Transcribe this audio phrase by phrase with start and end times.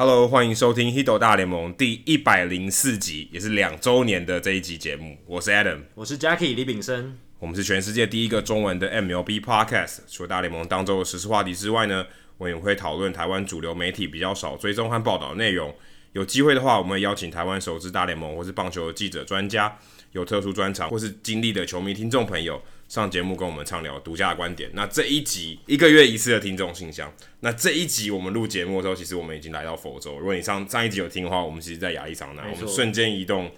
[0.00, 5.18] Hello，欢迎收听《Hido 大联盟》第一百零四集，也是两周年的这一集节目。
[5.26, 7.18] 我是 Adam，我是 Jackie 李炳生。
[7.40, 10.02] 我们是全世界第一个中文的 MLB Podcast。
[10.08, 15.74] 除了大联盟当周的时事话题之外呢，我们也会讨论台湾主流媒体比较少追踪和报道的内容。
[16.12, 19.76] 有机会的话，我们会邀请台湾熟知大联盟或是棒球的记者、专家，
[20.12, 22.62] 有特殊专长或是经历的球迷听众朋友。
[22.88, 24.70] 上节目跟我们畅聊独家的观点。
[24.72, 27.12] 那这一集一个月一次的听众信箱。
[27.40, 30.18] 那这一集我们录节目的时候，其实我们已经来到佛州。
[30.18, 33.52] 如果你上上一集有听的话，我们其实在亚利桑那，我们瞬间移动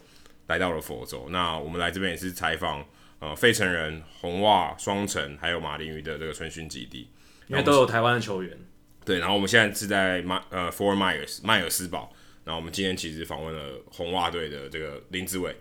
[0.49, 1.29] 来到了佛州。
[1.31, 2.85] 那我们来这边也是采访
[3.21, 7.09] 呃费城人、红袜、双城还有马林鱼的这个春训基地，
[7.47, 8.59] 因为都有台湾的球员。
[9.05, 12.13] 对，然后我们现在是在马呃 Fort Myers 迈尔斯堡。
[12.43, 15.55] 然后我们今天其实访问了红袜队的这个林志伟。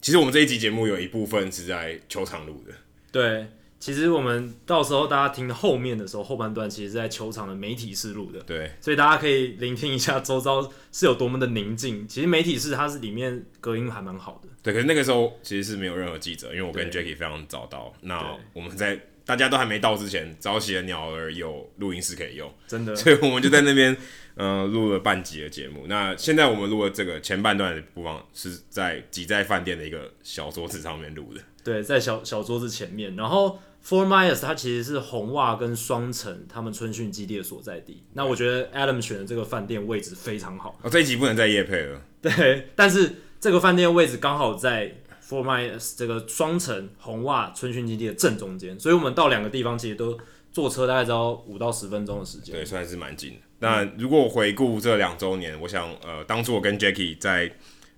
[0.00, 2.72] 其实我们这一集节目有一部分是在球场录的。
[3.12, 8.40] 对，其实我们到时候大家听后面的时候，后半段其实是在球场的媒体室录的。
[8.40, 12.06] 对，所以大家可以聆听一下周遭是有多么的宁静。
[12.06, 14.48] 其实媒体室它是里面隔音还蛮好的。
[14.62, 17.92] 对，可是那个时候其实是没有任何记者，因为我跟 Jackie 非常早到。
[18.02, 22.94] 那我们在大家都还没到之前，早起的鸟儿有录音室可以用，真的。
[22.94, 23.96] 所以我们就在那边。
[24.36, 25.84] 呃，录了半集的节目。
[25.86, 31.40] 那现在我们录的这个前半段的播放是在挤在饭店的一个小桌子上面录的。
[31.62, 33.14] 对，在小小桌子前面。
[33.16, 38.02] 然后 Fort Myers 它其实是红袜跟双城他们春训基地的所在地。
[38.14, 40.78] 那我觉得 Adam 选的这个饭店位置非常好。
[40.82, 42.00] 哦，这一集不能再夜配了。
[42.20, 44.94] 对，但是这个饭店位置刚好在
[45.26, 50.18] Fort Myers 这个双城红袜春训基地的正中间，所以我们到两个地方其实都
[50.52, 52.54] 坐车大概只要五到十分钟的时间。
[52.54, 53.36] 对，算是蛮近的。
[53.60, 57.50] 那如果回顾这两周年，我想，呃，当初我跟 Jackie 在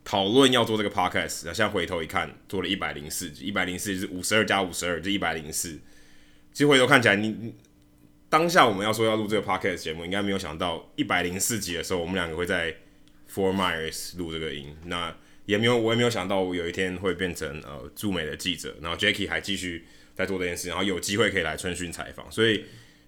[0.05, 5.79] 讨论要做这个 podcast，那现在回头一看，做了一百零四集，一百零四是五十二加五十二，就一百零四。
[6.53, 7.55] 其实回头看起来，你，你
[8.29, 12.75] 当下我们要说要录这个 podcast 节目，应该没有想到一百零四集的时候，我们两个会在
[13.33, 14.77] Fort Myers 录这个音。
[14.87, 15.15] 那
[15.47, 22.65] 也没有，我也没有想到，我有一天会变成呃驻美的记者，然后 Jackie 还继续在做这件事，然后有机会可以来春训采访，所以。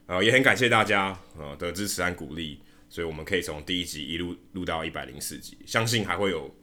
[0.06, 6.54] 呃，也很感谢大家呃的支持和鼓励，所以我们可以从第一集一路录到一百零四集，相信还会有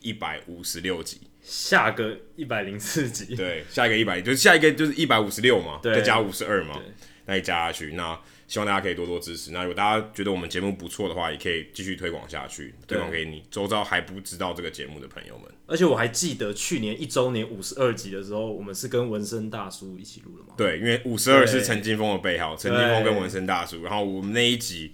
[0.00, 6.80] 一百五十六集，下个一百零四集，对，下一个一百就是下一个就是一百五十六嘛，再加五十二嘛，
[7.26, 8.18] 那你加下去那。
[8.50, 9.52] 希望大家可以多多支持。
[9.52, 15.46] 那如果大家觉得我们节目不错的话，也可以继续推广下去，推广给你周遭还不知道这个节目的朋友们。
[15.66, 20.54] 而且我还记得去年一周年五十二集的时候，我们是跟纹身大叔一起录的嘛？
[20.56, 23.84] 对，因为五十二是陈金峰的背号，陈金峰跟纹身大叔。
[23.84, 24.90] 然后我们那一集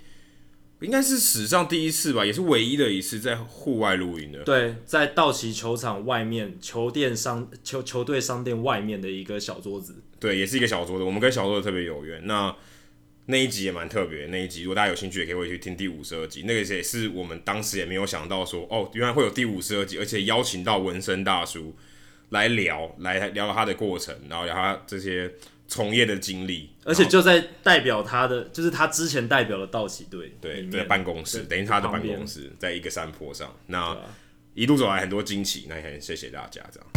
[0.86, 4.44] 应该是史上第一次吧，也是唯一的一次在户外露营的。
[4.44, 9.96] 对，在道奇球场外面，球店商球球队商店外面的一个小桌子。
[10.20, 11.02] 对，也是一个小桌子。
[11.02, 12.24] 我们跟小桌子特别有缘。
[12.28, 12.54] 那
[13.26, 16.44] 那一集也蛮特别，那一集如果大家有兴趣，也可以回去听第五十二集。
[16.46, 21.74] 那个也是我们当时也没有想到说，哦，原来会有第五十二集，而且邀请到纹身大叔
[22.28, 25.32] 来聊，来聊他的过程，然后聊他这些
[25.68, 33.96] 从业的经历，而且就在代表他的，就是他之前代表的道奇队，对，在办公室，等于他的办公室在一个山坡上，那
[34.54, 36.88] 一路走来很多惊奇，那也很谢谢大家这样。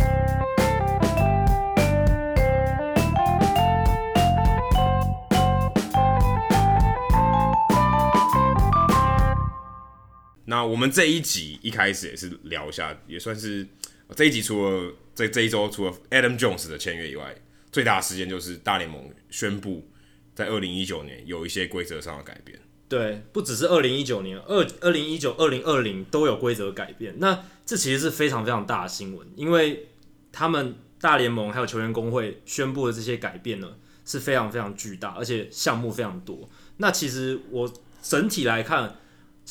[10.46, 13.68] 那我们这一集一开始也是聊一下，也算是
[14.16, 17.36] 这一集除了这这一周除了 Adam Jones 的签约以外，
[17.72, 19.90] 最大的事件就是大联盟宣布
[20.36, 22.60] 在二零一九年有一些规则上的改变。
[22.88, 27.16] 对，不只是二零一九年，二二零一九、二零二零都有规则改变。
[27.20, 29.88] 那这其实是非常非常大的新闻，因为
[30.32, 36.50] 他们大联盟还有球员工会宣布的这些改变呢，是非常非常巨大，而且项目非常多。
[36.78, 38.96] 那其实我整体来看。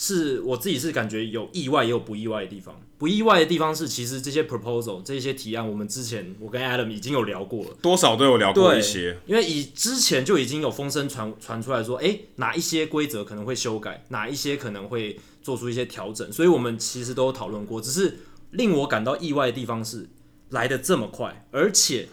[0.01, 2.81] 是我自己是感觉有意外也有不意外的地方。
[2.99, 9.17] 不意外的地方是，其实这些 proposal 这些提案，我们之前我跟 Adam 已经有聊过了，多少都有聊过一些。
[9.25, 17.81] 因为以之前就已经有风声传传出来说，诶，哪一些规则可能会修改，哪一些可能会做出一些调整，所以我们其实都有讨论过。
[17.81, 18.19] 只是
[18.51, 20.09] 令我感到意外的地方是，
[20.49, 22.09] 来的这么快，而且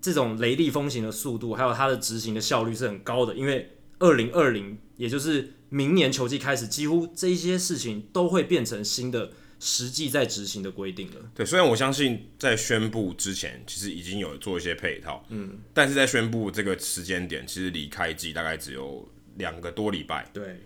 [0.00, 3.36] 这种雷厉风行的速度，还有它的执行的效率是很高的。
[3.36, 9.30] 因为二零二零，也就是明年球季开始，几乎这些事情都会变成新的
[9.60, 11.20] 实际在执行的规定了。
[11.34, 20.26] 对，虽然我相信在宣布之前，其实已经有做一些配套，嗯，但是在宣布这个时间点，其实离开季大概只有两个多礼拜。
[20.32, 20.60] 对，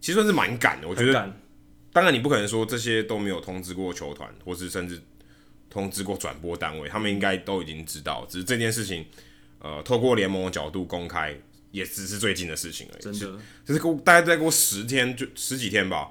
[0.00, 0.86] 其实算是蛮赶的。
[0.86, 1.34] 我觉得，
[1.92, 5.00] 当然你不可能说这些都没有通知过球团，或是甚至
[5.70, 8.26] 通知过转播单位，他们应该都已经知道。
[8.28, 9.04] 只是这件事情，
[9.58, 11.36] 呃，透过联盟的角度公开。
[11.72, 16.08] 也只是最近的事情而已，真的，就是过大概再过十天就十几天吧，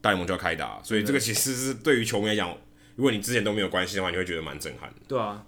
[0.00, 2.56] 大联盟就要开打，所以这个其实是对于球迷来讲，
[2.96, 4.96] 如果你之前都没有关系的话，你会觉得蛮震撼的。
[5.08, 5.44] 对啊，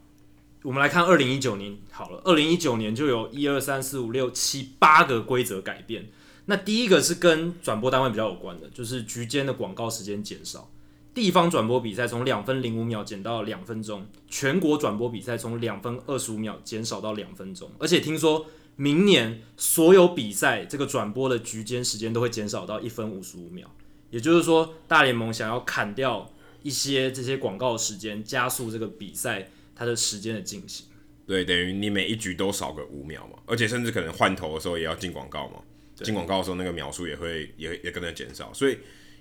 [0.62, 6.10] 我们来看二零一九年好了，二零一九年就有一二三四五六七八个规则改变。
[6.46, 10.68] 那第一个是跟转播单位比较有关的，就是局间的广告时间减少，
[11.14, 23.70] 地方转播比赛从两分零五秒减到两分钟，全国转播比赛从两分二十五秒减少到两分钟，而且听说明年所有比赛这个转播的局间时间都会减少到一分五十五秒。
[24.10, 26.30] 也就是说，大联盟想要砍掉
[26.62, 30.86] 一些这些广告时间，加速这个比赛它的时间的进行。
[31.26, 35.60] 对，等于你每一局都少个五秒嘛，而且甚至可能换头的时候也要进广告嘛，
[35.94, 38.52] 进广告的时候那个秒数也会也也跟着减少。
[38.52, 38.76] 所以，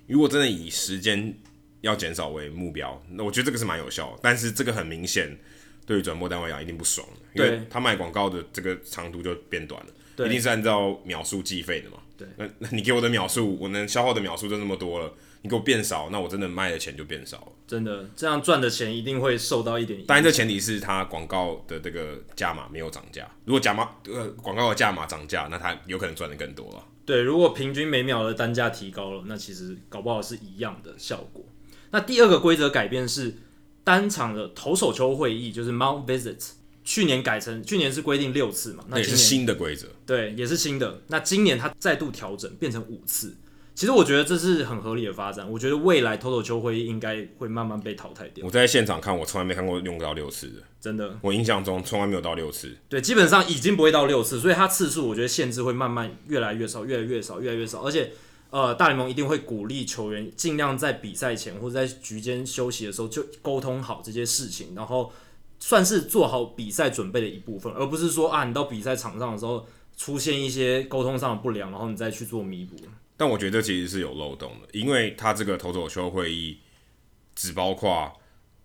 [0.08, 1.38] 如果真的以时间
[1.82, 4.20] 要减少为目标，那我觉得这个是蛮有效的。
[4.24, 5.38] 但是这个很明显，
[5.86, 11.98] 对于转播单位来讲一定不爽，因为他卖广告的这个长度就变短了，一定是按照秒数计费的嘛。
[12.20, 17.48] 对，那那你给我的秒数，我能消耗的秒数就那么多了，你给我变少，那我真的卖的钱就变少了。
[17.66, 20.04] 真的，这样赚的钱一定会受到一点。
[20.06, 23.26] 当然，这前提是他广告的这个价码没有涨价。
[23.46, 26.84] 如果价码呃广告的价码涨价，那他有可能赚的更多了。
[27.06, 31.46] 对，如果平均每秒的单价提高了，那其实搞不好是一样的效果。
[31.92, 33.38] 那第二个规则改变是
[33.84, 36.52] 单场的投手球会议，就是 Mount Visits。
[36.90, 41.04] 去年改成去年是规定六次嘛，那也是新的规则，对，也是新的。
[41.10, 43.36] 那今年它再度调整变成五次，
[43.76, 45.48] 其实我觉得这是很合理的发展。
[45.48, 48.44] 我觉得未来投手球会应该会慢慢被淘汰掉。
[48.44, 52.76] 我在现场看，我从来没看过用到六次的，真的，我印象中从来没有到六次。
[52.90, 57.82] 对，基本上已经不会到六次，所以它次数我觉得限制会慢慢越来越少，越来越少，越来越少。
[57.84, 58.14] 而且，
[58.50, 65.14] 呃，大联盟一定会鼓励球员尽量在比赛前或者在局间休息的时候就沟通好这些事情，然后。
[65.60, 69.68] 算是做好比赛准备的一部分，而不是说啊，你到比赛场上的时候
[69.98, 72.76] 出现一些沟通上的不良，然后你再去做弥补。
[73.18, 76.60] 但我觉得这其实是有漏洞的，因为他这个投手丘会议
[77.36, 78.12] 只包括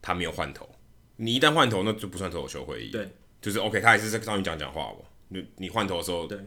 [0.00, 0.68] 他没有换头，
[1.16, 2.90] 你一旦换头，那就不算投手丘会议。
[2.90, 3.10] 对，
[3.42, 5.04] 就是 OK，他还是在上面讲讲话哦。
[5.28, 6.38] 你你换头的时候，对，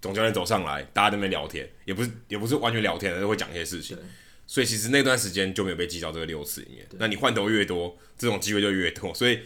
[0.00, 3.98] 总教练走上来，大家在那边聊天，也不是也不是完全聊天，都会讲一些事情。
[4.46, 6.86] 所以其实那段时间就没有被记到这个六次里面。
[6.98, 9.14] 那你换头越多，这种机会就越多。
[9.14, 9.40] 所以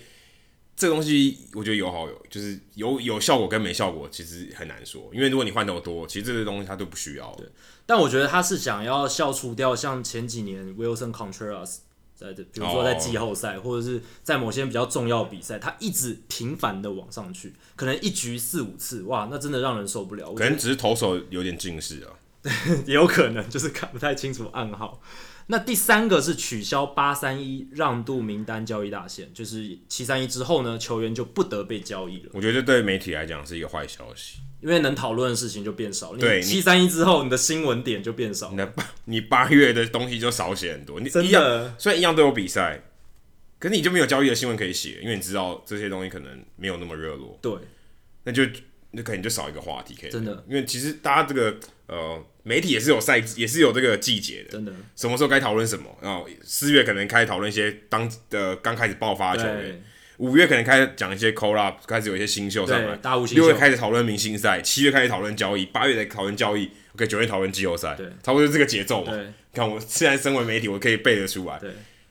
[0.77, 5.11] 这个东西我觉得有好有，就是有有效果跟没效果其实很难说。
[5.13, 7.35] 因为如果你换头多，其实这些东西他都不需要。
[7.37, 7.47] 对。
[7.87, 11.79] 但我觉得他是想要消除掉像前几年 Wilson Contreras
[12.15, 20.35] 在这，比如说在季后赛、哦、或者是在某些比较重要比赛，他一直频繁的往上去，可能一局四五次，哇，那真的让人受不了。
[20.35, 22.11] 可能只是投手有点近视啊。
[22.87, 25.03] 也有可能就是看不太清楚暗号。
[25.51, 32.31] 那第三个是取消八三一让渡名单交易大限，就是七三一之后呢，球员就不得被交易了。
[32.35, 36.15] 我觉得对媒体来讲是一个坏消息，因为能讨论的事情就变少。
[36.17, 38.51] 对，七三一之后，你的新闻点就变少。
[38.51, 41.01] 你八 你八月的东西就少写很多。
[41.01, 42.83] 你真的，虽然一样都有比赛，
[43.59, 47.39] 可是你就没有交易的新闻可以写，因为你知道这些东西可能没有那么热络。
[47.41, 47.55] 对，
[48.25, 48.43] 那就
[48.91, 50.11] 那可能就少一个话题可以。
[50.11, 51.59] 真的，因为其实大家这个。
[51.89, 54.73] 呃，媒体也是有赛季，也是有这个季节的，真的。
[54.97, 55.95] 什么时候该讨论什么？
[56.01, 59.85] 然后四月可能开始讨论一些当的刚开始爆发的球员，
[60.17, 63.35] 五月可能开始讲一些 call up，开始有一些新秀上来，大新秀。
[63.35, 69.13] 六月开始讨论明星赛，七月开始讨论交易，八月来讨论交易，OK，九月讨论季后赛，对差不多就这个节奏嘛。
[69.13, 71.59] 对，看我现在身为媒体，我可以背得出来。
[71.59, 71.71] 对，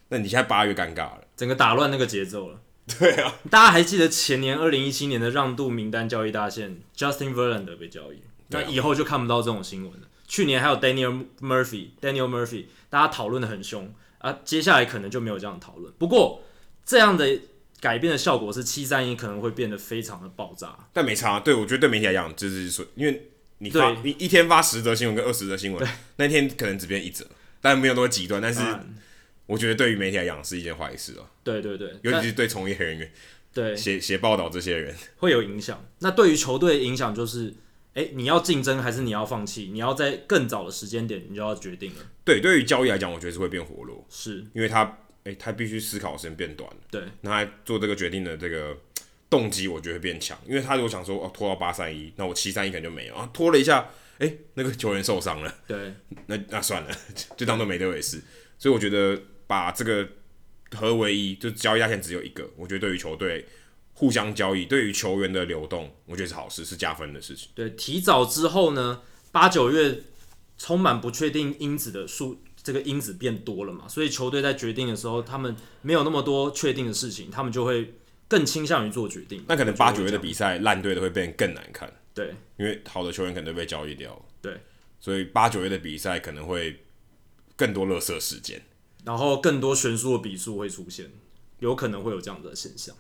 [0.10, 2.62] 那你现在八月尴尬了，整个打乱那个节奏了。
[3.00, 8.22] 对啊， 大家还记得前年二零一七年的让渡名单交易大限，Justin Verlander 被交易。
[8.50, 10.07] 那以后就看不到这种新闻了。
[10.28, 14.40] 去年还有 Daniel Murphy，Daniel Murphy，大家讨论的很凶啊。
[14.44, 15.92] 接下来可能就没有这样讨论。
[15.98, 16.44] 不过
[16.86, 17.40] 这样的
[17.80, 20.78] 改变的效果是七三一可能会变得非常的爆炸。
[20.92, 23.30] 但没差，对我觉得对媒体来讲就是说，因为
[23.60, 27.26] 你发你一天发十则新闻跟二十则新闻，那天可能只变一则，
[27.62, 28.42] 但没有那么极端。
[28.42, 28.62] 但是
[29.46, 31.24] 我觉得对于媒体来讲是一件坏事啊。
[31.42, 33.12] 对对对，尤其是对从业人员，
[33.54, 35.86] 对写写报道这些人会有影响。
[36.00, 37.54] 那对于球队的影响就是。
[37.98, 39.70] 哎、欸，你要竞争还是你要放弃？
[39.74, 42.06] 你要在更早的时间点，你就要决定了。
[42.24, 44.84] 对，对于交易来讲，我觉得是会变活络，是因为他，
[45.24, 46.78] 哎、欸，他必须思考的时间变短了。
[46.92, 48.78] 对，那他做这个决定的这个
[49.32, 50.38] 动机，我觉得会变强。
[50.48, 53.28] 因为他如果想说，哦，拖到八三一，那我七三一可能就没有啊。
[53.34, 53.90] 拖了一下，
[54.20, 55.96] 哎、欸，那个球员受伤了，对，
[56.28, 56.96] 那那算了，
[57.36, 58.22] 就当做没这回事。
[58.60, 60.08] 所以我觉得把这个
[60.76, 63.44] 合为一，就交易大限只有一个，我觉得对于球队。
[63.98, 67.50] 互相交易对于球员的流动，我觉得是好事，是加分的事情。
[67.56, 69.02] 对，提早之后呢，
[69.32, 70.04] 八九月
[70.56, 77.96] 充满不确定因子的数，这个因子变多了嘛，所以球队在决定的时候，他们没有那么多确定的事情，他们就会
[78.28, 79.44] 更倾向于做决定。
[79.48, 81.92] 那可能八九月的比赛烂队的会变更难看。
[82.14, 84.24] 对，因为好的球员可能被交易掉。
[84.44, 84.62] 对，
[85.00, 86.84] 所以八九月的比赛可能会
[87.56, 88.62] 更多垃圾时间，
[89.04, 91.12] 然后更多悬殊的比数会出现，
[91.58, 92.96] 有可能会有这样的现象。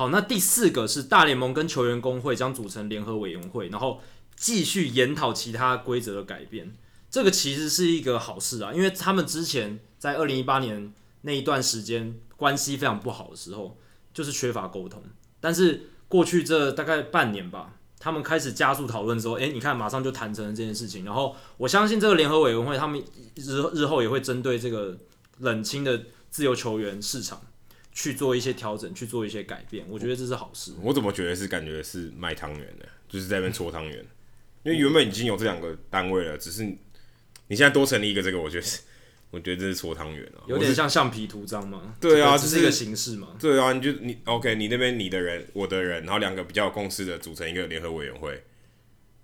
[0.00, 4.00] 好，那第四个是大联盟跟球员工会将组成联合委员会，然后
[4.34, 6.74] 继续研讨其他规则的改变。
[7.10, 10.90] 这个其实是一个好事啊，因为他们之前在二零一八年
[11.20, 13.76] 那一段时间关系非常不好的时候，
[14.14, 15.02] 就是缺乏沟通。
[15.38, 21.04] 但是过去这大概半年吧，他们开始加速讨论之后，诶，你看马上就谈成了这件事情。
[21.04, 22.98] 然后我相信这个联合委员会，他们
[23.34, 24.96] 日日后也会针对这个
[25.40, 27.42] 冷清的自由球员市场
[28.00, 29.84] 去做一些调整，去做一些改变。
[29.88, 30.72] 我觉得这是好事。
[30.82, 33.98] 我怎么觉得是感觉是卖汤圆的，就是在那边搓汤圆，
[34.62, 38.80] 因为原本已经有这两个单位了，只是你现在多成立一个这个，我觉得是。
[39.32, 41.94] 我觉得这是搓汤圆啊，有点像橡皮图章吗？
[42.00, 43.28] 对啊，这是一个形式嘛。
[43.38, 48.42] 对啊，你就你 OK，你那边你的人，我的人，然后两个比较有共识的组成一个联合委员会，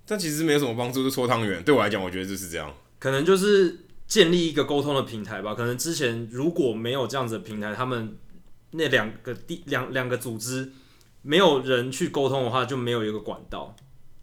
[0.07, 1.61] 但其实没有什么帮助，就搓汤圆。
[1.65, 2.73] 对我来讲，我觉得就是这样。
[3.01, 5.57] 可能就是建立一个沟通的平台吧。
[5.57, 8.17] 可能之前如果没有这样子的平台，他们
[8.77, 10.73] 那两个第两两个组织
[11.23, 13.75] 没有人去沟通的话，就没有一个管道。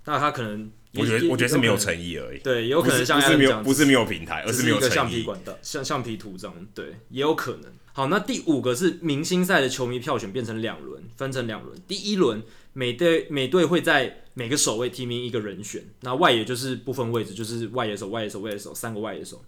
[0.06, 0.72] 那他可能。
[0.96, 2.40] 我觉得我觉得是没有诚意而已。
[2.42, 4.78] 对，也有可能像不是没有不是没有平台，而是没有。
[4.78, 7.72] 一个橡皮管道，像橡皮图章，对，也有可能。
[7.94, 11.76] 好，那第五个是明星赛的球迷票选变成两轮，分成两轮。
[11.88, 12.44] 第一轮
[12.74, 19.44] 每队每队会在每个守卫提名一个人选，那外野就是不分位置，就是外野手、外野手、外野手三个外野手，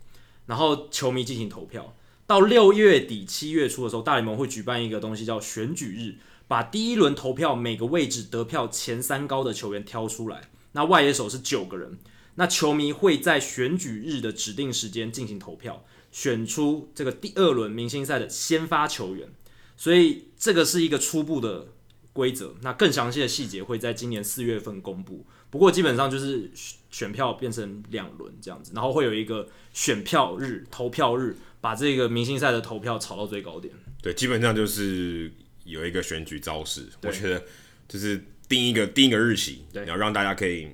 [0.47, 1.95] 然后球迷进行投票。
[2.27, 6.15] 到六月底七月初的时候，大联盟会举办一个东西叫选举日，
[6.47, 10.49] 把第一轮投票每个位置得票前三高的球员挑出来。
[10.71, 11.97] 那外野手是九个人，
[12.35, 19.29] 那球迷会在选举日的指定时间进行投票，选出这个第二轮明星赛的先发球员。
[19.77, 21.67] 所以这个是一个初步的
[22.11, 25.25] 规则，那更详细的细节会在今年四月份公布。
[25.51, 26.51] 不过基本上就是
[26.89, 33.73] 选票变成两轮这样子，然后会有一个选票日、投票日，把这个明星赛的投票炒到最高点。
[34.03, 35.31] 对，基本上就是
[35.63, 37.43] 有一个选举造势，我觉得
[37.87, 38.23] 就是。
[38.47, 40.65] 定一个定一个日期，然后让大家可以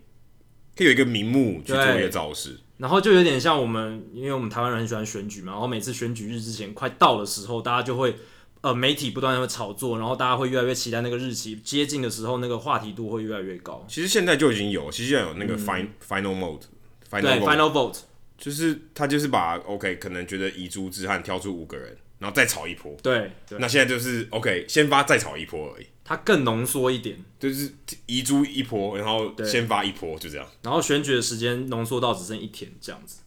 [0.75, 8.13] 可以有一个名目去做一个造势，然后就有点像我们，因为我们台湾人很喜欢选举嘛，然后每次选举日之前快到的时候，大家就会
[8.59, 13.85] 呃媒体不断的炒作，然后大家会越来越期待那个日期接近的时候，那个话题度会越来越高。
[13.87, 17.99] 其实现在就已经有，其实现在有那个 final、嗯、final mode，final 对 final vote，
[18.41, 22.97] 就是他就是把 OK 可能觉得遗珠之憾挑出五个人，然后再炒一波。
[23.03, 25.85] 对，对那现在就是 OK 先发再炒一波而已。
[26.03, 27.71] 它更浓缩一点，就是
[28.07, 30.45] 遗珠一波，然后先发一波，就这样。
[30.63, 33.21] 然后选举的时间浓缩到只剩一天，这样子。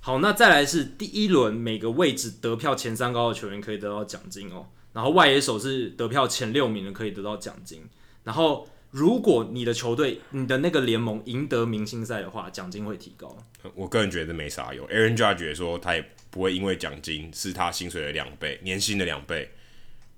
[0.00, 4.66] 好，那再来是第一轮每个位置得票前三高的球员可以得到奖金哦。
[4.92, 7.82] 然后外野手是得票前六名的可以得到奖金。
[8.22, 13.36] 然后如果你的球队、你的那个联盟赢得明星赛的话，奖金会提高。
[13.74, 14.86] 我个人觉得没啥用。
[14.88, 19.50] Aaron Judge 说他也不会因为奖金是他薪水的两倍、年薪的两倍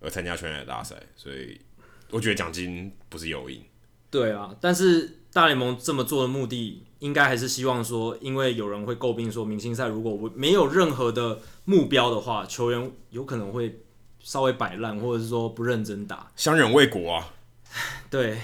[0.01, 1.61] 而参加全垒打大赛，所以。
[2.13, 3.63] 我觉得奖金不是诱因，
[4.11, 13.79] 对啊，但是大联盟这么做的目的，应该还是希望说，因为有人会诟病说，明星赛如果没有任何的目标的话，球员有可能会
[14.19, 17.33] 稍微摆烂，或者是说不认真打，相忍为国啊。
[18.11, 18.37] 对，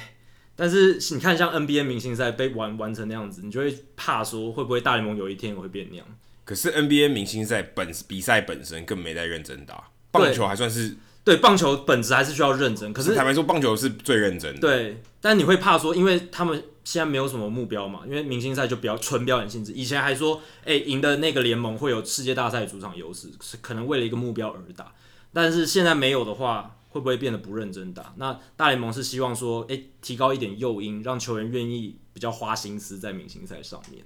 [0.56, 6.06] 但是你看，像 NBA 明星赛被玩玩成那样子，你就会怕说，会不会大联盟有一天也会变那样？
[6.44, 10.96] 可是 NBA 明星赛本比赛本身更没在认真打，棒球还算是。
[11.24, 14.60] 对，棒球本质还是需要认真，可是坦白说，棒球是最认真的。
[14.60, 19.72] 对，但你会怕说，因为他们现在没有什么目标嘛，因为明星赛就比较纯表演性质。
[19.72, 24.92] 以前还说，哎，赢的那个联盟会有世界大赛主场优势，是可能为了一个目标而打。
[25.32, 28.14] 但是现在没有的话，会不会变得不认真打？
[28.16, 34.02] 那大联盟是希望说，哎，提高一点诱因，让球员愿意比较花心思在明星赛上面。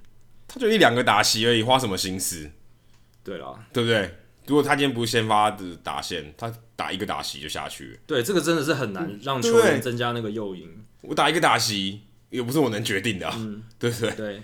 [0.48, 2.50] 他就一两个打席而已，花什么心思？
[3.22, 4.12] 对啦，对不对？
[4.46, 7.98] 如果他今天不是先发的打线，他打一个打席就下去了。
[8.08, 10.68] 对，这个真的是很难让球员增加那个诱因。
[11.02, 14.10] 我打一个打席也不是我能决定的啊，嗯、对不对？
[14.16, 14.42] 对，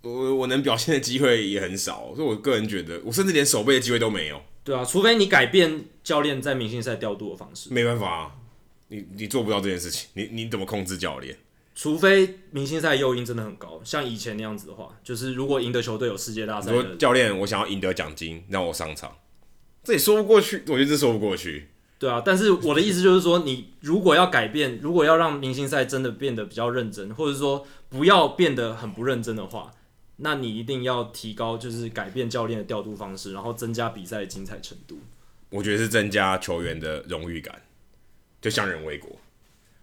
[0.00, 4.42] 我我能表现的机会也很少，所以我个人觉得，我甚至连守备的机会都没有。
[4.64, 7.72] 对啊，除非你改变教练在明星赛调度的方式。
[7.72, 8.32] 没办法啊，
[8.88, 11.36] 你你做不到这件事情，你你怎么控制教练？
[11.74, 19.10] 除非明星赛诱因真的很高，像以前那样子的话，就是如果赢得球队有世界大赛，说教练，我想要赢得奖金，让我上场。
[19.82, 21.68] 这也说不过去，我觉得这说不过去。
[21.98, 29.70] 对啊，但是我的意思就是说，你如果要改变，如果要让明星赛真的变得比较认真，或者说不要变得很不认真的话，
[30.16, 35.00] 那你一定要提高，就是改变教练的调度方式，然后增加比赛的精彩程度。
[35.50, 37.60] 我觉得是增加球员的荣誉感，
[38.40, 39.10] 就像人为国。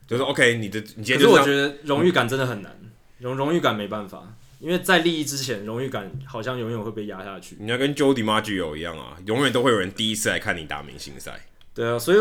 [0.07, 2.75] 就是 OK，你的你今天、就是，可是我觉得荣誉感真的很难，
[3.19, 4.35] 荣荣誉感没办法。
[4.59, 7.55] 因为在利益之前，荣誉感好像永远会被压下去。
[7.59, 11.45] 你要跟 Joe DiMaggio 一样啊，永远都会有人第一次来看你打明星赛。
[11.73, 12.17] 对啊，所以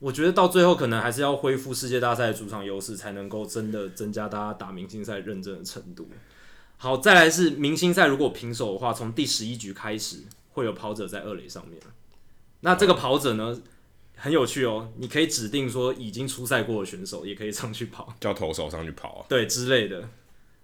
[0.00, 6.08] 我觉得到最后可能还是要恢复世界大赛的主场优势，才能够真的增加大家打明星赛认真的程度。
[6.78, 11.78] 好，再来是明星赛，如果平手的话，从第十一局开始会有跑者在二垒上面。
[12.60, 13.60] 那这个跑者呢，
[14.16, 20.08] 很有趣哦，你可以指定说已经出赛过的选手也可以上去跑，叫投手上去跑啊，对之类的。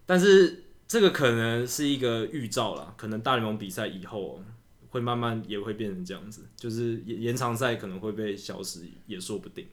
[0.06, 4.40] 但是这个可能是一个预兆啦，可能大联盟比赛以后
[4.90, 9.66] 会慢慢也会变成这样子，就是延延长赛可能会被消失，也说不定。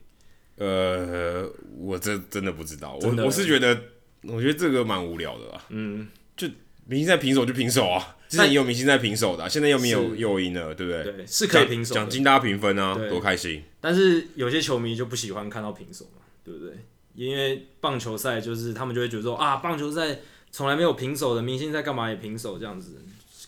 [0.56, 3.80] 呃，我这真的不知道，我我是觉得，
[4.22, 5.64] 我觉得这个蛮无聊的啦。
[5.70, 6.48] 嗯，就
[6.86, 11.04] 明星赛平手就平手啊，之前也有明星赛平手的啊，现在又没有诱因了，对不对？
[11.04, 13.62] 对，是可以平手，奖金大家平分啊，多开心。
[13.80, 16.74] 但是有些球迷就不喜欢看到平手嘛，对不对？
[17.14, 20.18] 因为棒球赛就是他们就会觉得说啊，棒球赛
[20.50, 22.96] 从来没有平手的，明星赛干嘛也平手这样子，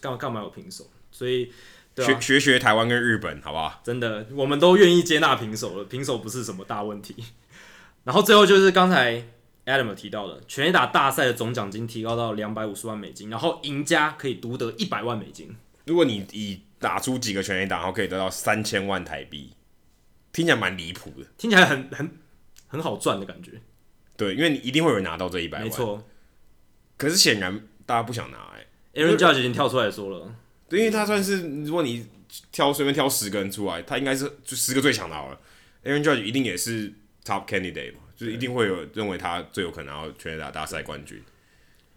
[0.00, 0.86] 干嘛干嘛有平手？
[1.10, 1.50] 所以
[1.96, 3.80] 学学学台湾跟日本，好不好？
[3.84, 7.14] 真的，我们都愿意接纳平手了，平手不是什么大问题。
[8.04, 9.24] 然后最后就是刚才
[9.66, 15.54] Adam 有提到的，全垒打大赛的总奖金提高到两百五十万美金，然后赢家可以独得一百万美金。
[15.86, 19.52] 如果你以打出几个全垒打，然后可以得到三千万台币，
[20.32, 22.10] 听起来蛮离谱的，听起来很很
[22.66, 23.52] 很好赚的感觉。
[24.16, 25.66] 对，因为你一定会有人拿到这一百万。
[25.66, 26.04] 没错。
[26.96, 29.04] 可是显然大家不想拿哎、欸。
[29.04, 30.34] Aaron Judge 已经跳出来说了，
[30.68, 32.06] 对，因为他算是如果你
[32.52, 35.40] 挑随便挑十个人出来，他应该是就十个最强的好了。
[35.84, 36.92] Aaron Judge 一定也是
[37.24, 41.22] top candidate 嘛，就是一定会有认为他最有可能要全垒打大赛冠军。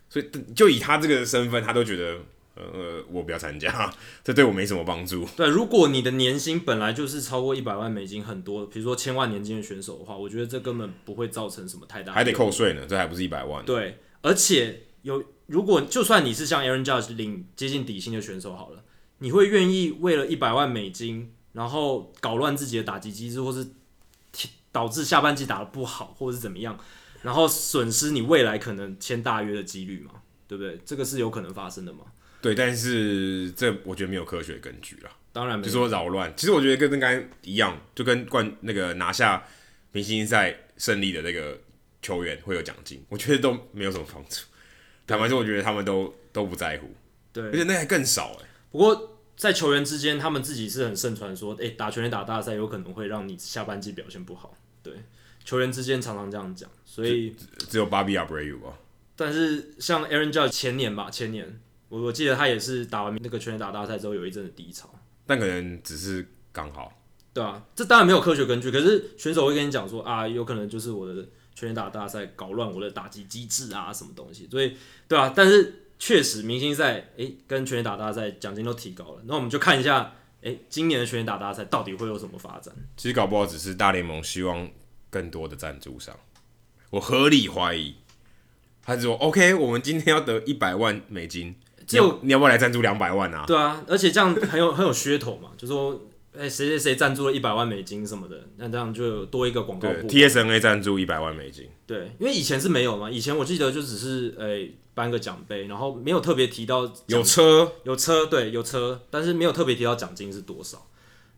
[0.10, 2.18] 所以就以他这个身份，他都觉得。
[2.60, 3.94] 呃，我不要参加，
[4.26, 5.24] 这对我没什么帮助。
[5.38, 12.12] 对，如果你的年薪本来就是超过一百万美金，很多，比如说千万年金的选手的话，我觉得这根本不会造成什么太大。
[12.14, 13.64] 还得扣税呢，这还不是一百万。
[13.64, 18.84] 对，而且有，如果就算你是像 Aaron Judge 领接近底薪的选手好了，
[19.20, 23.68] 你会愿意为了一百万美金，然后搞乱自己的打击机制，或是
[24.78, 26.78] 导致下半季打得不好，或者是怎么样，
[27.24, 30.12] 然后损失你未来可能签大约的几率嘛？
[30.48, 30.80] 对不对？
[30.86, 32.02] 这个是有可能发生的嘛？
[32.44, 35.10] 对，但是这我觉得没有科学根据啦。
[35.34, 36.32] 当然没有，就说扰乱。
[36.38, 39.44] 其实我觉得跟刚刚一样，就跟冠那个拿下
[39.94, 41.60] 明星赛胜利的那个
[42.04, 44.42] 球员会有奖金，我觉得都没有什么帮助。
[45.08, 46.94] 坦白说，我觉得他们都都不在乎。
[47.34, 48.46] 对，而且那还更少哎。
[48.70, 54.56] 不过在球员之间，他们自己是很盛传说，哎，打全垒打大赛有可能会让你下半季表现不好。
[54.90, 55.04] 对，
[55.44, 58.78] 球员之间常常这样讲，所以只，只有 Bobby Abreu 吧。
[59.16, 61.60] 但是像 Aaron Judge 前年吧，前年。
[61.90, 64.94] 我我记得他也是打完那个全垒打大赛之后有一阵的低潮，
[65.26, 66.92] 但可能只是刚好，
[67.34, 74.76] 对啊，这当然没有科学根据，可是选手会跟你讲说啊，有可能就是我的全垒打大赛搞乱我的打击机制啊，什么东西，所以
[75.08, 82.74] 对啊，但是确实明星赛诶、欸、跟全垒打大赛奖金都提高了，那我们就看一下诶、欸，今年的全垒打大赛到底会有什么发展？
[82.96, 84.70] 其实搞不好只是大联盟希望
[85.10, 86.16] 更多的赞助商，
[86.92, 87.96] 我合理怀疑，
[88.82, 91.56] 他说 OK，我们今天要得一百万美金。
[91.86, 93.46] 就你要不要来赞助两百万啊？
[93.48, 96.07] 对啊，而且这样很有很有噱头嘛，就说
[96.38, 99.92] 哎谁谁谁赞助了一百万美金什么的，那这样就多一个广告。
[99.92, 101.68] 对，TSNA 赞助一百万美金。
[101.86, 110.88] 对，因为以前是没有嘛，以前我记得就只是哎颁个奖杯，然后没有特别提到有车有车对有车，但是没有特别提到奖金是多少。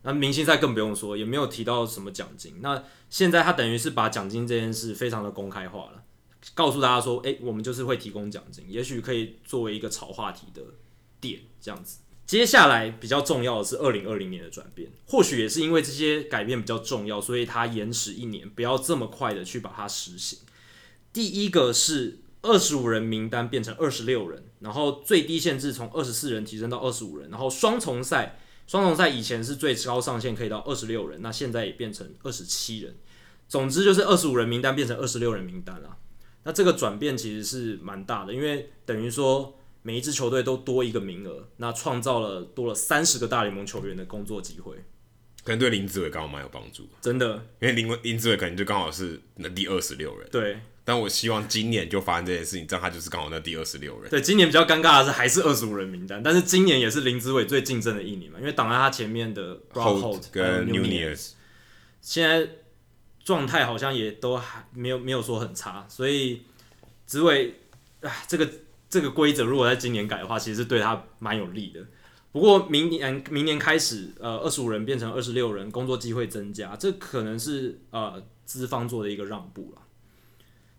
[0.02, 2.54] 那明星赛更不用说，也没有提到什么奖金。
[2.60, 6.02] 那现在他等于是把奖金这件事非常的公开化了。
[6.54, 10.62] 告诉大家说，哎、欸，我们就是会提供奖金，也许可以作为一个炒话题的
[11.20, 11.98] 点，这样子。
[12.30, 20.38] 接下来比较重要的是二零二零年的转变，或许也是因为这些改变比较重要，所以它延迟一年，不要这么快的去把它实行。
[21.12, 28.38] 第一个是二十五人名单变成二十六人，然后最低限制从二十四人提升到二十五人，然后双重赛，
[28.68, 32.94] 双重赛以前是最高上限可以到二十六人，那现在也变成二十七人。
[33.48, 35.96] 总之就是二十五人名单变成二十六人名单了。
[36.44, 44.76] 那这个转变其实是蛮大的，因为等于说每一支球队都多一个名额，那创造了多了三十个大联盟球员的工作机会，
[45.42, 46.88] 可能对林子伟刚好蛮有帮助。
[47.00, 50.28] 真的，因为林林子伟可能就刚好是那第二十六人。
[50.30, 54.10] 对，但我希望今年就发生这件事情，这样他就是刚好那第二十六人。
[54.10, 61.30] 对，今年比较尴尬的是还是二十五人名单，但是今年也是林子伟最竞争的一年嘛，因为挡在他前面的 Holt 跟 Nunez
[62.00, 62.48] 现在。
[63.22, 66.42] 状态好像也都还没有没有说很差，所以
[67.04, 67.54] 子伟，
[68.00, 68.50] 哎，这个
[68.90, 71.80] 这个规则如果在今年改的话，其实是对他蛮有利的。
[72.32, 79.82] 不过明年明年开始，呃，二十五人变成二十六人，工作机会增加，这可能是呃资方做的一个让步了。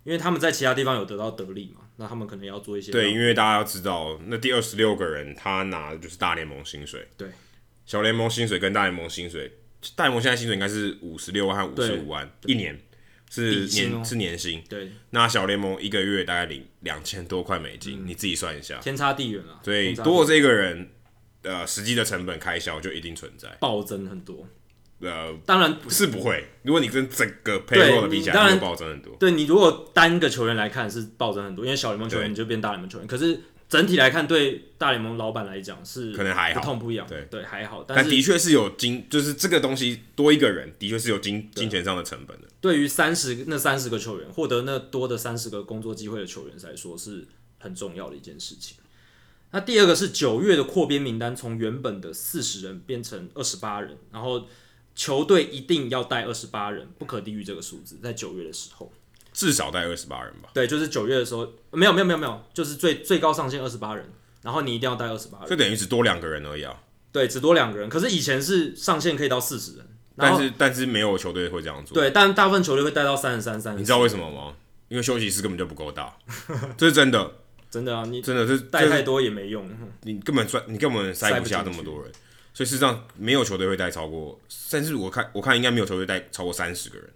[0.04, 2.92] 因为他们在其他地方有得到得利嘛，那他们可能要做一些。
[2.92, 7.08] 对，因为大家要知道，那第二十六个人他拿的就是大联盟薪水。
[7.16, 7.30] 对，
[7.86, 9.52] 小联盟薪水跟大联盟薪水，
[9.96, 12.80] 大联盟现在薪水应该是五十六万和五十五万一年，
[13.32, 14.62] 是年、哦、是年薪。
[14.68, 19.64] 对，那小联盟一个月大概领两千多块美金，嗯，你自己算一下，天差地远啊。
[19.64, 20.92] 所以多了这个人，
[21.44, 24.46] 呃，实际的成本开销就一定存在，暴增很多。
[25.00, 26.46] 呃，当然是不会。
[26.62, 29.16] 如果你跟整个 payroll 的比起来，当然暴增很多。
[29.16, 33.08] 对，你如果单个球员来看是暴增很多，因为小联盟球员你就变大联盟球员。
[33.08, 33.42] 可是
[33.72, 37.08] 整体来看，对大联盟老板来讲是可能还好，不痛不痒。
[37.08, 37.86] 对对，还好。
[37.88, 42.50] 但，但的确是有金，就是这个东西多一个人，的确是有金金钱上的成本的。
[42.60, 47.26] 对于三十那三十个球员获得那多的三十个工作机会的球员来说，是
[47.60, 48.76] 很重要的一件事情。
[49.52, 54.46] 那第二个是九月的扩编名单，从原本的四十人变成二十八人，然后。
[54.94, 57.98] 球队一定要带二十八人，不可低于这个数字。
[58.04, 58.92] 在九月的时候，
[59.34, 60.50] 至少带二十八人吧。
[60.54, 64.10] 对，就是九月的时候，没有没有没有没有，就是最最高上限二十八人，
[64.42, 66.76] 然后你一定要带二十八人，就等于只多两个人而已啊。
[67.12, 67.90] 对，只多两个人。
[67.90, 71.94] 可是以前是上限可以到四十人，但是但是没有球队会这样做。
[71.94, 73.80] 对，但大部分球队会带到三十三、三十。
[73.80, 74.54] 你知道为什么吗？
[74.88, 76.14] 因为休息室根本就不够大，
[76.78, 77.32] 这是真的，
[77.70, 78.04] 真的啊！
[78.06, 79.66] 你真的是带太多也没用，
[80.02, 82.12] 你根本塞你根本塞不下那么多人。
[82.54, 87.10] 所以事实上，没有球队会带超过，甚至我看我看应该没有球队带超过三十个人，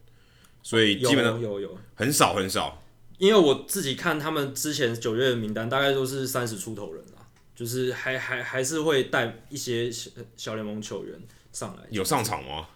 [0.66, 2.82] 所以基本上有有有很少很少。
[3.20, 11.14] 因为我自己看他们之前九月的名单，大概都是三十出头人啦，就是还还还是会带一些小小联盟球员
[11.52, 11.84] 上来。
[11.92, 12.68] 有上场吗？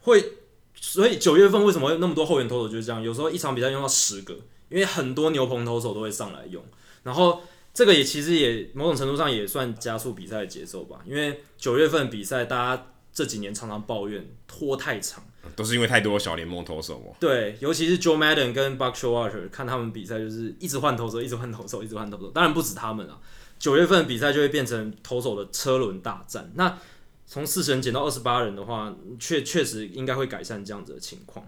[0.00, 0.32] 会，
[0.74, 3.02] 所以九月份为什么会那么多后援投手就是这样？
[3.02, 4.34] 有时候一场比赛用到十个，
[4.70, 6.64] 因为很多牛棚投手都会上来用，
[7.02, 7.42] 然后。
[7.74, 15.22] 这个也其实也某种程度上也算加速比赛的节奏吧，因为九月份比赛，大家这几年常常抱怨拖太长，
[15.56, 17.16] 都是因为太多小联盟投手哦。
[17.20, 22.30] 对，尤其是 Joe Madden 跟 Buck Showalter 看他们比赛就是一直换投手，一直换投手，一直换投手。
[22.30, 23.18] 当然不止他们啊，
[23.58, 26.52] 九月份比赛就会变成投手的车轮大战。
[26.54, 26.78] 那
[27.26, 31.46] 从四十人减到二十八人的话，确确实应该会改善这样子的情况。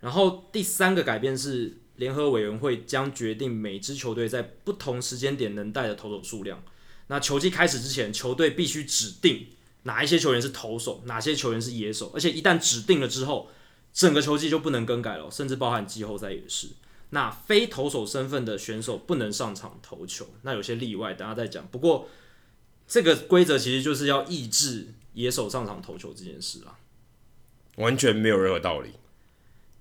[0.00, 1.78] 然后第三个改变是。
[1.96, 6.60] 联合委员会将决定每支球队在不同时间点能带的投手数量。
[7.06, 9.46] 那球季开始之前，球队必须指定
[9.84, 12.10] 哪一些球员是投手，哪些球员是野手。
[12.14, 13.48] 而且一旦指定了之后，
[13.92, 16.68] 整个球季就不能更改了，甚至包含季后赛也是。
[17.10, 20.26] 那非投手身份的选手不能上场投球。
[20.42, 21.64] 那有些例外，等下再讲。
[21.68, 22.08] 不过
[22.88, 26.76] 这个规则其实就是要抑制野手上场投球这件事啊，
[27.76, 28.90] 完全没有任何道理。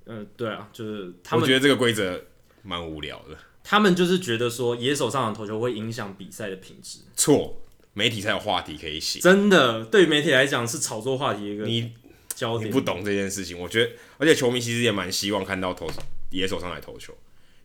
[0.05, 2.21] 嗯，对啊，就是他们我觉得这个规则
[2.61, 3.37] 蛮无聊的。
[3.63, 6.99] 他们就是觉得说野手上场投球会影响比赛的品质。
[7.15, 7.62] 错，
[7.93, 9.19] 媒体才有话题可以写。
[9.19, 11.93] 真的，对于媒体来讲是炒作话题一个你
[12.35, 12.69] 焦点。
[12.69, 15.89] 你不懂这件事情，我觉得，而且球迷其实也蛮希望看到投
[16.31, 17.13] 野手上来投球，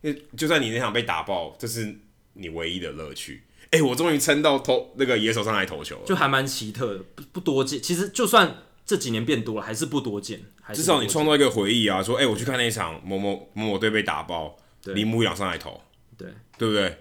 [0.01, 1.95] 因为就算你那场被打爆，这是
[2.33, 3.43] 你唯一的乐趣。
[3.71, 7.81] 哎、欸，我终于撑到投那个野手上来投球了，就还蛮奇特的，不不多见。
[7.81, 8.63] 其实就算。
[8.85, 10.41] 这几年变多了，还是不多见。
[10.73, 14.57] 至少你创造一个回忆啊，说，哎、欸，我去看那一场某某某某队被打爆，
[14.95, 15.79] 铃木养上来投，
[16.17, 16.97] 对对不对？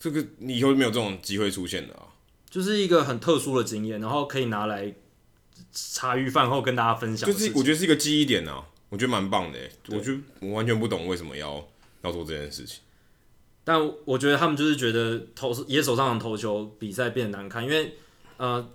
[0.00, 2.02] 这个你以后没有这种机会出现的啊，
[2.50, 4.92] 就是一个很特殊的经验，然后可以拿来
[5.72, 7.30] 茶余饭后跟大家分享。
[7.30, 9.58] 就是我觉得是一个记忆点啊，我觉得蛮棒的。
[9.88, 11.66] 我觉得我完全不懂为什么要
[12.02, 12.80] 要做这件事情，
[13.64, 17.94] 但我觉得他们就是觉得投野手上的投球比赛变得难看，因为
[18.36, 18.68] 呃。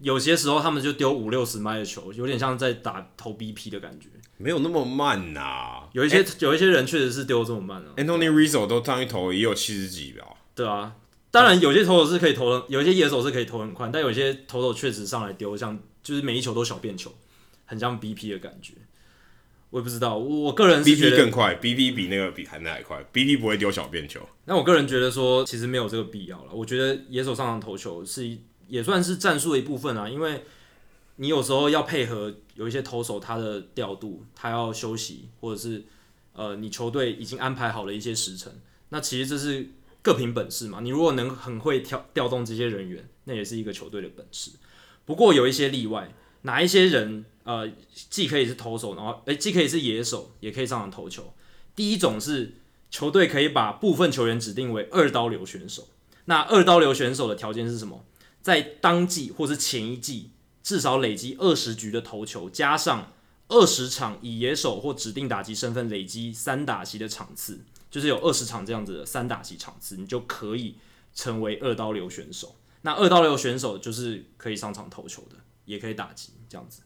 [0.00, 4.06] 有些时候他们就丢五六十迈的球，有点像在打投 BP 的感觉。
[4.36, 7.94] 没有那么慢呐、啊，有一些、欸、有一些人确实是丢这么慢啊。
[7.96, 10.24] Anthony Rizzo 都上去投也有七十几吧。
[10.54, 10.94] 对啊，
[11.30, 17.14] 当然有些投手是可以投的，有一些野手是可以投很快，但有些投手确实上来丢像就是每一球都小便球，
[17.64, 18.74] 很像 BP 的感觉。
[19.70, 24.20] 我也不知道，我个人是觉得 BP 更快，BP 比那个比还那还快，BP 不会丢小便球。
[24.46, 26.52] 那我个人觉得说，其实没有这个必要了。
[26.52, 28.40] 我觉得野手上场投球是一。
[28.70, 30.44] 也算是战术的一部分啊，因为
[31.16, 35.82] 你有时候要配合有一些投手他的调度，他要休息，或者是
[36.34, 38.52] 呃你球队已经安排好了一些时辰，
[38.90, 39.70] 那其实这是
[40.08, 40.80] 各凭本事嘛。
[40.80, 44.52] 你如果能很会调调动这些人员，那也是一个球队的本事。
[45.04, 46.10] 不过有一些例外，
[46.42, 47.70] 哪一些人呃
[48.08, 51.34] 既可以是投手，然后诶、既可以是野手，也可以上场投球。
[51.76, 52.54] 第一种是
[52.90, 55.88] 球队可以把部分球员指定为二刀流选手。
[56.24, 58.02] 那二刀流选手的条件是什么？
[58.40, 60.30] 在当季或是前一季，
[60.62, 63.12] 至少累积二十局的投球，加上
[63.48, 70.76] 二十场以野手或指定打击身份累积三打席的场次，就是有二十场这样子的三打席场次，你就可以
[71.14, 72.56] 成为二刀流选手。
[72.82, 76.82] 那二刀流选手就是可以上场投球的，也可以打击这样子。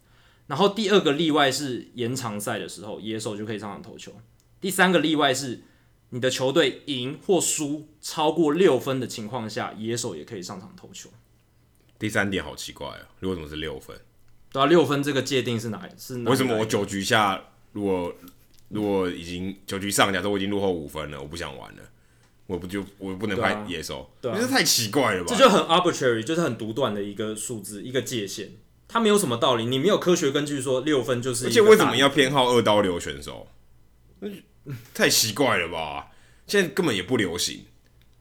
[0.47, 4.13] 然后第二个例外是延长赛的时候，野手就可以上场投球。
[4.61, 5.63] 第三个例外是
[6.11, 11.11] 你的球队赢或输超过六分的情况下，野手也可以上场投球。
[11.99, 13.97] 第三点好奇怪啊，为什么是六分？
[14.51, 15.89] 对啊，六分这个界定是哪？
[15.97, 16.31] 是哪？
[16.31, 18.15] 为什么我九局下如果
[18.73, 21.83] 如果已经九局上，假设我已经落后五分了，我不想玩了，
[22.47, 24.11] 我不就我不能派野手？
[24.21, 25.27] 对啊，这太奇怪了吧？
[25.29, 28.51] 这就很 arbitrary，就是很独断的一个数字，一个界限，
[28.89, 31.47] 它没有什么道理，你没有科学根据说六分就是。
[31.47, 33.49] 而且为什么要偏好二刀流选手？
[34.95, 36.11] 太奇怪了吧？
[36.47, 37.65] 现在根本也不流行。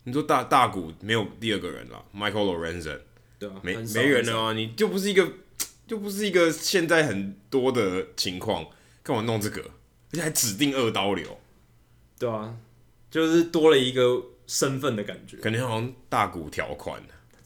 [0.03, 2.99] 你说大大谷没有第二个人了，Michael Lorenzen。
[3.37, 4.53] 对啊，没没人了啊！
[4.53, 5.27] 你就不是一个，
[5.87, 8.65] 就不是一个现在很多的情况，
[9.03, 9.63] 干嘛弄这个？
[10.12, 11.39] 而且还指定二刀流，
[12.19, 12.56] 对啊，
[13.10, 17.02] 就是多了一个身份的感觉，感觉好像大股条款。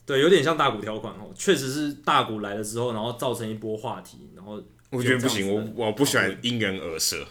[0.06, 7.26] 对，有点像大股条款哦，确实是大股来了之后，然后造成一波话题，然后我觉得不行，我我不喜欢因人而设。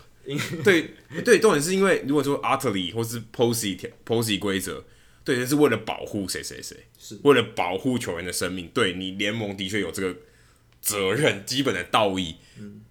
[0.64, 0.94] 对
[1.24, 4.84] 对，重点是因为如果说 Utley 或是 Posey Posey 规则。
[5.26, 8.68] 对，这是为了保护谁谁谁，是为了保护球员的生命。
[8.74, 10.14] 对，你联盟的确有这个
[10.82, 12.36] 责任，基本的道义。
[12.58, 12.82] 嗯，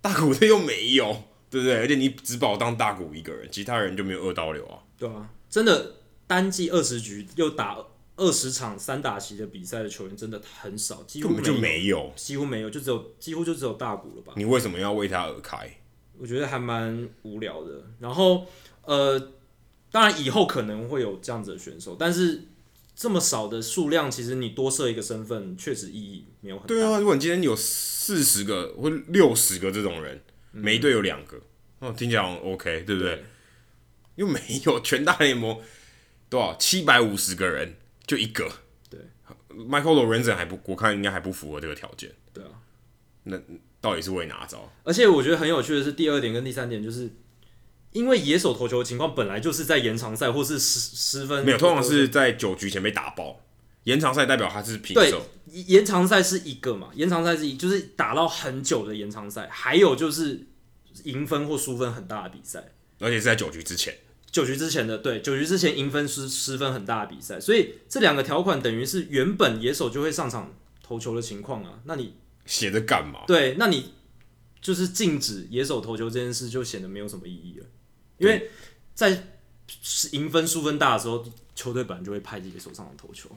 [0.00, 1.22] 大谷他又没有，
[1.56, 1.78] 对不对？
[1.78, 4.78] 而且你只把我当大谷一个人，其他人就没有二刀流啊。
[4.98, 5.94] 对啊，真的
[6.26, 7.78] 单季二十局又打
[8.16, 14.34] 二十场三打席的比赛的球员真的很少，几乎就没有，几乎没有，就只有几乎就只有大谷了吧？
[14.36, 15.78] 你为什么要为他而开？
[16.18, 17.82] 我觉得还蛮无聊的。
[18.00, 18.46] 然后，
[18.84, 19.32] 呃。
[19.88, 22.48] 当然，以后可能会有这样子的选手，但是
[22.94, 26.68] 这么少的数量，其实你多设一个身份，确实意义没有很大。
[26.68, 30.20] 对啊，如果你今天有四十个或六十个这种人，
[30.62, 31.36] 每一队有两个，
[31.78, 33.16] 哦、嗯，听起来 OK，对不对？
[33.16, 33.24] 对，
[34.16, 35.60] 又没有全大联盟
[36.28, 38.50] 多少七百五十个人就一个，
[38.90, 39.00] 对
[39.50, 42.10] ，Michael Lorenzen 还不，我看应该还不符合这个条件。
[42.32, 42.50] 对啊，
[43.24, 43.40] 那
[43.80, 44.72] 到底是为哪招？
[44.84, 47.10] 而且我觉得很有趣的是，第二点跟第三点就是。
[47.92, 53.40] 因为野手投球的情况本来就是在延长赛或是十十分，没有，通常是在九局前被打爆。
[53.86, 55.24] 延长赛代表他是平手。
[55.48, 60.46] 对，延长赛是一个嘛，延长赛是一，就是打到很久的延长赛，还有就是
[61.04, 63.96] 赢分或输分很大的比赛，而且是在九局之前。
[64.28, 71.78] 九局之前的对，九局之前赢分失失分很大的比赛，所以这两个条款等于是原本野手就会上场投球的情况啊。
[71.84, 73.20] 那你写着干嘛？
[73.26, 73.94] 对，那你
[74.60, 77.66] 就是禁止野手投球这件事，就显得没有什么意义了。
[78.18, 78.50] 因为
[78.94, 79.28] 在
[80.10, 83.30] 赢分输分大的时候，球队本来就会派野手上来投球，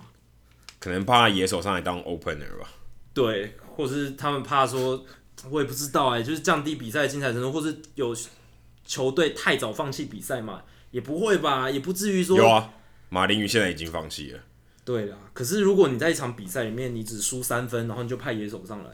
[0.79, 2.69] 可能怕野手上来当 opener 吧。
[3.13, 5.05] 对，或者是他们怕说，
[5.49, 8.15] 我也不知道哎、欸，就是降低比赛精彩程度，或是有
[8.85, 10.63] 球队太早放弃比赛嘛？
[10.91, 12.37] 也不会吧，也不至于说。
[12.37, 12.71] 有啊，
[13.09, 14.39] 马林鱼现在已经放弃了。
[14.85, 18.89] 对啦，可是如果你在一场比赛里面你只输三分，然后你就派野手上来，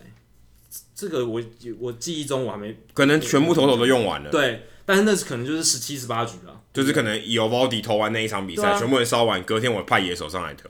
[0.94, 1.42] 这个我
[1.80, 4.30] 我记忆中我还没可能全部投手都用完了。
[4.32, 4.68] 对。
[4.88, 10.70] 但是那是可能就是十七十八局了，就是可能以 Eovaldi 投完那一场比赛，啊、全部人烧完，隔天我派野手上来投。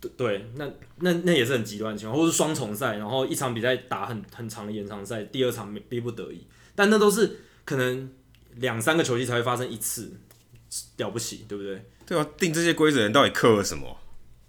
[0.00, 8.10] 对对，那那那也是很极端的情况，或是双重赛，然后一场比赛打很很长的延长赛，第二场逼不得已，但那都是可能
[8.56, 10.12] 两三个球季才会发生一次，
[10.98, 11.84] 了不起，对不对？
[12.06, 13.96] 对啊，定这些规则人到底刻了什么？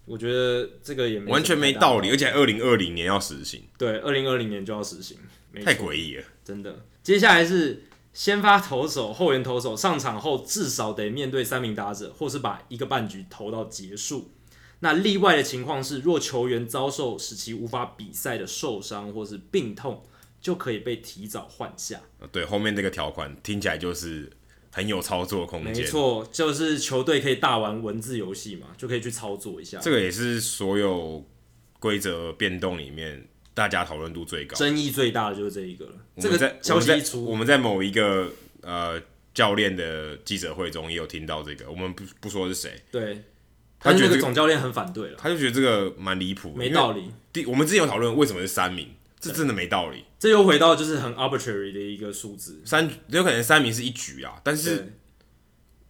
[0.06, 3.64] 我觉得这个也没完全没道理，而且二零二零年要实行。
[3.78, 5.18] 对，二零二零年就要实行，
[5.64, 6.86] 太诡异了，真的。
[7.04, 7.84] 接下来是。
[8.12, 14.32] 先发投手、后援投手上场后至少得面对三名打者，或是把一个半局投到结束。
[14.80, 20.04] 那例外的情况是，若球员遭受使其无法比赛的受伤或是病痛，
[20.42, 22.02] 就可以被提早换下。
[22.32, 24.32] 对，后面这个条款听起来就是
[24.72, 25.74] 很有操作空间。
[25.74, 29.80] 没错，就是球队可以大玩文字游戏嘛，就可以去操作一下。
[29.80, 31.26] 这个也是所有
[31.80, 33.28] 规则变动里面。
[33.52, 35.92] 大家讨论度最高，争议最大的就是这一个了。
[36.18, 39.02] 这个消息一出，我们在某一个呃
[39.34, 42.82] 教练的记者会中也有听到这个，我们不不说是谁。
[42.90, 43.22] 对，
[43.80, 47.12] 他觉得总教练很反对了，他就觉得这个蛮离谱，没道理。
[47.32, 48.88] 第我们之前有讨论为什么是三名，
[49.20, 50.06] 这真的没道理。
[50.20, 54.94] 这又回到就是很 arbitrary 的一个数字，三有可能三名是一局啊，但是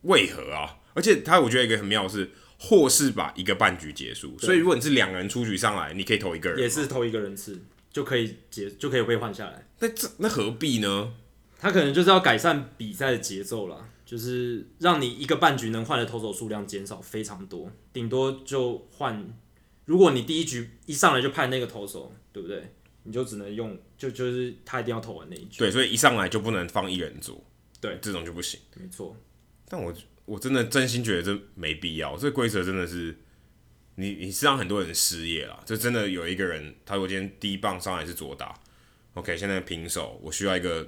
[0.04, 0.78] 为何啊？
[0.94, 2.30] 而且他我觉得一个很妙的是。
[2.62, 7.58] 或是把一个半局结束，所以如果你是两个人出局上来，你可以投一个人，也是投一个人次
[7.90, 9.66] 就可以结，就可以被换下来。
[9.80, 11.14] 那这那何必呢？
[11.58, 13.78] 他可能就是要改善比赛的节奏啦，
[14.10, 19.24] 就是让你一个半局能换的投手数量减少非常多，顶多就换。
[19.86, 22.74] 如果你第一局一上来就派那个投手，对不对？
[23.04, 25.60] 你就只能用，就就是他一定要投完那一局。
[25.60, 27.44] 对，所以一上来就不能放一人组，
[27.80, 28.60] 对，这种就不行。
[28.76, 29.16] 没错，
[29.68, 29.94] 但我。
[30.26, 33.18] 我真的真心觉得这没必要，这规则真的是
[33.96, 35.60] 你你是让很多人失业了。
[35.66, 38.54] 这真的有一个人，他如果今天第一棒上来是左打
[39.16, 40.88] ，OK，现在平手，我需要一个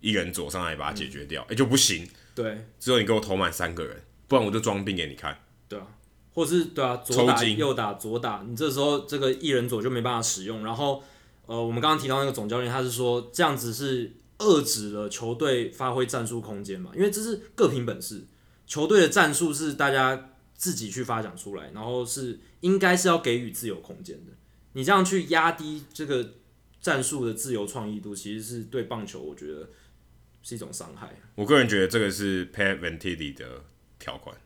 [0.00, 2.08] 一人左上来把它解决掉，哎、嗯欸、就不行。
[2.34, 5.36] 对，只有你给我投满三个人，不然我就装病给你看。
[5.68, 5.86] 对啊，
[6.32, 10.64] 或是对啊，左打右打左打，你这时候这个一人左就没办法使用。
[10.64, 11.02] 然后
[11.46, 18.26] 呃，我们刚刚提到那个总教练，他是说这样子是遏制了球队发挥战术空间嘛，因为这是各凭本事，
[18.66, 24.32] 球队的战术是大家自己去发展出来，然后是应该是要给予自由空间的。
[24.72, 26.34] 你这样去压低这个
[26.80, 29.68] 战术的自由创意度，其实是对棒球我觉得
[30.42, 31.08] 是一种伤害。
[31.34, 33.46] 我个人觉得这个是 Pat Venditti 的
[33.98, 34.36] 条款，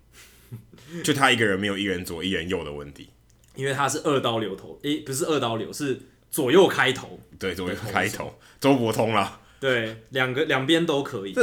[1.02, 3.08] 就他一个人没有一人左一人右的问题，
[3.54, 11.34] 因为他是二刀流头，诶、欸，不是二刀流，是左右开头，对，左右开头，周伯通啦，对，两个两边都可以。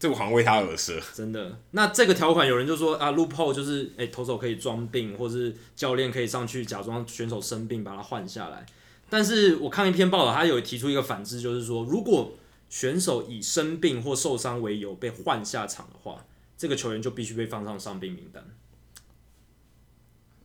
[0.00, 1.58] 这我好像为他而设，真的。
[1.72, 8.64] 那这个条款有人就说啊，loophole 就是诶、欸，投手可以装病，或是教练可以上去假装选手生病把他换下来。
[9.10, 16.26] 但是我看一篇报道，他有提出一个反制，就是说如果选手以生病或受伤为由被换下场的话，
[16.56, 18.44] 这个球员就必须被放上伤病名单，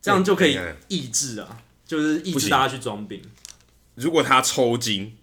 [0.00, 0.58] 这样就可以
[0.88, 3.22] 抑制啊，就是抑制大家去装病。
[3.94, 5.16] 如果他抽筋，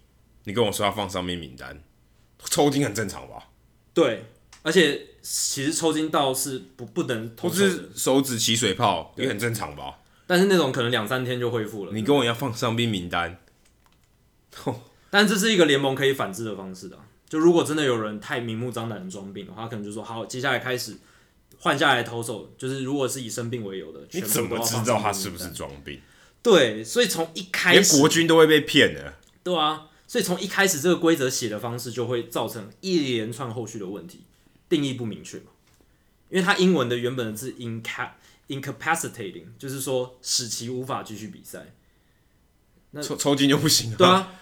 [0.44, 1.84] 你跟我说要放伤病名单，
[2.46, 3.50] 抽筋很正常吧？
[3.94, 4.26] 对，
[4.62, 10.00] 而且其实抽筋倒是不不能投，或是手指起水泡也很正常吧。
[10.28, 11.92] 但是那种可能两三天就恢复了。
[11.94, 13.38] 你跟我一样放伤病名单，
[15.12, 16.98] 但这是一个联盟可以反制的方式的。
[17.30, 20.98] 就如果真的有人太明目张胆的装病的话，可能就说好，接下来开始
[21.60, 26.02] 换下来投手，就是如果是以生病为由的，你怎么知道他是不是装病？
[26.42, 29.14] 对，所以从一开始连国军都会被骗的。
[29.44, 29.90] 对啊。
[30.08, 34.26] 所以从一开始这个规则写的方式就会造成一连串后续的问题，
[34.68, 35.46] 定义不明确嘛？
[36.30, 38.10] 因为它英文的原本的字 inca
[38.50, 41.74] incapacitating，就是说使其无法继续比赛。
[42.92, 43.98] 那抽抽筋就不行了。
[43.98, 44.34] 对啊，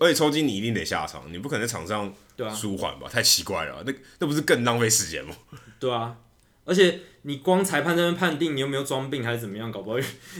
[0.00, 2.12] 而且抽筋你一定得下场，你不可能在场上
[2.54, 3.08] 舒缓吧？
[3.08, 5.34] 太奇怪了，那那不是更浪费时间吗？
[5.80, 6.16] 对啊，
[6.64, 9.98] 而且你光裁判这边判定你有没有装病还是怎么样，搞不好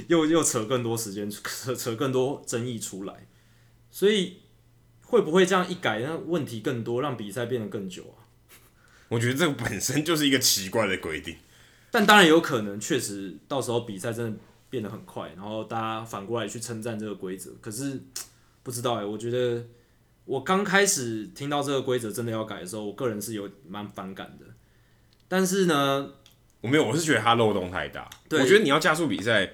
[0.09, 3.27] 又又扯更多时间，扯扯更多争议出来，
[3.91, 4.39] 所以。
[5.03, 8.23] 会不会这样一改，那问题更多，让比赛变得更久啊？
[9.11, 11.37] 我觉得这个本身就是一个奇怪的规定，
[11.91, 17.51] 但当然有可能，确实到时候比赛真的变得很快，然后大家反过来去称赞这个规则。
[17.61, 18.01] 可是
[18.63, 19.67] 不知道哎，我觉得
[20.25, 24.47] 我刚开始听到这个规则真的要改的时候，我个人是有蛮反感的。
[25.29, 26.13] 但是呢，
[26.61, 28.09] 我没有，我是觉得它漏洞太大。
[28.29, 29.53] 对，我觉得你要加速比赛，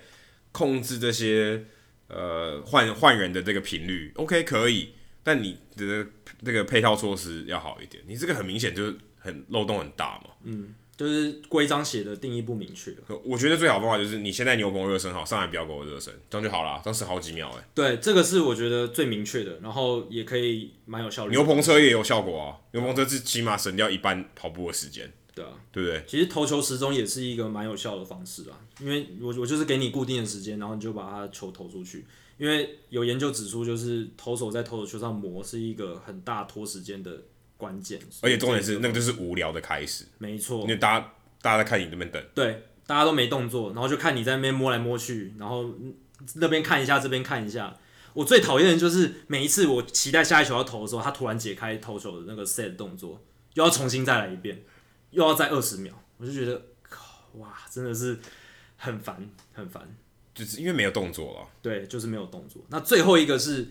[0.53, 1.64] 控制这些
[2.09, 4.95] 呃换换人的这个频率，OK 可以。
[5.23, 6.07] 但你的
[6.42, 10.31] 那个配套措施要好一点，你这个很明显就是很漏洞很大嘛。
[10.45, 12.94] 嗯，就是规章写的定义不明确。
[13.24, 17.68] 我觉得最好方法就是你现在牛棚热身好，上来不要给我热身，这样就好了，当时好几秒哎。
[17.74, 21.32] 对，这个是我觉得最明确的，然后也可以蛮有效率。
[21.32, 25.12] 牛棚车也有效果啊，牛棚车是起码省掉一半跑步的时间。
[25.35, 26.02] 对啊，对不对？
[26.06, 32.06] 其实投球时钟也是一个蛮有效的方式啊，因为我我就是给你固定的时间，然后你就把它球投出去。
[32.38, 37.22] 因为有研究指出，就是投手在投手球上磨是一个很大拖时间的
[37.57, 45.75] 关键，而且重点是那个就是无聊的开始，没错，因为大家大家在看你那边等，对，大家都没动作，然后就看你在那边摸来摸去，然后
[46.35, 47.77] 那边看一下，这边看一下。
[48.14, 53.23] 我最讨厌的就是每一次我期待下一球要投的时候，他突然解开投球的那个 set 动作，
[53.55, 54.62] 又要重新再来一遍，
[55.11, 58.19] 又要再二十秒，我就觉得靠，哇，真的是
[58.77, 59.83] 很烦，很烦。
[60.35, 62.62] 就是因为没有动作了，对，就是没有动作。
[62.69, 63.69] 那最后一个是，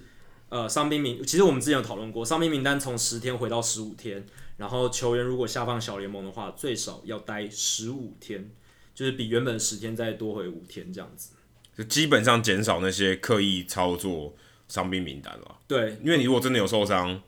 [0.50, 4.24] 呃，伤兵名，其实我们之前有讨论过，伤兵名单从十天回到十五天，
[4.58, 8.52] 然后球员如果下放小联盟的话，最少要待十五天，
[8.94, 11.32] 就是比原本十天再多回五天这样子，
[11.76, 14.36] 就基本上减少那些刻意操作
[14.68, 15.58] 伤兵名单了。
[15.68, 17.22] 对，因为你如果真的有受伤，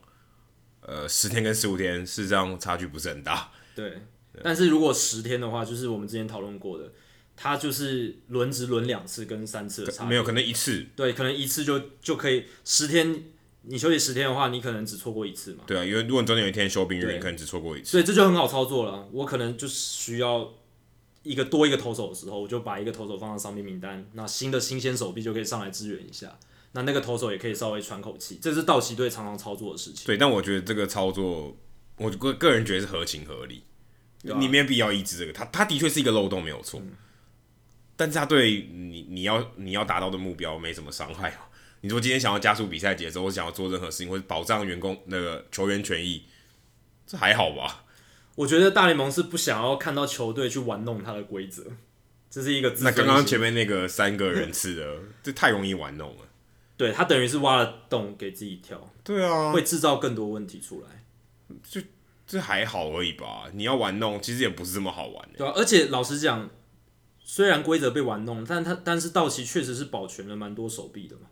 [0.81, 3.51] 呃，十天跟十五天事实上差距不是很大。
[3.75, 3.89] 对，
[4.31, 6.91] 对，但是如果十天的话，就是我们之前讨论过的。
[7.39, 13.23] 他就是轮值轮两次跟三次的差，没有可能一次，对，可能一次就就可以十天，
[13.61, 15.63] 你休息十天的话，你可能只错过一次嘛。
[15.67, 17.91] 对啊，因为如果你中间有一天休兵日，你可能只错过一次。
[17.91, 19.07] 所以这就很好操作了。
[19.11, 20.51] 我可能就需要
[21.21, 26.39] 一个多一个投手的时候，我就把一个投手放到伤病名单，那新的新鲜手臂就可以上来支援一下，
[26.71, 28.39] 那那个投手也可以稍微喘口气。
[28.41, 30.07] 这是道奇队常常操作的事情。
[30.07, 31.55] 对，但我觉得这个操作，
[31.97, 33.63] 我个个人觉得是合情合理，
[34.27, 36.79] 啊、你没有必要抑制这个，他他的确是一个漏洞，没有错。
[36.79, 36.93] 嗯
[37.97, 41.39] 但是他对你你要你要达到的目标没什么伤害哦。
[41.81, 46.23] 你说今天想要加速比赛节奏，或想要做任何事情，或者保障员工那个球员权益，
[47.05, 47.83] 这还好吧？
[48.35, 51.63] 我觉得大联盟是不想要看到球队去玩弄他的规则，
[52.29, 52.73] 这是一个。
[52.81, 56.23] 那刚刚前面那个三个人次的，这太容易玩弄了。
[56.77, 58.91] 对，他等于是挖了洞给自己跳。
[59.03, 61.57] 对啊，会制造更多问题出来。
[61.63, 61.81] 就
[62.27, 63.45] 这还好而已吧。
[63.53, 65.37] 你要玩弄，其实也不是这么好玩的。
[65.37, 66.47] 对啊，而且老实讲，
[67.29, 71.23] 虽然规则被玩弄，但他但是道奇确实是保全了蛮多手臂的嘛。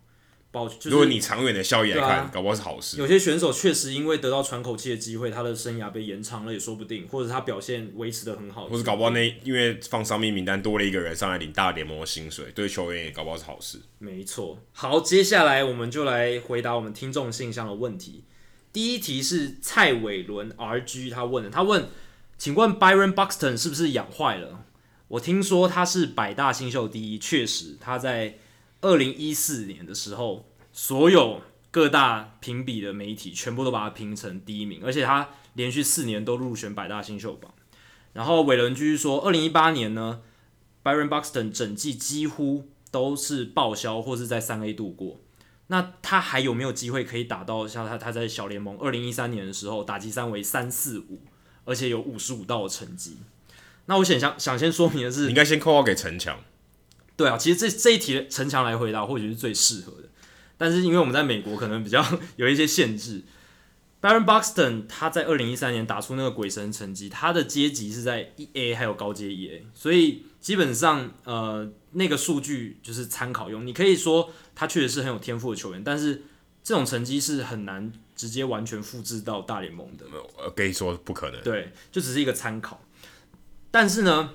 [0.52, 2.98] 保就是、如果你长远的效益来看，啊、搞不好是好事。
[2.98, 13.80] 有些选手确实因为得到喘口气的机会，他的生涯被延长了也说不定，或者他表现维持的很好，或者搞不好那因为放伤病名单多了一个人上来领大联盟的薪水，对球员也搞不好是好事。
[13.98, 14.58] 没错。
[14.72, 18.24] 好，接下来我们就来回答我们听众信箱的问题。
[18.70, 21.86] 第一题是蔡伟伦 RG 他问的，他问，
[22.36, 24.65] 请问 Byron Buxton 是不是养坏了？
[25.08, 28.38] 我听说他是百大新秀第一，确实他在。
[28.82, 31.40] 二零一四年的时候，所有
[31.70, 37.52] 各大评比的媒体全部都把他评成第一名，而且他连续四年都入选百大新秀榜。
[38.12, 40.20] 然后伟伦继续说，二零一八年呢
[40.84, 45.20] ，Byron Buxton 整季几乎都是报销或是在三 A 度过。
[45.68, 51.22] 那他还有没有机会可以打到像他他在小联盟二零一三年的时候打击三围三四五，
[51.64, 53.16] 而且有五十五道的成绩？
[53.86, 56.38] 那我想想想先说明的是，你应该先扣号给陈强。
[57.16, 60.08] 对啊，其实这这一题陈强来回答或许是最适合的，
[60.58, 62.04] 但是因为我们在美国可能比较
[62.36, 63.22] 有一些限制。
[64.02, 73.66] Baron Buxton 他在二零一三年打出那个鬼神成绩，他的阶级是在一 A 还有高阶一 A，所以基本上呃那个数据就是参考用。
[73.66, 76.22] 你可以说他确实是很有天赋的球员，但是
[76.62, 80.04] 这种成绩是很难直接完全复制到大联盟的。
[80.36, 81.42] 呃，可以说不可能。
[81.42, 82.80] 对，就只是一个参考。
[83.78, 84.30] 但是呢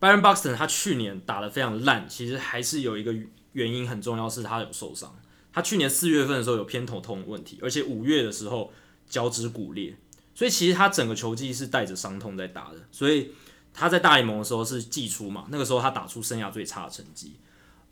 [0.00, 3.14] ，Byron Buxton 他去年打得非常烂，其实还是有一个
[3.52, 5.16] 原因很重要，是他有受伤。
[5.52, 8.72] 他去年四月份的时候有偏头痛问题，而且五月的时候
[9.08, 9.94] 脚趾骨裂，
[10.34, 12.80] 所以其实他整个球季是带着伤痛在打的。
[12.90, 13.30] 所以
[13.72, 17.36] 他在大联盟的时候是季初嘛，那个时候他打出生涯最差的成绩。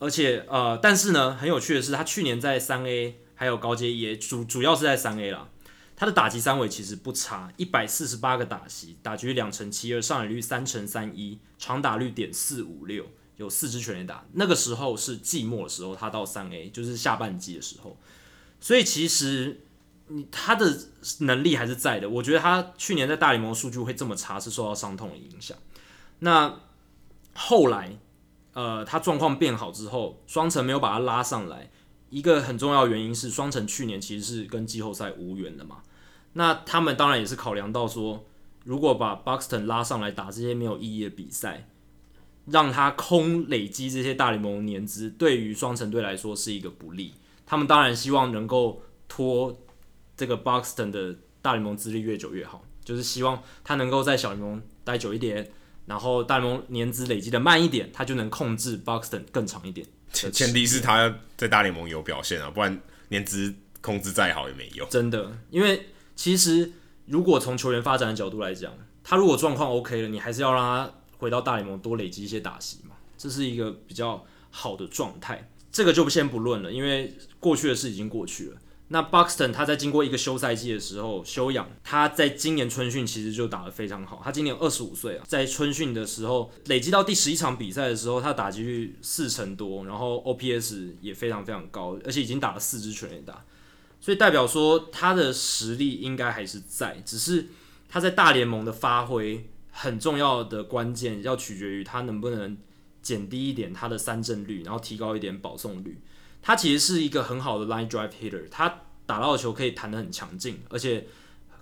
[0.00, 5.48] 而且呃，但是呢，很有趣的是，他去年在三 A 还有高阶也主主要是在三 A 啦。
[5.96, 14.24] 他的打击三围其实不差，一百四十八个打席，打击率两成七二，上垒率三成三一，长打率点四五六，有四支全垒打。
[14.32, 17.96] 那个时候是季末的时候，他到三 A 就是下半季的时候，
[18.60, 19.60] 所以其实
[20.08, 20.76] 你他的
[21.20, 22.08] 能力还是在的。
[22.08, 25.56] 我觉得他去年在大联盟数据会这么差，是受到伤痛的影响。
[26.18, 26.60] 那
[27.34, 27.96] 后来
[28.52, 31.70] 呃，他状况变好之后，双城没有把他拉上来。
[32.14, 35.78] 一个很重要原因是，双城去年其实是跟季后赛无缘的嘛。
[36.34, 38.24] 那他们当然也是考量到说，
[38.64, 41.66] 如果把 Buxton 拉上来打这些没有意义的比赛，
[42.46, 47.14] 让他空累积这些大联盟年资，对于双城队来说是一个不利。
[47.44, 49.56] 他们当然希望能够拖
[50.16, 55.50] 这个 Buxton 的大联盟资历越久越好，就是希望他能够在小联盟待久一点，
[55.86, 59.84] 然后大联盟年资累积的慢一点，他就能控制 Buxton 更长一点。
[60.14, 63.52] 前前提是他在大联盟有表现啊，不然年资
[63.82, 64.88] 控制再好也没用。
[64.88, 66.72] 真的，因为其实
[67.06, 75.50] 如果从球员发展的角度来讲，他如果状况 OK 了，你还是要让他回到大联盟多累积一些打席嘛，这是一个比较好的状态。
[75.70, 78.56] 这个就先不论了，因为过去的事已经过去了。
[78.88, 84.20] 那 Buxton 他在经过一个休赛季的时候休养，他在今年春训其实就打得非常好。
[84.22, 93.42] 他今年二十五岁啊，在春训的时候累积到第十一场比赛的时候，他打击率四成多，然后 OPS 也非常非常高，而且已经打了四支全垒打，
[94.00, 97.46] 所以代表说他的实力应该还是在，只是
[97.88, 102.56] 他在大联盟的发挥很重要的关键要取决于他能不能
[103.00, 105.98] 减低一点他的三振率，然后提高一点保送率。
[106.46, 111.06] 他其实是一个很好的 line drive hitter，他打到的球可以弹得很强劲，而且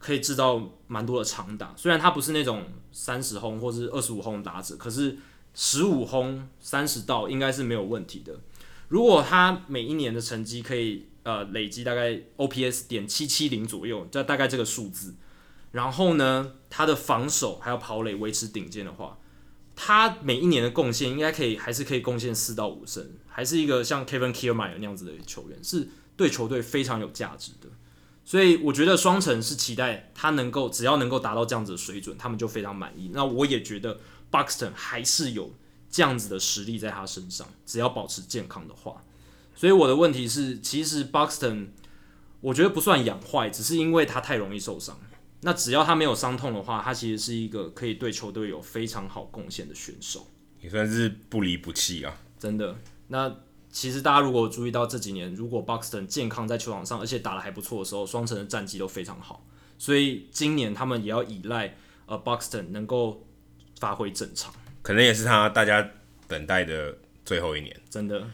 [0.00, 1.72] 可以制造蛮多的长打。
[1.76, 5.16] 虽然他不是那种三十轰或是二十五轰打者，可是
[5.54, 8.34] 十五轰三十道应该是没有问题的。
[8.88, 15.14] 如果他每一年的成绩可以呃累积大概 OPS 点七七零左右，就大概这个数字，
[15.70, 19.16] 然后呢，他的防守还有跑垒维持顶尖的话。
[19.74, 27.68] 他每一年的贡献应该可以，还是可以贡献四到五胜，还是一个像 Kevin Kiermaier 那样子的球员，是对球队非常有价值的。
[28.24, 33.10] 所以我觉得双城是期待他能够，只要能够达到这样子的水准，他们就非常满意。
[33.12, 33.98] 那我也觉得
[34.30, 35.52] Buxton 还是有
[35.90, 39.02] 这样子的实力在他身上，只要保持健康的话。
[39.56, 41.68] 所以我的问题是，其实 Buxton
[42.40, 45.00] 我觉得不算养坏，只是因为他太容易受伤。
[45.40, 50.28] 那只要他没有伤痛的话，他其实是一个可以对球队有非常好贡献的选手，
[50.60, 52.16] 也算是不离不弃啊。
[52.38, 52.76] 真的。
[53.12, 53.36] 那
[53.70, 59.46] 其实大家如果注意到这几年，如果 Boxton 健康在球场上，而且打得还不错的时候，双城的战绩都非常好。
[59.76, 63.26] 所以今年他们也要依赖呃 Boxton 能够
[63.78, 65.86] 发挥正常，可能也是他大家
[66.26, 67.78] 等待的最后一年。
[67.90, 68.26] 真的，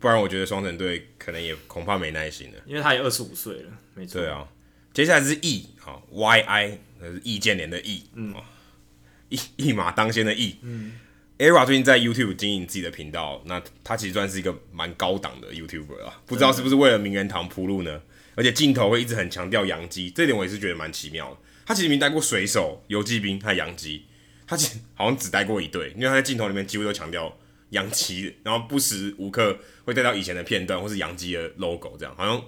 [0.00, 4.20] 不然我觉得双城队可能也恐怕没耐心了，因为他也二十五岁了，没错。
[4.20, 4.48] 对啊。
[4.92, 8.34] 接下来是 E 啊，Y I 那是易建联的 E，，嗯，
[9.30, 10.98] 一一马当先的 E，，嗯
[11.38, 18.02] ，ERA 最近在 YouTube 经营自己的频道，那他其实算是一个蛮高档的 YouTuber 啊，不知道是不是为了名人堂铺路呢？
[18.36, 21.36] 而且镜头会一直很强调洋基，这点我也是觉得蛮奇妙的。
[21.64, 24.04] 他其实没带过水手、游骑兵和洋基，
[24.46, 27.36] 他其实好像只带过一队，因为他在镜头里面几乎都强调
[27.70, 32.42] 洋基，然后不时无刻会带到以前的片段或是洋基的 logo，这样好像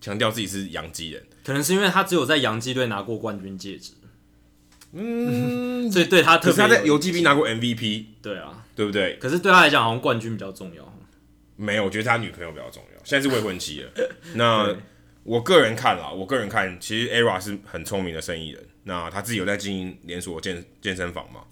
[0.00, 1.24] 强调自己是洋基人。
[1.44, 3.92] 可能是因为他只有在洋基队拿过冠军戒指，
[4.92, 9.16] 嗯，所以对他特别，他在游骑兵拿过 MVP，对啊，对不对？
[9.16, 10.98] 可是对他来讲，好像冠军比较重要。
[11.56, 13.90] 没有，我觉得他女朋友比较重要，现在是未婚妻了。
[14.34, 14.76] 那。
[15.24, 18.60] 我个人看啦，我个人看，其实 ERA 是很聪明的生意人。
[18.82, 21.42] 那他自己有在经营连锁健健身房嘛？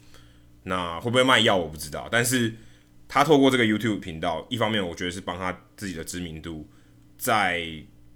[0.64, 2.08] 那会不会卖药我不知道。
[2.10, 2.52] 但是
[3.06, 6.68] 他透过这个 YouTube 频道，一方面我觉得是帮他自己的知名度
[7.16, 7.64] 在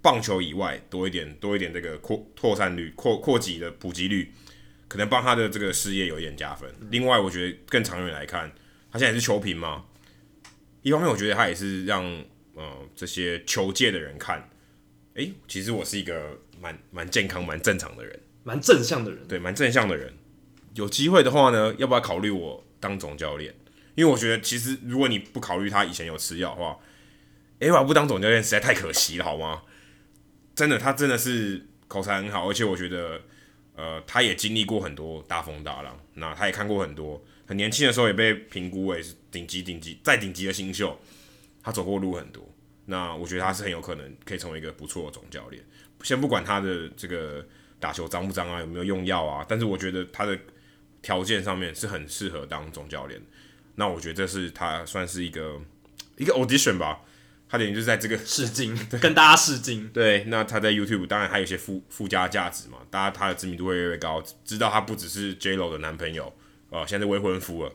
[0.03, 4.33] 棒球以外多一点，多一点这个扩扩散率、扩扩及的普及率，
[4.95, 6.73] 可能帮他的这个事业有一点加分。
[6.89, 8.49] 另外，我觉得更长远来看，
[8.93, 9.87] 他现在也是球评嘛。
[10.83, 12.05] 一方面，我觉得他也是让
[12.55, 14.49] 呃这些球界的人看。
[15.15, 19.27] 诶、欸，其实我是一个蛮蛮健康、蛮正常的人，蛮正向的人。
[19.27, 20.15] 对，蛮正向的人。
[20.75, 23.53] 有机会的话呢，要不要考虑我当总教练？
[23.97, 26.79] 因为我觉得，其实如果你不考虑他以前有吃药的话
[27.59, 29.63] ，ERA 不当总教练实在太可惜了，好吗？
[30.55, 33.23] 真的，他真的是口才很好，而且我觉得，
[33.75, 40.99] 呃，他也经历过很多大风大浪，那他也看过很多，很年轻的时候也被评估为是顶级、顶级、再顶级的新秀，
[41.63, 42.49] 他走过路很多。
[42.87, 45.65] 那我觉得他是很有可能可以成为一个不错的总教练。
[46.03, 47.45] 先不管他的这个
[47.81, 50.39] 打球脏不脏啊，有没有用药啊，但是我觉得他的
[51.01, 53.21] 条件上面是很适合当总教练。
[53.75, 55.61] 那我觉得这是他算是一个
[56.17, 57.01] 一个 audition 吧，
[57.55, 59.89] 他等于就是在这个试镜， 跟大家试镜。
[59.91, 66.35] 对，那他在 YouTube 当然还有一些附附加价值嘛，大家他的知名度会越来越高，知道他不只是 J-Lo 的男朋友，
[66.71, 67.73] 呃，现在未婚夫了，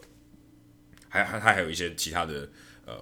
[1.08, 2.50] 还还他还有一些其他的
[2.86, 2.94] 呃，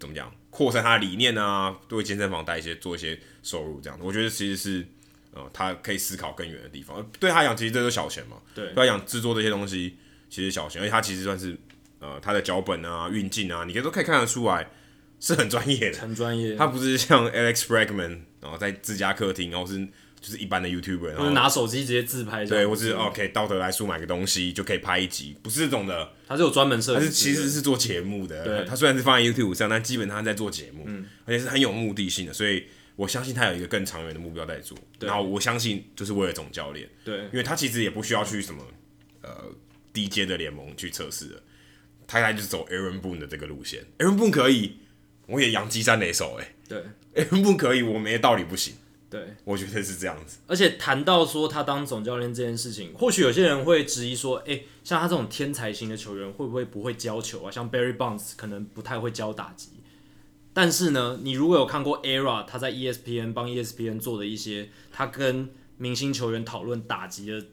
[0.00, 0.34] 怎么讲？
[0.50, 4.84] 扩散他的理念啊，对健身房带一些做一些收入，这样我觉得其实是
[5.30, 7.08] 呃，他可以思考更远的地方。
[7.20, 8.38] 对他讲，其实这都是小钱嘛。
[8.56, 9.96] 对，对他讲制作这些东西
[10.28, 11.56] 其实小钱，而且他其实算是
[12.00, 14.68] 呃，他的脚本啊、运镜啊，你可以都可以看得出来
[15.20, 16.54] 是很专业的，很专业。
[16.56, 19.86] 他不是像 Alex Bregman，然后在自家客厅，然后是。
[20.20, 32.64] 就是一般的 YouTuber，然后拿手机直接自拍，对，或是 OK 到得来速买个东西就可以拍一集，不是这种的，他是有专门设计，他是其实是做节目的，对，他虽然是放在 YouTube 上，但基本上在做节目，嗯，而且是很有目的性的，所以
[32.96, 38.60] 我相信他有一个更长远的目标在做，然后我相信就是为了总教练，对，因为他其实也不需要去什么
[39.22, 39.30] 呃
[39.92, 41.40] 低阶的联盟去测试的，
[42.08, 44.78] 他来就是走 Aaron Boone 的这个路线，Aaron Boone 可以，
[45.28, 46.82] 我也洋基三垒手，哎，对，
[47.14, 48.74] Aaron Boone 可以，我没道理不行。
[49.10, 50.36] 对，我觉得是这样子。
[50.46, 57.50] 而且谈到说他当总教练这件事情，或许有些人会质疑说，哎、欸，像他这种天才型的球员，会不会不会教球啊？
[57.50, 59.70] 像 Barry Bonds 可能不太会教打击。
[60.52, 65.48] 但是呢，你如果有看过 ERA 他在 ESPN 帮 ESPN 做的一些他跟
[65.78, 67.46] 明星球员讨论打击的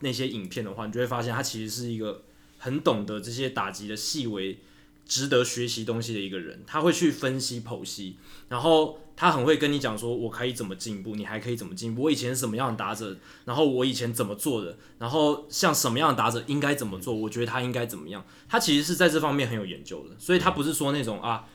[0.00, 2.24] 那些影片的话，你就会发现他其实是一个
[2.58, 4.58] 很懂得这些打击的细微、
[5.06, 6.62] 值得学习东西的一个人。
[6.66, 8.98] 他会去分析剖析，然后。
[9.18, 12.02] 他很会跟你讲说，我可以怎么进步，你还可以怎么进步。
[12.02, 18.22] 我以前是什么样的打者，然后我以前怎么做的，然后像什么样的打者应该怎么做，我觉得他应该怎么样。
[18.46, 21.48] 他其实是在这方面很有研究的，所以他不是说那种啊，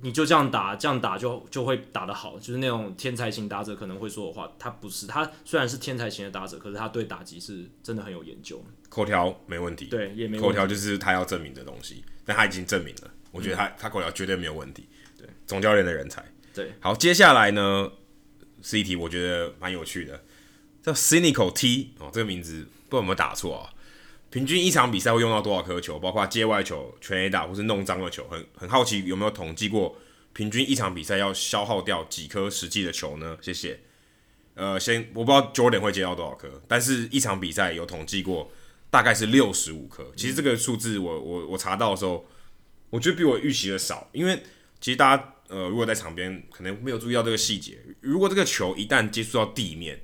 [0.00, 4.50] 你就这样打，这样打就就会打得好，就是那种天才型打者可能会说的话。
[4.58, 8.64] 他不是，他虽然是天才型的打者，可是他对打击是真的很有研究。
[8.88, 10.40] 口条没问题，对，也没问题。
[10.40, 13.10] 口条就是他要证明的东西，但他已经证明了。
[13.30, 14.86] 我觉得他、嗯、他口条绝对没有问题。
[15.16, 16.22] 对，总教练的人才。
[16.52, 17.90] 对，好，接下来呢
[18.60, 20.22] 是一题我觉得蛮有趣的，
[20.82, 23.72] 叫 Cynical T 哦，这个名字不知道有没有打错啊？
[24.28, 25.98] 平均一场比赛会用到多少颗球？
[25.98, 29.96] 包括界外球、全 A 打或是弄脏的球，很很好奇有没有统计过
[30.34, 33.38] 平均一场比赛要消耗掉几颗实际的球呢？
[33.40, 33.80] 谢谢。
[34.54, 38.50] 呃，先我不知道 Jordan 会接到多少颗，但是一场比赛有统计过，
[38.90, 40.12] 大概是六十五颗。
[40.16, 42.26] 其实这个数字我我我查到的时候，
[42.90, 44.42] 我觉得比我预期的少，因为
[44.80, 45.34] 其实大家。
[45.50, 49.98] 呃，如果在场边可能没有注意到这个细节，如果这个球一旦接触到地面，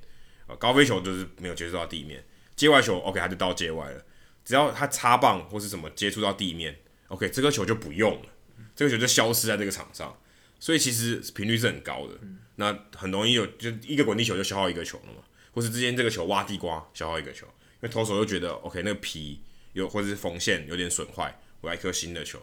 [0.47, 2.25] 呃，高飞球就是没有接触到地面，
[2.55, 4.03] 界外球 OK，它就到界外了。
[4.43, 6.75] 只要它插棒或是什么接触到地面
[7.09, 8.29] ，OK，这个球就不用了，
[8.75, 10.17] 这个球就消失在这个场上。
[10.59, 12.19] 所以其实频率是很高的，
[12.55, 15.19] 那很容易有就一个滚地球就消耗一个球了嘛，
[15.51, 17.53] 或是之间这个球挖地瓜消耗一个球，因
[17.85, 19.41] 为投手又觉得 OK，那个皮
[19.73, 22.39] 有或者是缝线有点损坏，我来一颗新的球，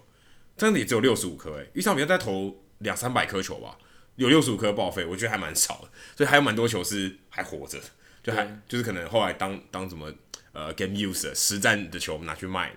[0.57, 2.59] 真的也只有六十五颗诶，一场比赛在投。
[2.83, 3.79] 两三百颗球吧，
[4.17, 7.79] 有六十五颗报废，我觉得还蛮少的，所以还有蛮多球是还活着，
[8.25, 10.13] 就还就是可能后来当当什么
[10.51, 12.75] 呃 game use 实战的球拿去卖了。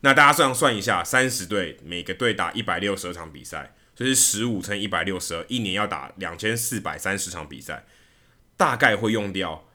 [0.00, 7.86] 那大家这样算一下，三十队每个队打一百六十二场比赛，就是十五乘一百六十二，一年要打两千四百三十场比赛，
[8.58, 9.66] 大概会用掉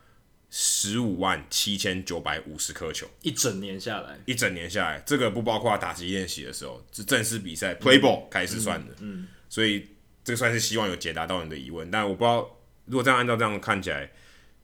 [0.56, 8.92] 十五万七千九百五十颗球，一整年下来，一整年下来，这个不包括打击练习的时候，是正式比赛 play ball 开始算的。
[9.00, 9.84] 嗯，嗯，所以
[10.22, 14.08] 这个算是希望有解答到你的疑问，但我不知道如果这样按照这样看起来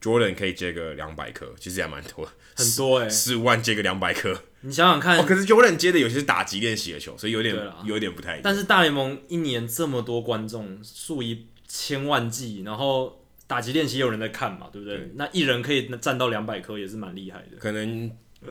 [0.00, 4.44] ，Jordan 可以接个两百颗，其实也蛮多，很多哎、欸，十五万接个两百颗。
[4.60, 8.40] 你想想看，哦、可是 Jordan 接的有些是打击练习的球，所以有点有点不太一样。
[8.44, 13.19] 但是大联盟一年这么多观众，数以千万计，然后
[13.50, 14.96] 打击练习有人在看嘛，对不对？
[14.96, 17.56] 对，那一人可以占到两百颗，也是蛮厉害的。
[17.58, 18.08] 可能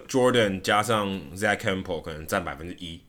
[0.10, 3.00] Jordan 加上 Zack Campbell 可能占百分之一，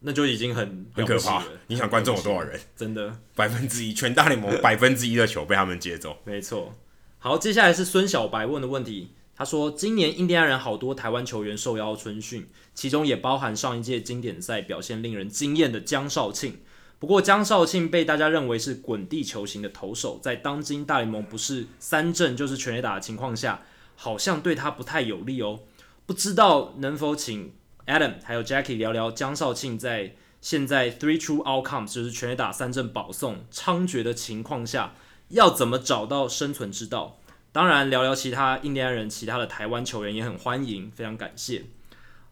[0.00, 1.46] 那就已经很很可怕了。
[1.68, 2.60] 你想观众有多少人？
[2.76, 6.18] 真的百分之一，全大联盟 百分之一的球被他们接走。
[6.26, 6.74] 没错。
[7.18, 9.14] 好，接下来是孙小白问的问题。
[9.34, 16.58] 他说：“今年印第安人好多台湾球员受邀春训，其中也包含上一届经典赛表现令人惊艳的江少庆。
[16.98, 23.62] 不过，江少庆被大家认为是滚地球型的投手，在当今大联盟不是三振就是全垒打的情况下，
[23.94, 25.60] 好像对他不太有利哦。
[26.06, 27.52] 不知道能否请
[27.86, 34.94] Adam 还有 Jackie 聊聊江少庆在现在 Three True Outcomes 就是全垒打三振保送猖獗的情况下，
[35.28, 37.20] 要怎么找到生存之道？”
[37.52, 41.64] 当然，聊聊其他印第安人、其他的台湾球员也很欢迎，非常感谢。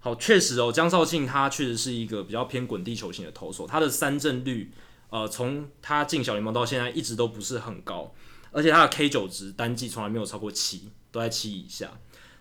[0.07, 4.71] 好，确实哦，江少庆他确实是一个比较偏滚地球型的投手，他的三振率，
[5.11, 8.15] 呃，从他进小联盟到现在一直都不是很高，
[8.53, 11.91] 而且他的 K 九值单季从来没有超过七，都在七以下。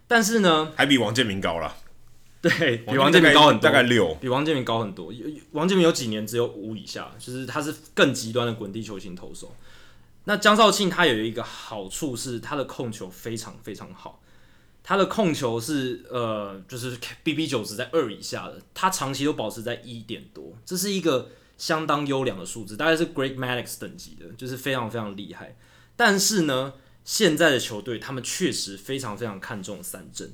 [0.06, 1.76] 但是呢，还比王建民高了，
[2.40, 5.12] 对，比王建民高很多，大概六，比王建民高很多。
[5.54, 9.52] 王建民有几年只有五以下，就是他是更极端的滚地球型投手。
[10.26, 14.22] 那江少庆他有一个好处是他的控球非常非常好，
[14.88, 25.58] 他的控球是呃就是 BB 九值在二以下的，他长期都保持在一点多，这是一个相当优良的数字，大概是 Greg Maddux 等级的，就是非常非常厉害。
[25.96, 26.74] 但是呢，
[27.04, 30.32] 现在的球队他们确实非常非常看重三振，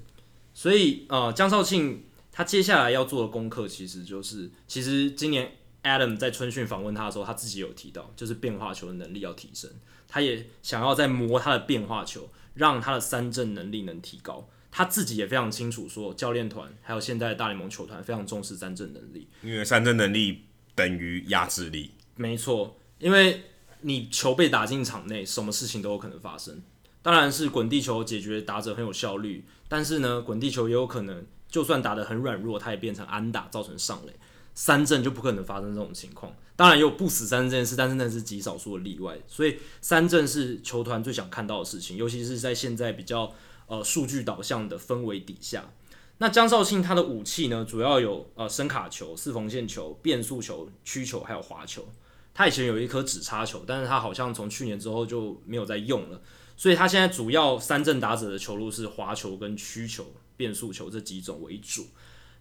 [0.53, 5.57] 所以呃江少庆他接下来要做的功课其实就是，其实今年。
[5.83, 9.67] Adam 在春训访问他的时候，他自己有提到，就是变化球的能力要提升，
[10.07, 12.29] 他也想要再磨他的变化球，
[12.61, 14.47] 让他的三振能力能提高。
[14.69, 20.43] 他自己也非常清楚，说教练团还有现在的大联盟球团非常重视三振能力，因为三振能力
[20.75, 21.89] 等于压制力。
[22.15, 23.45] 没错，因为
[23.81, 26.61] 你球被打进场内，什么事情都有可能发生。
[27.01, 34.13] 当然是滚地球解决打者很有效率，但是呢，滚地球也有可能，就算打得很软弱，它也变成安打，造成上垒。
[34.53, 36.31] 三振就不可能发生这种情况，
[36.61, 39.17] 当然也有不死三振这件事，但是那是极少数的例外。
[39.27, 43.33] 所以三振是球团最想看到的事情，尤其是在现在比较
[43.65, 45.71] 呃数据导向的氛围底下。
[46.19, 51.87] 那江少庆他的武器呢，主要有呃伸卡球、四缝线球、变速球、曲球还有滑球。
[52.31, 56.21] 他以前有一颗指叉球，但是他好像从去年之后就没有再用了。
[56.55, 61.87] 所以他现在主要三振打者的球路是滑球跟曲球、变速球这几种为主。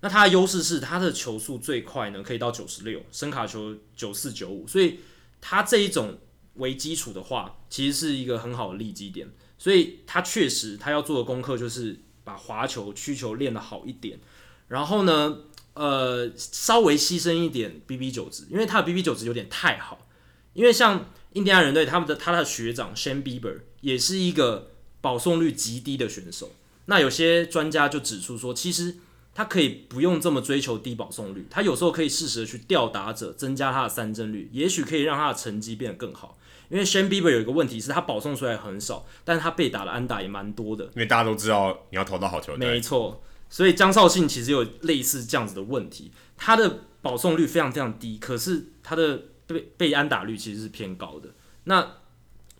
[0.02, 5.00] 那他的优势是他的球速最快呢，可以到九十六，伸卡球九四九五，所以
[5.42, 6.18] 他这一种
[6.54, 9.28] 为基础的话，其实是一个很好的利基点。
[9.58, 14.18] 所以他确实他要做的功课就是把滑球、曲球练得好一点，
[14.68, 15.40] 然后呢，
[15.74, 20.06] 呃，稍微牺牲一点 BB 九值，因为他的 BB 九值有点太好。
[20.54, 24.70] 因为像印第安人队他们的他的学长 Shane Bieber 也是一个
[25.02, 26.52] 保送率极低的选手。
[26.86, 28.96] 那有些专家就指出说，其实。
[29.32, 36.36] 他可以不用这么追求低保送率，他有时候可以适时的去吊打者，增加他的三振率，也许可以让他的成绩变得更好。
[36.68, 40.84] 因为 Shane Bieber 有一个问题是他保送出来很少，但是他被打的安打也蛮多的。
[40.86, 42.68] 因为大家都知道你要投到好球队。
[42.68, 51.30] 没错，所以江绍信其实有类似这样子的问题，他的保送率非常非常低，可是他的被被安打率其实是偏高的。
[51.64, 51.94] 那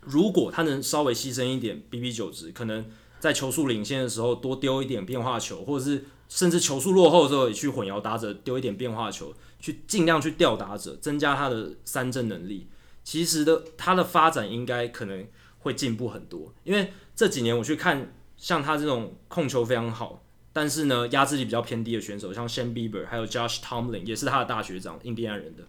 [0.00, 2.86] 如果他能稍微牺牲一点 BB 九值，可能
[3.18, 6.04] 在球速领先的时候多丢一点变化球，或者是。
[6.31, 12.68] 甚至球速落后的时候，也去混淆打者，丢一点变化球，去尽量去吊打者，增加他的三振能力。
[13.03, 15.26] 其实的，他的发展应该可能
[15.59, 16.55] 会进步很多。
[16.62, 20.22] 因为这几年我去看，像他这种控球非常好，
[20.53, 25.64] 但是呢压制力比较偏低的选手，像 s h a n Bieber 还有 Josh Tomlin 也是他的大学长，印第安人的。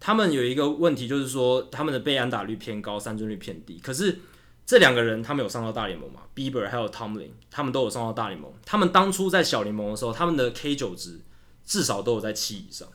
[0.00, 3.78] 他们有一个问题，就是说他们的被安打率偏高，三振率偏低。
[3.78, 4.18] 可是
[4.66, 8.52] 这两个人他们有上到大联盟吗？Bieber 还有 Tomlin，他们都有上到大联盟。
[8.64, 11.20] 他们当初在小联盟的时候，他们的 K 九值
[11.64, 12.88] 至少都有在七以上。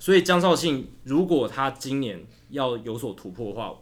[0.00, 3.74] 所以江少庆如果他今年要有所突破的话，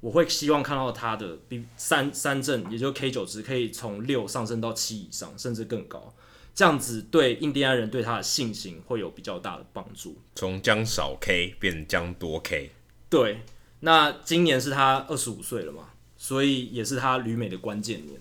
[0.00, 6.14] 我会希望看到他的 B 三三振，也就是 K 九值可以从六上升到七以上，甚至更高。
[6.54, 10.18] 这样子对印第安人对他的信心会有比较大的帮助。
[10.34, 12.72] 从将少 K 变成将多 K。
[13.08, 13.42] 对，
[13.80, 15.88] 那今年是他二十五岁了嘛，
[16.22, 18.20] 所以也是他旅美的关键年。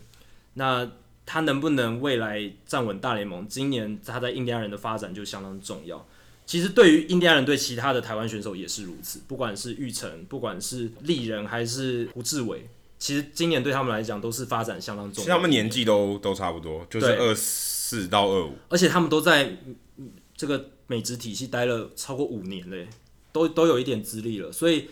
[0.56, 0.92] 那
[1.24, 3.48] 他能不能未来站稳大联盟？
[3.48, 6.04] 今年他在印第安人的发展就相当重要。
[6.48, 15.24] 其实对于印第安人对其他的台湾选手也是如此，不管是玉成，不管是丽人还是胡志伟，其实今年对他们来讲都是发展相当重要。
[15.24, 19.58] 其实他们年纪都都差不多，就是二四到二五，而且他们都在
[20.36, 22.88] 这个美职体系待了超过五年嘞，
[23.32, 24.90] 都都有一点资历了，所以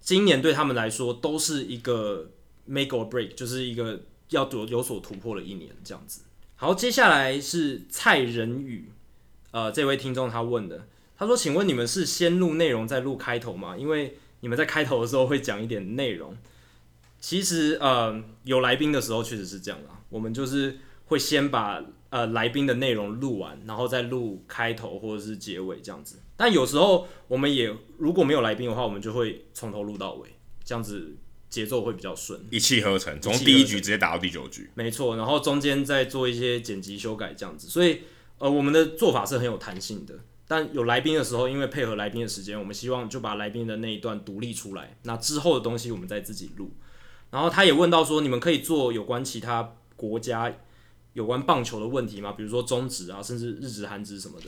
[0.00, 2.28] 今年对他们来说都是一个
[2.68, 4.00] make or break，就是一个。
[4.30, 6.20] 要有有所突破的一年，这样子。
[6.54, 8.92] 好，接下来是蔡仁宇，
[9.52, 13.74] 呃，这位听众他问的，他说：“请问你们是先录内容再录开头吗？
[13.74, 16.36] 因为你们在开头的时候会讲一点内容。
[17.18, 19.88] 其实，呃，有来宾的时候确实是这样的。
[20.10, 26.18] 我们就是会先把呃来宾的内容录完，然后再录开头或者是结尾这样子。
[26.36, 30.28] 但有时候我们也如果没有来宾的话，我们就会从头录到尾，
[30.62, 31.16] 这样子。”
[31.48, 35.16] 节奏会比较顺，一气呵成，从第一局直接打到第九局，没错。
[35.16, 37.68] 然后中间再做一些剪辑修改，这样子。
[37.68, 38.00] 所以，
[38.38, 40.14] 呃，我们的做法是很有弹性的。
[40.46, 44.96] 但有来宾的时候，因为配合来宾的时间，我们希望就把来宾的那一段独立出来。
[45.02, 46.70] 那之后的东西，我们再自己录。
[47.30, 50.54] 然后他也问到说，你们可以做有关其他国家
[51.12, 52.32] 有关棒球的问题吗？
[52.32, 54.46] 比如说中职啊，甚至日职、韩职什么的。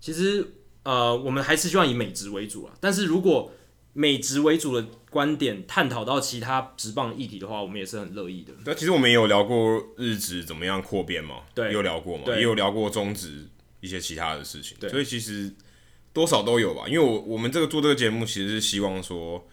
[0.00, 0.46] 其实，
[0.82, 2.74] 呃，我们还是希望以美职为主啊。
[2.80, 3.52] 但是如果
[3.96, 8.52] 美职为主的观点探讨到其他职棒议题的话，我们也是很乐意的。
[8.64, 13.46] 对，其实我们也有聊过日职怎么样扩编嘛，对，也有聊过嘛，也有聊过中职
[13.78, 15.54] 一些其他的事情，对，所以其实
[16.12, 16.88] 多少都有吧。
[16.88, 19.48] 因为我我们这个做这个节目，其实是希望说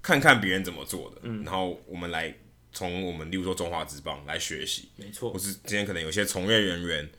[0.00, 2.32] 看看别人怎么做的，嗯，然后我们来
[2.72, 7.10] 从我们例如说中华职棒来学习，没错，或是今天可能有些从业人员，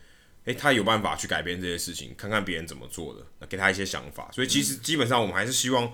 [0.46, 4.32] 诶，他有办法去改变这些事情，看看别人怎么做的，给他一些想法。
[4.32, 5.92] 所以其实基本上我们还是希望。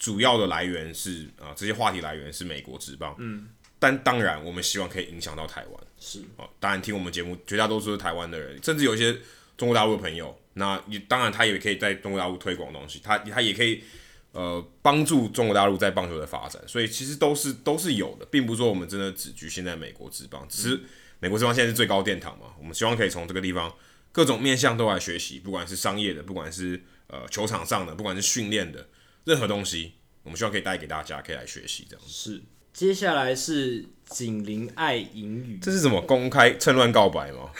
[0.00, 6.20] 主要的来源是啊、呃，这些话题来源是美国职棒，嗯，但当然我们希望可以影响到台湾，是。
[6.38, 9.18] 啊，当然听我们节目绝大多数是台湾的人，甚至有一些
[9.58, 13.84] 中国大陆的朋友，那也当然他也可以在中国大陆推广东西，他他也可以
[14.32, 20.80] 呃帮助中国大陆在棒球的发展，所以其实都是都是有的，并不是说我们真的只局限在美国职棒，只是
[21.18, 23.70] 美国职棒现在是最高殿堂嘛，我们希望可以从这个地方
[24.12, 28.88] 各种面向都来学习，不管是商业的，不管是呃球场上的，不管是训练的。
[29.30, 29.92] 任何东西，
[30.24, 32.04] 我们希望可以带给大家，可以来学习这样。
[32.04, 37.50] 是，接下来是锦麟爱英语，这是什么公开趁乱告白吗？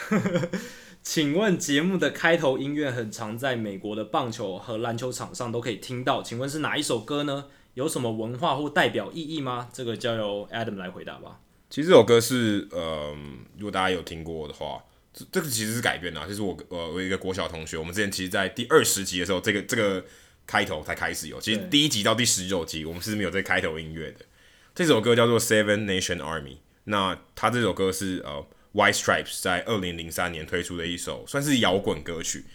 [1.04, 7.44] 请问节目的开头音乐很常在美国的棒球和篮球场上都可以听到，请问是哪一首歌呢？
[7.74, 9.68] 有什么文化或代表意义吗？
[9.72, 11.38] 这个交由 Adam 来回答吧。
[11.70, 13.16] 其实这首歌是，呃，
[13.56, 14.82] 如果大家有听过的话，
[15.14, 20.04] 这这个其实是改编的，就是我呃我一个国小同学，我们之前其实，在第二十集的时候，这个这个。
[20.50, 24.26] 开头才开始有，其实第一集到第十九集，我们是没有这开头音乐的。
[24.74, 28.44] 这首歌叫做《Seven Nation Army》，那他这首歌是呃
[28.74, 32.46] White Stripes 在二零零三年推出的一首算是摇滚歌曲。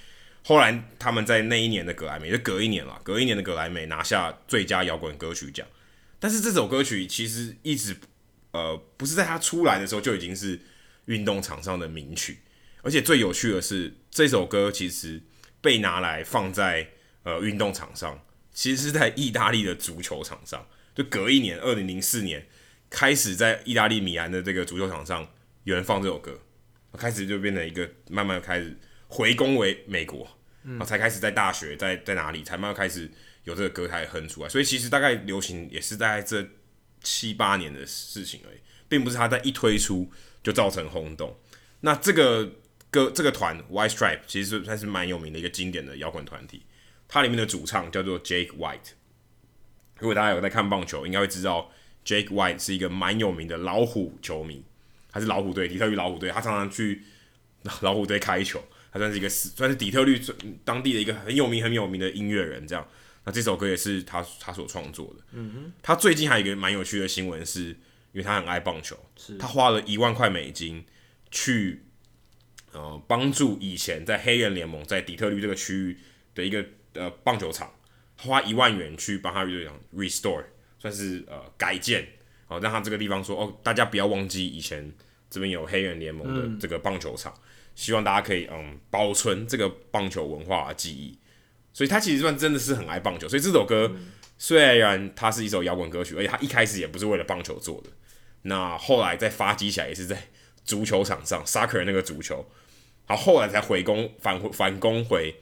[0.44, 5.66] 后来他们在那一年的格莱美，就隔一年了，隔一年的格莱美拿下最佳摇滚歌曲奖。
[6.20, 7.96] 但是这首歌曲其实一直
[8.52, 10.60] 呃不是在他出来的时候就已经是
[11.06, 12.40] 运动场上的名曲，
[12.82, 15.22] 而且最有趣的是这首歌其实
[15.62, 16.90] 被拿来放在。
[17.26, 18.24] 呃，运动场上
[18.54, 22.48] 其实是在意大利的足球场上，就隔一年，二零零四年
[22.88, 25.28] 开始在意大利米兰的这个足球场上
[25.64, 26.40] 有人放这首歌，
[26.96, 30.30] 开始就变成一个慢慢开始回攻为美国，
[30.64, 33.10] 然后才开始在大学在在哪里才慢慢开始
[33.44, 36.48] 有这个歌才哼出来，所以其实大概流行也是在这
[37.02, 40.12] 七八年的事情而已，并不是他在一推出
[40.44, 41.36] 就造成轰动。
[41.82, 42.46] 那这个
[42.92, 46.62] 歌这个团 White Stripe 其实算是蛮有名的一个经典的摇滚团体。
[47.16, 48.92] 它里面的主唱叫做 Jake White。
[50.00, 51.72] 如果大家有在看棒球，应该会知道
[52.04, 54.66] Jake White 是一个蛮有名的老虎球迷，
[55.10, 57.04] 他是老虎队，底特律老虎队，他常常去
[57.80, 58.62] 老虎队开球，
[58.92, 60.20] 他算是一个算是底特律
[60.66, 62.68] 当地的一个很有名很有名的音乐人。
[62.68, 62.86] 这样，
[63.24, 65.24] 那这首歌也是他他所创作的。
[65.32, 67.68] 嗯哼，他最近还有一个蛮有趣的新闻，是
[68.12, 69.00] 因为他很爱棒球，
[69.40, 70.84] 他花了一万块美金
[71.32, 71.86] 去
[72.74, 75.98] 呃帮助以前在黑人联盟在底特律这个区域
[76.34, 76.66] 的一个。
[76.96, 77.72] 呃，棒球场
[78.18, 80.44] 花一万元去帮他这样 restore，
[80.80, 82.08] 算是呃改建，
[82.48, 84.92] 好、哦、让他这个地方说哦，大家不要忘记以前
[85.30, 87.42] 这边有黑人联盟的这个棒球场，嗯、
[87.76, 91.20] 希望大家可以嗯保存这个棒球文化记忆。
[91.74, 93.94] 所以他其实算真的是很爱棒球，所以这首歌
[94.38, 97.90] 虽然它是一首摇滚歌曲，而且它一开始也不是为了棒球做的，
[98.44, 100.30] 那后来再发迹起来也是在
[100.64, 102.50] 足球场上，soccer 那个足球，
[103.08, 105.36] 然后后来才回攻返回反攻回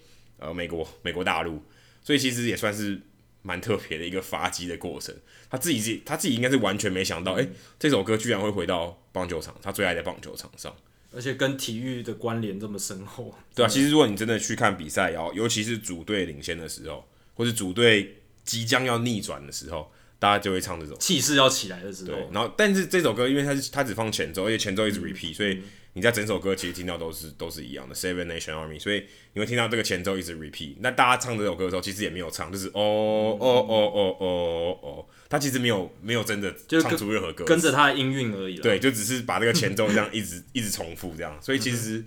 [0.44, 1.64] 呃美国美国大陆，
[2.04, 3.00] 所以其实也算是
[3.42, 5.16] 蛮特别的一个发迹的过程。
[5.50, 10.76] 他自己自己他自己应该是完全没想到，诶、欸，这首歌居然会回到棒球场，他最爱的棒球场上，
[11.16, 13.34] 而且跟体育的关联这么深厚。
[13.56, 18.18] 对啊，其实如果你真的去看比赛，然后尤其是组队领先的时候，或是组队。
[18.46, 19.90] 即将要逆转的时候，
[20.20, 22.12] 大家就会唱这种气势要起来的时候。
[22.12, 25.62] 对，然后但是这首歌因为它是它只放前奏，而且前奏一直 repeat，、嗯、所以
[25.94, 30.76] 你在整首歌其实听到都是都是一样的 Seven Nation Army，所以你会听到这个前奏一直 repeat。
[30.80, 38.58] 那大家唱这首歌的时候，其实也没有唱，就是哦哦哦哦哦哦，他其实没有没有真的唱出任何歌，跟着他的音韵而已。
[38.58, 42.04] 对，就只是把这个前奏这样一直 一直重复这样，所以其实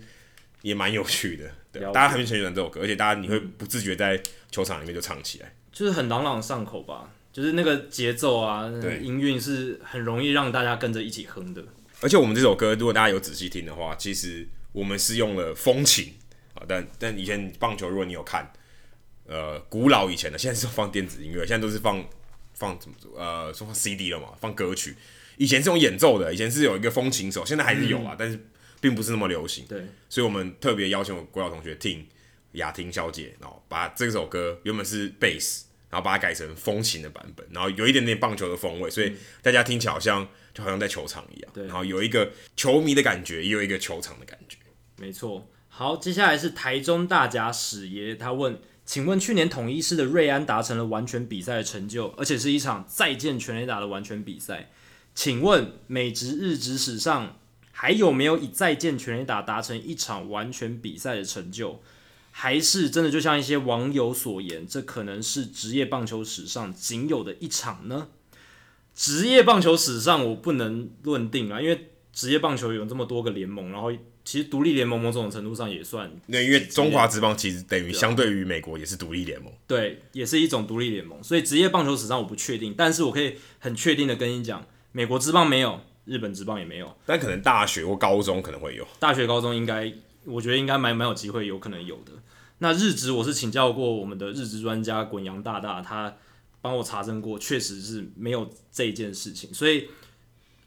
[0.61, 1.49] 也蛮有趣的。
[1.71, 4.21] 对，大家很喜欢这首歌，而且大家你会不自觉在
[4.51, 5.53] 球场里面就唱起来。
[5.71, 11.63] 就是很朗朗上口吧，就是那个节奏啊，对，音韵是很容易让大家跟着一起哼的。
[11.99, 16.13] 而且我们这首歌，如果大家有仔细听的话，其实我们是用了风琴
[16.53, 18.51] 啊，但但以前棒球，如果你有看，
[19.25, 22.07] 呃，古老以前的，现在是放电子音乐，现在都是放
[22.53, 24.95] 放怎么呃，说放 CD 了嘛，放歌曲。
[25.37, 28.39] 以前是用演奏的，以前是有一个风琴手，现在还是有啊，嗯、但是
[28.79, 29.65] 并不是那么流行。
[29.65, 32.07] 对，所以我们特别邀请我国小同学听
[32.53, 35.65] 雅婷小姐，然后把这首歌原本是贝斯。
[35.89, 41.51] 然后把它改成风琴的版本，然后有一点点棒球的风味，所以大家听起来好像就好像在球场一样。
[41.53, 44.57] 对，然后有一个球迷的感觉，也有一个球场的感觉。
[44.97, 45.49] 没错。
[45.69, 54.71] 好，接下来是台中大甲史爷，他问：请问去年统一师的瑞安达成了完全比赛的成就，而且是一场再见全垒打的完全比赛。
[55.13, 57.39] 请问美职日职史上
[57.71, 61.81] 还有没有以再见全垒打达成一场完全比赛的成就？
[62.39, 68.09] 还是真的就像一些网友所言，这可能是职业棒球史上仅有的一场呢？
[68.93, 73.91] 职业棒球史上我不能论定啊，因为职业棒球有这么多个联盟，然后
[74.23, 76.11] 其实独立联盟某种程度上也算。
[76.27, 81.23] 那因为中华职棒其实等于相对于美国也是独立联盟，对，也是一种独立联盟。
[81.23, 88.87] 所以职业棒球史上我不确定，但是我可以很确定的跟你讲，美国职棒没有，日本职棒也没有，但可能大学或高中可能会有。
[88.99, 89.91] 大学、高中应该，
[90.27, 92.11] 我觉得应该蛮蛮有机会，有可能有的。
[92.59, 96.15] 那日职我是请教过我们的日职专家滚阳大大，他
[96.59, 99.53] 帮我查证过，确实是没有这一件事情。
[99.53, 99.87] 所以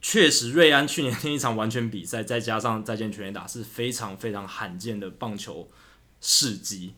[0.00, 5.68] 确实瑞安去年那一场完全比赛，再加上再见全垒打，是非常非常罕见的棒球
[6.20, 6.94] 事迹，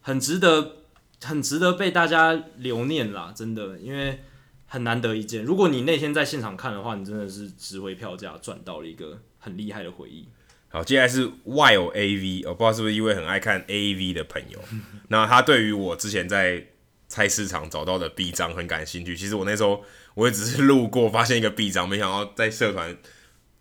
[0.00, 0.76] 很值得
[1.22, 4.22] 很值得被大家留念啦，真的，因为
[4.66, 5.44] 很难得一见。
[5.44, 10.28] 如果你那天在现场看的话，你真的是值回票价，赚到了一个很厉害的回忆。
[10.70, 14.60] 好，接下来是 Wild AV，我不知道是不是一位很爱看 AV 的朋友。
[15.08, 16.62] 那他对于我之前在
[17.08, 19.16] 菜市场找到的臂章很感兴趣。
[19.16, 22.94] 其实我那时候我也只是路过，发现一个臂章，没想到在社团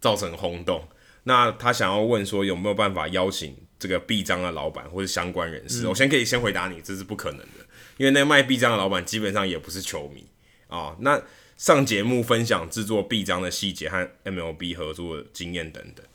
[0.01, 0.85] 造成轰动。
[1.23, 5.83] 那他想要问说有没有办法邀请这个臂章的老板或者相关人士？
[5.83, 7.65] 嗯、我先可以先回答你，这是不可能的，
[7.97, 10.25] 因为那个卖臂章的老板基本上也不是球迷
[10.67, 10.97] 啊、哦。
[10.99, 11.21] 那
[11.55, 16.05] 上节目分享制作臂章的细节和 MLB 合作的经验等等。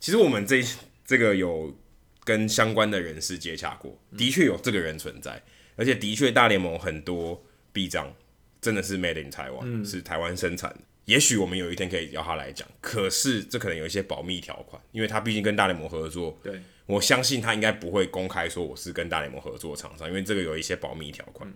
[0.00, 0.62] 其实我们这
[1.04, 1.76] 这个有
[2.24, 5.42] 跟相关的人士接洽过，的确有这个人存在，
[5.76, 7.42] 而且的确大联盟很多
[7.72, 8.14] 臂章
[8.60, 10.80] 真的是 made in Taiwan，嗯，是台湾生产的。
[11.06, 16.38] 也许我们有一天可以邀他来讲，可是这可能有一些保密条款，因为他毕竟跟大联盟合作。
[16.42, 21.50] 对，我相信他应该不会公开说我是跟大联盟合作厂商，因为这个有一些保密条款。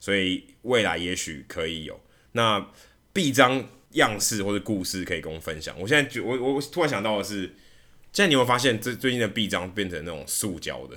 [0.00, 2.00] 所以未来也许可以有
[2.32, 2.68] 那
[3.12, 5.78] 臂章样式或者故事可以跟我分享。
[5.80, 7.54] 我现在就我我突然想到的是。
[8.16, 10.96] 现在你有没有发现，这最近的臂章变成那种塑胶的，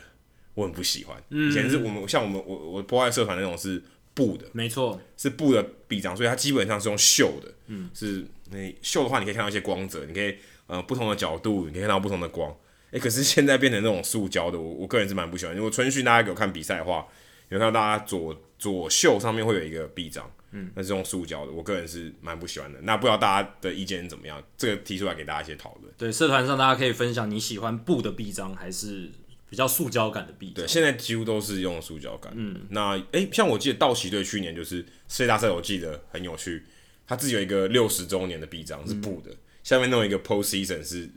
[0.53, 1.21] 我很不喜欢。
[1.27, 7.51] 以前是我们像我们我我破坏社团那种是布的，没错，是布的臂章，所以它基本上是用绣的。
[7.67, 10.33] 嗯，是你绣的话，你可以看到一些光泽，你可以
[10.67, 12.49] 呃不同的角度，你可以看到不同的光。
[12.51, 15.53] 哎、欸，可是现在变成那种塑胶的，我我个人是蛮不喜欢。
[15.53, 17.05] 如果春训大家给我看比赛的话，
[17.49, 20.31] 有看到大家左左袖上面会有一个臂章。
[20.51, 22.79] 嗯，那是用塑胶的，我个人是蛮不喜欢的。
[22.81, 24.41] 那不知道大家的意见怎么样？
[24.57, 25.93] 这个提出来给大家一些讨论。
[25.95, 29.11] 对，社团上大家可以分享你喜欢布的臂章还是
[29.47, 30.55] 比较塑胶感的臂章？
[30.55, 32.33] 对，现在几乎都是用塑胶感。
[32.35, 34.77] 嗯，那诶、欸，像我记得道奇队去年就是
[35.07, 36.63] 世界大赛，我记得很有趣，
[37.05, 41.07] 他自己有一个六十周年的臂章是布的，嗯、下面弄一个 postseason 是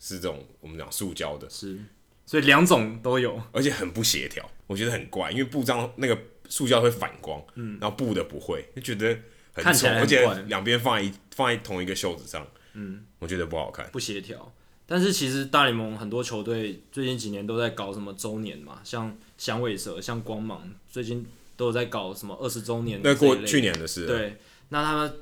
[0.00, 1.78] 是这种我们讲塑胶的，是，
[2.28, 6.16] 所以两种都有，而且很不协调，我觉得很怪，因为布章那个。
[6.50, 9.18] 塑胶会反光，嗯，然后布的不会，就觉得
[9.52, 14.50] 很丑，而且两边放一放在同一个袖子上，嗯，我觉得不好看，不协调。
[14.86, 22.98] 但是其实大联盟很多球队最近几年都在搞什么周年嘛，像响尾蛇、像光芒，最近都有在搞什么二十周年。
[23.04, 24.06] 那，过去年的事。
[24.06, 24.38] 对，
[24.70, 25.12] 那他们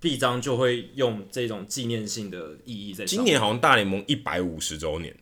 [0.00, 3.04] 臂章就会用这种纪念性的意义在。
[3.04, 5.14] 今年好像大联盟一百五十周年，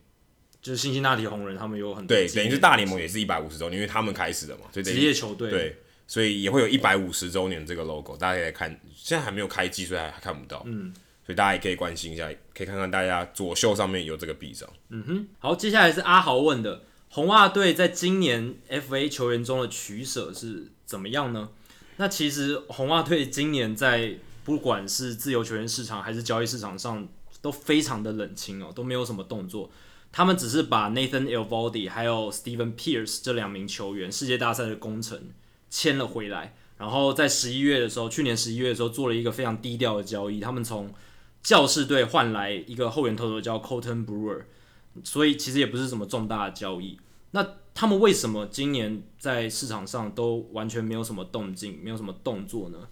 [0.63, 10.63] 就是辛辛那提红人他们有很多对，等于是大联盟也是一百五十周年，因为他们开始的嘛，所以职业球队对，所以也会有一百五十周年这个 logo，大家可以看，现在还没有开机，所以还还看不到。
[10.67, 10.93] 嗯。
[11.23, 14.69] 所以大家也可以关心一下，可以看看大家左袖上面有这个臂章。
[14.89, 21.51] 嗯哼，好，接下来是阿豪问的，红袜队在今年 FA 球员中的取舍是怎么样呢？
[21.99, 27.07] 那其实红袜队今年在不管是自由球员市场还是交易市场上
[27.41, 29.71] 都非常的冷清哦，都没有什么动作。
[30.13, 35.31] 他们只是把 Nathan Eovaldi 还有 Steven Pierce 这两名球员世界大赛的功臣
[35.71, 40.93] 签了回来，然后在十一月的时候，去年十一月的时候做了一个非常低调的交易，他们从
[41.43, 44.43] 教士队换来一个后援投手叫 Colton Brewer，
[45.05, 46.99] 所以其实也不是什么重大的交易。
[47.31, 52.89] 那他们为什么今年在市场上都完全没有什么动静，没有什么动作呢？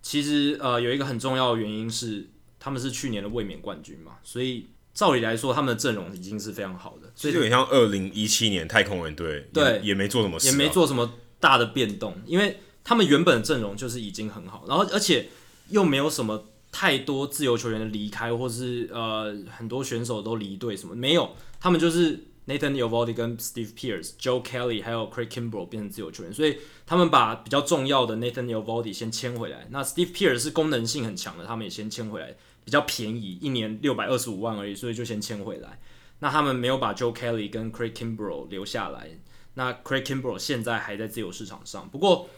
[0.00, 4.68] 其实呃有一个很重要的原因是他们是去年的卫冕冠军嘛，所以
[5.00, 7.10] 照理来说他们的阵容已经是非常好的。
[7.14, 15.28] 所以有点像二零一七年太空人队，对，也没做什么事啊，也没做什么大的变动，因为他们原本的阵容就是已经很好，然后而且
[15.70, 16.46] 又没有什么。
[16.72, 29.66] 太多自由球员的离开，或是呃很多选手都离队什么没有，他们就是 Nathan Eovaldi 跟 Steve Pearce、Joe Kelly 还有 Craig Kimbrel 变成自由球员，所以他们把比较重要的 Nathan Eovaldi 先签回来。
[29.70, 32.36] 那 Steve Pearce 是功能性很强的，他们也先签回来，
[32.70, 35.80] 比较便宜，一年六百二十五万而已，所以就先签回来。
[36.20, 39.10] 那他们没有把 Joe Kelly 跟 Craig Kimbrel 留下来。
[39.54, 42.30] 那 Craig Kimbrel 现在还在自由市场上，不过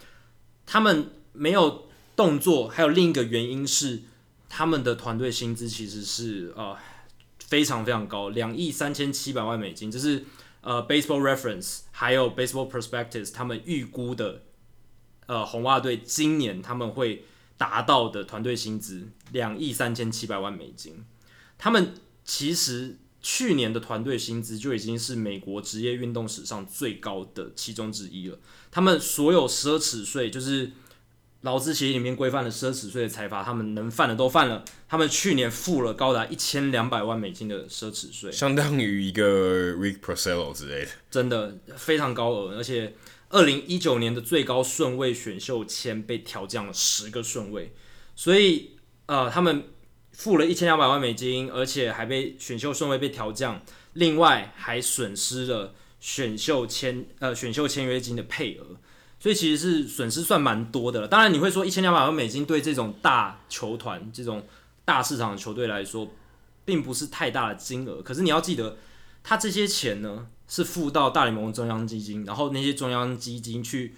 [0.64, 4.04] 他们没有动作，还有另一个原因是。
[4.54, 6.76] 他们的团队薪资其实是呃
[7.38, 10.26] 非常非常高，两亿三千七百万美金，这是
[10.60, 14.42] 呃 Baseball Reference 还有 Baseball Prospectus 他们预估的
[15.24, 17.24] 呃红袜队今年他们会
[17.62, 21.04] 达到的团队薪资两亿三千七百万美金。
[21.56, 21.94] 他们
[22.24, 28.36] 其实去年的团队薪资就已经是美国职业运动史上最高的其中之一了。
[28.72, 30.72] 他们所有奢侈税就是。
[31.42, 34.64] 劳资协议里面规范的奢侈税的财阀，他们能犯的都犯了。
[34.88, 42.56] 他们去年付了高达一千两百万美金的奢侈税，相当于一个 Rick Porcello 之类的，真的非常高额。
[42.56, 42.94] 而且，
[43.32, 47.74] 二零一九年的最高顺位选秀签被调降了十个顺位，
[48.14, 48.76] 所以
[49.06, 49.64] 呃，他们
[50.12, 53.62] 付了一千两百万美金，而且还被选秀顺位被调降，
[53.94, 58.76] 另外还损失了选秀签呃选秀签约金的配额。
[59.18, 61.06] 所以其实是损失算蛮多的了。
[61.06, 64.44] 当然你会说一千两百万美金对这种大球团、这种
[64.84, 66.12] 大市场的球队来说，
[66.64, 68.02] 并不是太大的金额。
[68.02, 68.76] 可是你要记得，
[69.22, 73.94] 他这些钱呢是付到大联盟中央基金，然后那些中央基金去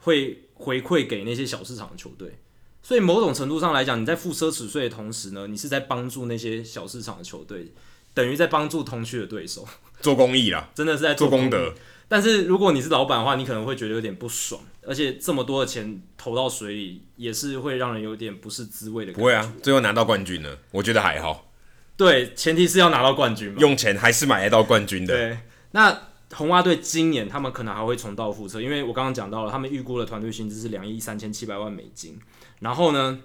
[0.00, 2.38] 会回馈给那些小市场的球队。
[2.82, 7.72] 所以某种程度上来讲，你在付奢侈税的同时呢，你是在帮助那些小市场的球队，
[8.12, 9.66] 等于在帮助同区的对手
[10.02, 11.72] 做公益啦， 真的是在做功德。
[12.06, 19.20] 但是如果你是老板的话，你可能会觉得有点不爽，而且这么多的钱投到水里，也是会让人有点不是滋味的感觉。
[19.20, 21.50] 不会啊，最后拿到冠军了，我觉得还好。
[21.96, 23.56] 对，前提是要拿到冠军嘛。
[23.58, 25.16] 用钱还是买得到冠军的。
[25.16, 25.38] 对，
[25.74, 26.00] 那
[26.32, 32.18] 红袜队今年他们可能还会重蹈覆辙，因为我刚刚讲到了，他们预估的团队薪资是两亿三千七百万美金，
[32.60, 33.18] 然后呢，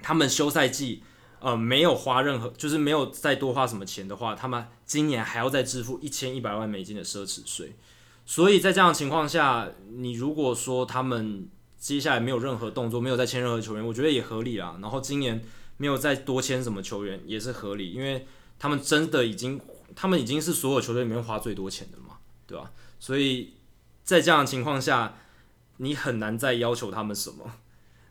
[0.00, 1.02] 他们休赛季。
[1.44, 7.72] 呃，没有花任何，就是没有再多花什么钱的话，他们今年还要再支付一千一百万美金的奢侈税。
[8.24, 14.78] 所以在这样的情况下，你如果说他们接下来没有任何动作，没有再签任何球员，我觉得也合理啦。
[14.80, 15.42] 然后今年
[15.78, 18.24] 没有再多签什么球员也是合理，因为
[18.60, 19.60] 他们真的已经，
[19.94, 22.70] 他们已经是所有球队里面花最多钱的嘛，对吧？
[22.98, 23.54] 所以
[24.02, 25.16] 在这样的情况下，
[25.78, 27.52] 你很难再要求他们什么。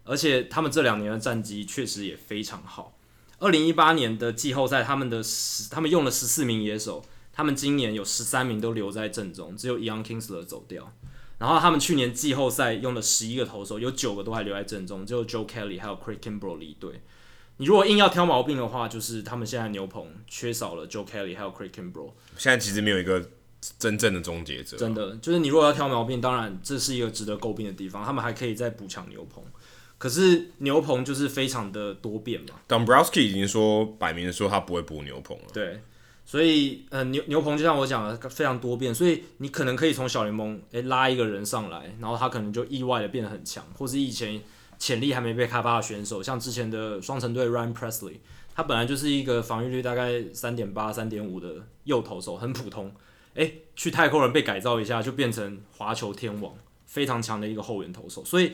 [0.04, 2.98] 而且他们这两年的战绩确实也非常好。
[3.38, 10.92] 二零一八年的季后赛，他们的十，他们用了十四名野手，他们今年有十三名都留在阵中，只有 Ian Kingsler 走掉。
[11.38, 17.02] 然后他们去年季后赛用了十一个投手，有九个都还留在阵中，只有 Joe Kelly 还有 Craig Kimbrel 离队。
[17.62, 22.10] 你如果硬要挑毛病的话，就是他们现在牛棚缺少了 Joe Kelly 还有 Craig Kimbrel。
[22.36, 23.24] 现在其实没有一个
[23.78, 24.76] 真正的终结者。
[24.78, 28.04] 真的，就是你如果要挑毛病，当然这是一个值得诟病的地方。
[28.04, 29.44] 他们还可以再补强牛棚。
[30.00, 32.56] 可是牛棚就是非常的多变嘛。
[32.68, 35.44] Dombrowski 已经说摆明说他不会补牛棚了。
[35.54, 35.84] 对，
[36.26, 44.42] 所以呃牛牛棚就像我讲的非常多变，所以你可能可以从小联盟诶、欸、拉一个人上来，然后他可能就意外的变得很强，或是以前
[44.82, 48.16] 潜力还没被开发的选手，像之前的双城队 Ryan Presley，
[48.56, 52.92] 他本来就是一个防御率大概三点八、三点五的右投手，很普通，
[53.36, 56.52] 诶、欸，去太空人被改造一下就变成滑球天王。
[56.88, 58.52] 非常强的一个后援投手，所以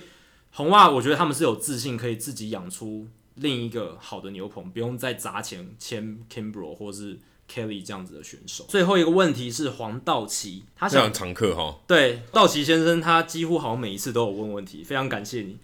[0.51, 7.17] 红袜我觉得他们是有自信可以自己养出另一个好的牛棚，不用再砸钱签 Kimbrel 或是
[7.51, 8.65] Kelly 这样子的选手。
[8.69, 15.57] 最后一个问题是黄道奇，他想常客哈，对，道奇先生他几乎好像每一次都有问问题，非常感谢你。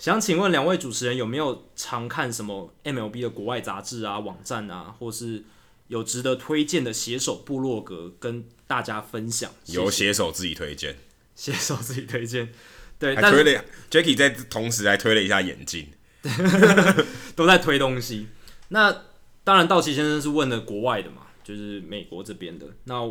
[0.00, 5.44] 想请问两位主持人有没有常看什么 MLB 的国外杂志啊、网站啊，或是
[5.88, 9.52] 有值得推荐的写手部落格跟大家分享？
[9.66, 10.96] 有写手自己推荐，
[11.34, 12.48] 写手自己推荐，
[12.98, 15.86] 对，还推了 Jacky 在同时还推了一下眼镜，
[17.36, 18.28] 都在推东西。
[18.68, 18.90] 那
[19.44, 22.66] 当然，道奇先生是问了国外的嘛，就是美国这边的。
[22.84, 23.02] 那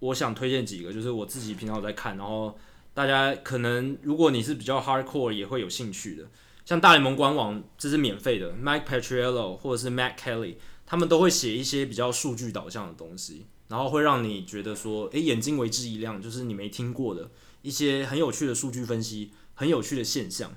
[0.00, 2.58] 我想推荐几个，就是我自己平常有在看，然后。
[2.98, 6.28] 大家可能，如果你是比较 hardcore，也会有兴趣的。
[6.64, 17.30] 像大联盟官网，这是免费的，Mike Petriello 或者是 Matt Kelly，他们都会写一些比较数据导向的东西，然后会让你觉得说，诶，眼睛为之一亮，就是你没听过的
[17.62, 20.52] 一些很有趣的数据分析，很有趣的现象。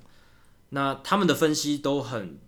[0.69, 2.39] 那他们的分析都很，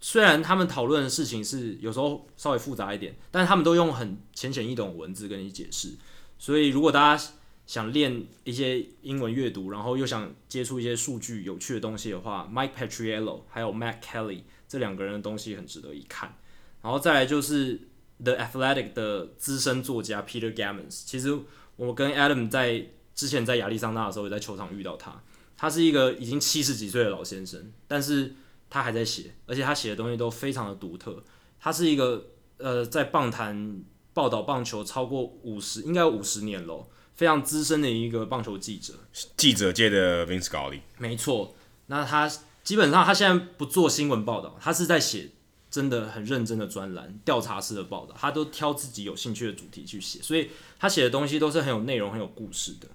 [0.00, 5.92] 虽然他们讨论的事情是有时候稍微复杂一点，但他们都用很浅显易懂的文字跟你解释。
[6.40, 7.24] 所以如果大家
[7.68, 16.34] 想练一些英文阅读，然后又想接触一些数据有趣的东西的话，Mike Petriello 还有 Matt Kelly 这两个人的东西很值得一看。
[16.80, 17.78] 然后再来就是
[18.24, 21.02] The Athletic 的资深作家 Peter Gammons。
[21.04, 21.38] 其实
[21.76, 25.22] 我跟 Adam 在之前在亚利桑那的时候也在球场遇到他。
[25.54, 28.34] 他是一个已经七十几岁的老先生，但是
[28.70, 31.22] 他还在写，而且他写的东西都非常的独特。
[31.60, 36.88] 他是一个呃在棒坛报道棒球超过五十，应该有五十年了。
[37.18, 38.94] 非常资深的一个棒球记者，
[39.36, 40.82] 记者界的 Vince Scully。
[40.98, 41.52] 没错，
[41.86, 42.30] 那他
[42.62, 45.30] 基本上他现在不做新闻报道，他是在写
[45.68, 52.86] 真的很认真的专栏、调查式的报道，他都挑自己有兴趣的主题去写，所以他写的东西都是很有内容、很有故事的。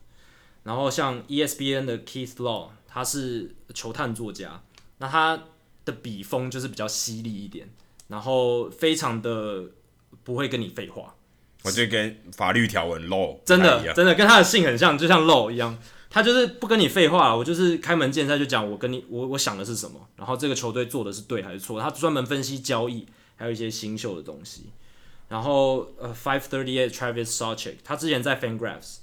[0.63, 4.63] 然后像 ESPN 的 Keith Law，他是球探作家，
[4.99, 5.47] 那他
[5.83, 7.69] 的笔锋就是比较犀利一点，
[8.07, 9.65] 然后非常的
[10.23, 11.13] 不会跟你废话。
[11.63, 15.77] 我就跟法律条文 law 真的真的跟他的姓很像，就像 law 一样，
[16.09, 23.07] 他就是不跟你废话，我就是开门见山就讲我跟你我我想的是什么，然后这个球队做的是对还是错，他专门分析交易，
[23.37, 24.71] 还有一些新秀的东西。
[25.29, 28.97] 然后呃，Five Thirty Eight Travis Sawchik，他之前在 Fangraphs，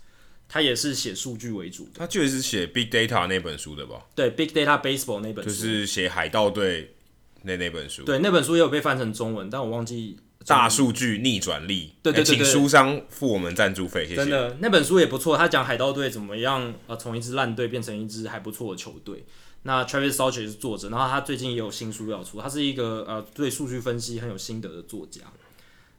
[0.46, 4.02] 他也是写数据为主的，他就是写 Big Data 那本书的吧？
[4.14, 6.94] 对，Big Data Baseball 那本书，就是写海盗队
[7.42, 10.18] 那那本书，对，那本书也有被翻成中文，但我忘记。
[10.47, 14.16] 大数据逆转力，对对对，对，请书商付我们赞助费，谢谢。
[14.16, 19.24] 真的，那本书也不错，他讲海盗队怎么样，呃，从一支烂队变成一支还不错的球队。
[19.62, 25.20] 那 Travis Sawchik 是作者，然后他最近也有新书要出，他是一个呃对数据分析很有心得的作家。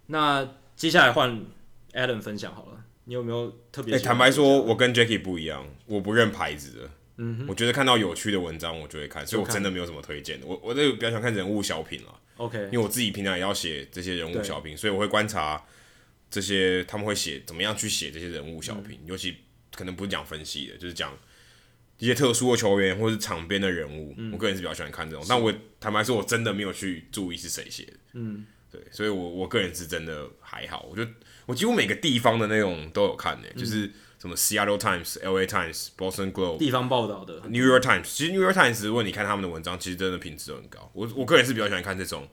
[0.07, 1.39] 那接下来换
[1.93, 3.95] Adam 分享好了，你有没有特别？
[3.95, 6.89] 欸，坦白说，我跟 Jackie 不一样，我不认牌子的。
[7.17, 10.47] 嗯哼，我觉得看到有趣的文章，我就会看，所以我真的没有什么推荐的。
[10.47, 12.07] 我我这个比较喜欢看人物小品了。
[12.41, 15.63] OK，因为我自己平常也要写这些人物小品，所以我会观察
[16.29, 19.37] 这些他们会写怎么样去写这些人物小品，嗯、尤其
[19.75, 21.15] 可能不是讲分析的，就是讲
[21.99, 24.15] 一些特殊的球员或是场边的人物。
[24.17, 27.93] 嗯、我个人是比较喜欢看这种，但我坦白说，我真的没有去注意是谁写的。
[28.13, 31.11] 嗯，对，所以我我个人是真的还好，我觉得
[31.45, 33.91] 我几乎每个地方的那种都有看呢、欸，就是。
[34.21, 40.91] 什么 Seattle Times、LA Times、Boston Globe 地方报道的 New York Times，其实 New York Times 如果你看他们的文章，其实真的品质都很高。
[40.93, 42.27] 我我个人是比较喜欢看这种，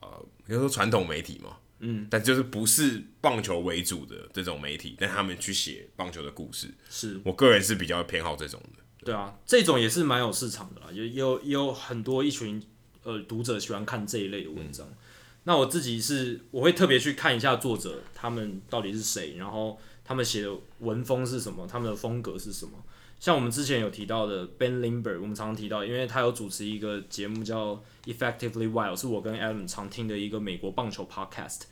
[0.00, 0.08] 呃，
[0.46, 8.82] 比如说传统媒体嘛，嗯，但就是不是棒球为主的这种媒体，但他们去写棒球的故事，是我个人是比较偏好这种的。
[9.00, 12.62] 对，对啊，这种也是蛮有市场的啦，有有有很多一群
[13.02, 14.86] 呃读者喜欢看这一类的文章。
[14.86, 14.96] 嗯、
[15.42, 19.80] 那我自己是我会特别去看一下作者他们到底是谁，然后。
[20.04, 20.50] 他们写的
[20.80, 21.66] 文风是什么？
[21.66, 22.72] 他们的风格是什么？
[23.20, 31.62] 像我们之前有提到的 Ben Lindbergh，我们常常提到，因为他有主持一个节目叫 Effectively Wild，是我跟 Adam 常听的一个美国棒球 podcast。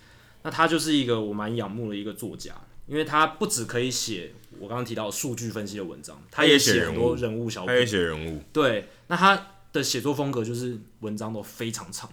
[0.43, 2.55] 那他就是一个我蛮仰慕的一个作家，
[2.87, 8.43] 因为他不只可以写我刚刚提到数据分析的文章，他也写很多人物小品，他也写人物。
[8.53, 12.11] 对，那他的写作风格就是文章都非常长。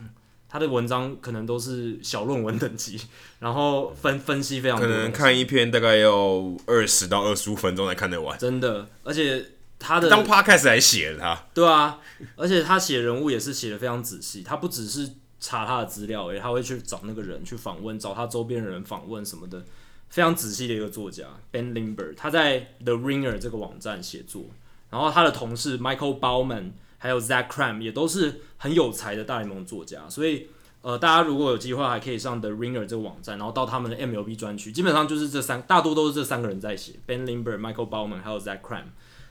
[0.49, 2.99] 他的文章可能都是小论文等级，
[3.39, 8.37] 然后分分析非常多，可能看一篇大概要二十到二十五分钟才看得完。
[8.39, 9.45] 真的，而且
[9.77, 11.99] 他的当 podcast 来写的他，对啊，
[12.35, 15.07] 而且他写人物也是写的非常仔细，他不只是
[15.39, 19.63] 查他的资料，诶，他会去找那个人去访问，找他周边的人访问什么的，
[20.09, 24.45] 非常仔细的一个作家 Ben Lindbergh，他在 The Ringer 这个网站写作，
[24.89, 26.71] 然后他的同事 Michael Baumann。
[26.99, 30.47] 还有 Zach Cram 也都是很有才的大联盟作家，所以
[30.81, 38.83] 呃，大家如果有机会，还可以上 The Ringer 这个网站，然后到他们的 MLB 专区，基本上就是这三，大多都是这三个人在写，Ben Lindbergh、Michael Baumann 还有 Zach Cram，。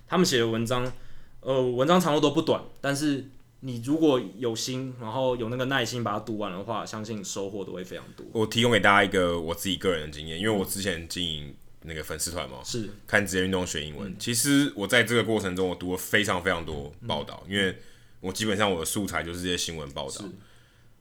[0.06, 0.90] 他们写的文章，
[1.40, 3.28] 呃，文章长度都不短，但是
[3.60, 8.26] 你如果有心，然后有那个耐心把它读完的话，相信收获都会非常多。
[8.32, 14.10] 我提供给大家一个我自己个人的经验，因为我之前经营那个粉丝团嘛，是看职业运动学英文。
[14.10, 17.76] 嗯、其实我在这个过程中，我读了非常非常多报道，嗯、因为
[18.20, 20.24] 我基本上我的素材就是这些新闻报道。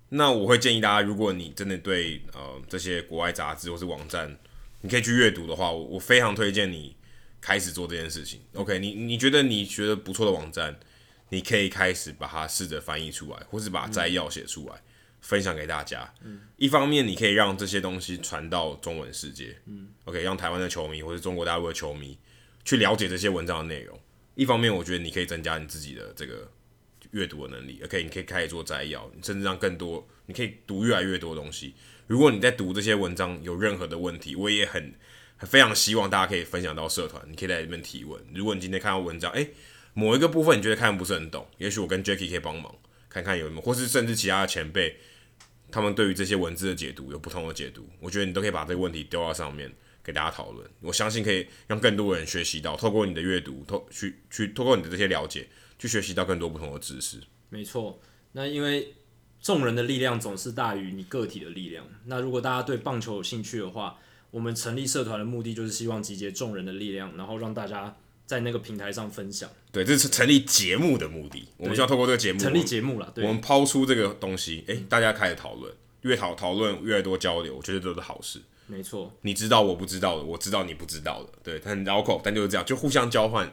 [0.10, 4.38] 那我会建议大家，如果你真的对呃这些国外杂志或是网站，
[4.82, 6.96] 你可以去阅读的话，我我非常推荐你
[7.42, 8.40] 开始做这件事情。
[8.54, 10.80] OK，你你觉得你觉得不错的网站，
[11.30, 14.84] 你可以开始把它试着翻译出来，或是把摘要写出来，嗯、
[15.20, 16.14] 分享给大家。
[16.24, 19.58] 嗯、一方面你可以让这些东西传到中文世界。
[19.66, 22.18] 嗯、OK，让台湾的球迷或是中国大陆的球迷
[22.66, 24.00] 去了解这些文章的内容。
[24.36, 26.52] 一方面，我觉得你可以增加你自己的这个。
[27.12, 31.74] 阅读的能力，OK，你可以开始做摘要，甚至让更多，你可以读越来越多东西。
[32.06, 34.94] 如果你在读这些文章有任何的问题，我也很，
[35.40, 38.22] 非常希望大家可以分享到社团，你可以在里面提问。
[38.36, 39.52] 如果你今天看到文章，诶、
[39.94, 42.76] 某一个部分你觉得看不是很懂，也许我跟 Jacky 可以帮忙，
[43.08, 44.98] 看看有没有，或是甚至其他的前辈，
[45.72, 49.72] 他们对于这些文字的解读有不同的解读，我觉得你都可以把这个问题丢到上面
[50.08, 50.68] 给大家讨论。
[50.82, 55.48] 我相信可以让更多人学习到，透过你的阅读，透去去透过你的这些了解。
[55.80, 57.22] 去学习到更多不同的知识。
[57.50, 58.00] 没错，
[58.32, 58.96] 那因为
[59.40, 61.86] 众人的力量总是大于你个体的力量。
[62.06, 64.00] 那如果大家对棒球有兴趣的话，
[64.32, 69.48] 我们成立社团的目的就是希望集结众人的力量，然后让大家在那个平台上分享。
[69.72, 71.48] 对，这是成立节目的目的。
[71.58, 73.14] 我们需要透过这个节目成立节目了。
[73.18, 75.72] 我们抛出这个东西，诶，大家开始讨论，
[76.02, 78.42] 越讨讨论越多交流，我觉得都是好事。
[78.68, 83.52] 没错，你知道我不知道的，我知道你不知道的，对，很绕口，但就是这样，就互相交换。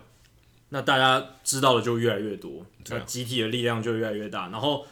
[0.71, 4.85] 那大家知道的就越来越多，那集体的力量就越来越大，然后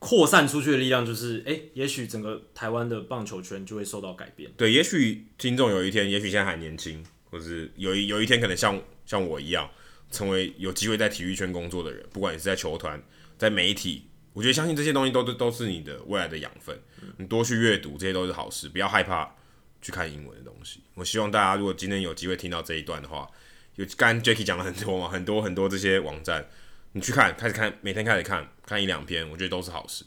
[0.00, 4.50] 扩散出去的力量就是，哎、欸，也许整个台湾的棒球圈就会受到改变。
[4.56, 9.70] 对，也许听众有一天，也许现在还年轻，或是有一有一天可能像像我一样，
[10.10, 13.00] 成为有机会在体育圈工作的人，不管你是在球团、
[13.38, 16.76] 在媒体，我觉得相信这些东西都都是你的未来的养分。
[17.18, 19.36] 你多去阅读，这些都是好事，不要害怕
[19.84, 20.80] 去看英文的东西。
[20.94, 23.28] 我希望大家如果今天有机会听到这一段的话。
[23.76, 26.46] 有刚 Jacky 讲了很多嘛，很多很多这些网站，
[26.92, 30.04] 你去看，开始看，每天开始看，看一两篇，我觉得都是好事。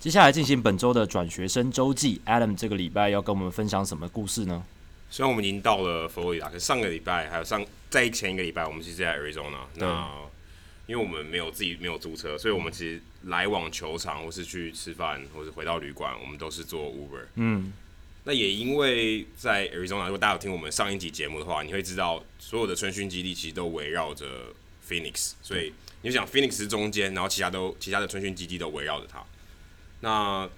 [0.00, 4.64] 接下来进行本周的转学生周记，Adam 这个礼拜要跟我们分享什么故事呢？
[5.14, 9.60] 虽然我们已经到了佛罗里达，可是上个礼拜还有上在前一个礼拜，我们其实在 Arizona。
[9.76, 10.10] 那
[10.88, 17.26] 因为我们没有自己没有租车，所以我们其实来往球场或是去吃饭，或是回到旅馆，我们都是坐 Uber。
[17.36, 17.72] 嗯，
[18.24, 24.26] 那也因为在 Arizona，如果大家有听我们上一集节目的话，你会知道所有的春训基地其实都围绕着
[24.84, 25.72] Phoenix，所以
[26.02, 29.24] 你就想 Phoenix 是中间，然后其他都其他的春训基地都围绕着它。
[30.00, 30.50] 那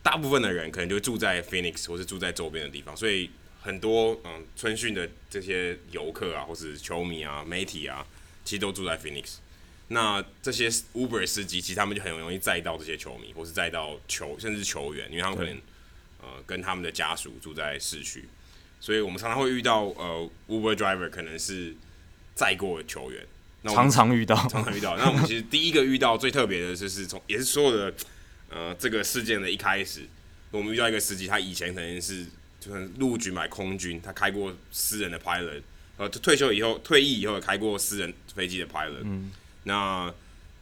[0.00, 3.28] 大部分的人可能就住在 Phoenix 或是住在周边的地方，所以
[3.60, 8.06] 很多嗯春训的这些游客啊，或是球迷啊、媒体啊，
[8.44, 9.36] 其实都住在 Phoenix。
[9.88, 15.60] 那这些 Uber 司机，其实他们就很容易载到这些球迷，或是载到球，甚至球员，因为他们可能
[16.22, 18.24] 呃跟他们的家属住在市区，
[18.80, 21.74] 所以我们常常会遇到呃 Uber driver 可能是
[22.36, 23.26] 载过球员，
[23.62, 24.96] 那常常遇到，常常遇到。
[24.96, 27.92] 那我们其实第一个遇到最特别的就是从也是所有的
[28.48, 30.06] 呃这个事件的一开始，
[30.52, 32.24] 我们遇到一个司机，他以前可能是
[32.60, 35.62] 就是陆军买空军，他开过私人的 pilot，
[35.96, 39.32] 呃退休以后退役以后开过私人飞机的 pilot，嗯。
[39.64, 40.12] 那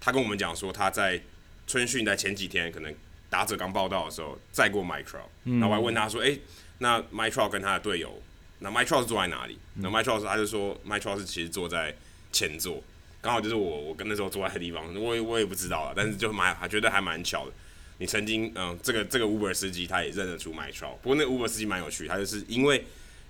[0.00, 1.20] 他跟我们讲说，他在
[1.66, 2.94] 春训在前几天，可能
[3.28, 6.40] 打者刚报道的时候载过 Trout，然后我还问他说：“哎、欸，
[6.78, 7.00] 那
[7.30, 8.22] Trout 跟他的队友，
[8.60, 11.94] 那 Trout 是坐在哪里？”那 Trout 他就说：“Mike Trout 是其实坐在
[12.32, 12.82] 前座，
[13.20, 17.52] 刚好就是我我跟那时候坐在的地方，我也我也不知道啊，但是就蛮还觉得还蛮巧的。
[17.98, 22.84] 你曾经嗯，这个这个 Uber 司机他也认得出 Mike Trout，不过那个 Uber 司机蛮有趣，他就是因为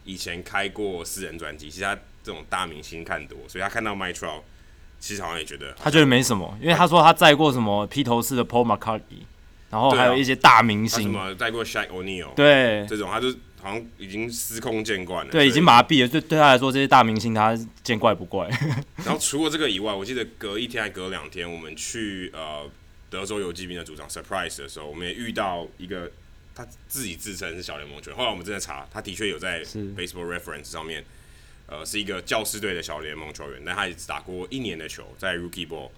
[0.05, 4.43] 以前开过私人专机，其实他这种大明星看多，所以他看到 Mike Trout。
[5.01, 9.23] 其实好像也觉得，他觉得没什么，因为他说他载过什么披头士的 Paul McCartney，
[9.71, 13.29] 然后还有一些大明星，什么载过 Shaq O'Neal，对，这种他就
[13.63, 16.09] 好像已经司空见惯了，对，已经麻痹了。
[16.09, 18.49] 对，对他来说，这些大明星他见怪不怪。
[19.07, 22.69] 然后除了这个以外，我记得隔一天还隔两天，我们去呃
[23.11, 26.11] 德州游骑兵的主场 Surprise 的时候，我们也遇到一个
[26.55, 31.05] 他自己自称是小联盟球员，后来我们真的查，他的确有在 Baseball Reference 上面。
[31.71, 35.91] 呃，是一个教师队的小联盟球员，但他也只打过一年的球，在 Rookie Ball，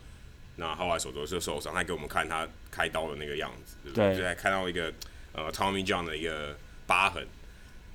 [0.57, 4.17] 那后来手肘就受伤，他给我们看他开刀的那个样子，对不对？
[4.17, 4.93] 就还看到一个
[5.33, 6.59] 呃 Tommy John 的一个
[6.89, 7.25] 疤痕，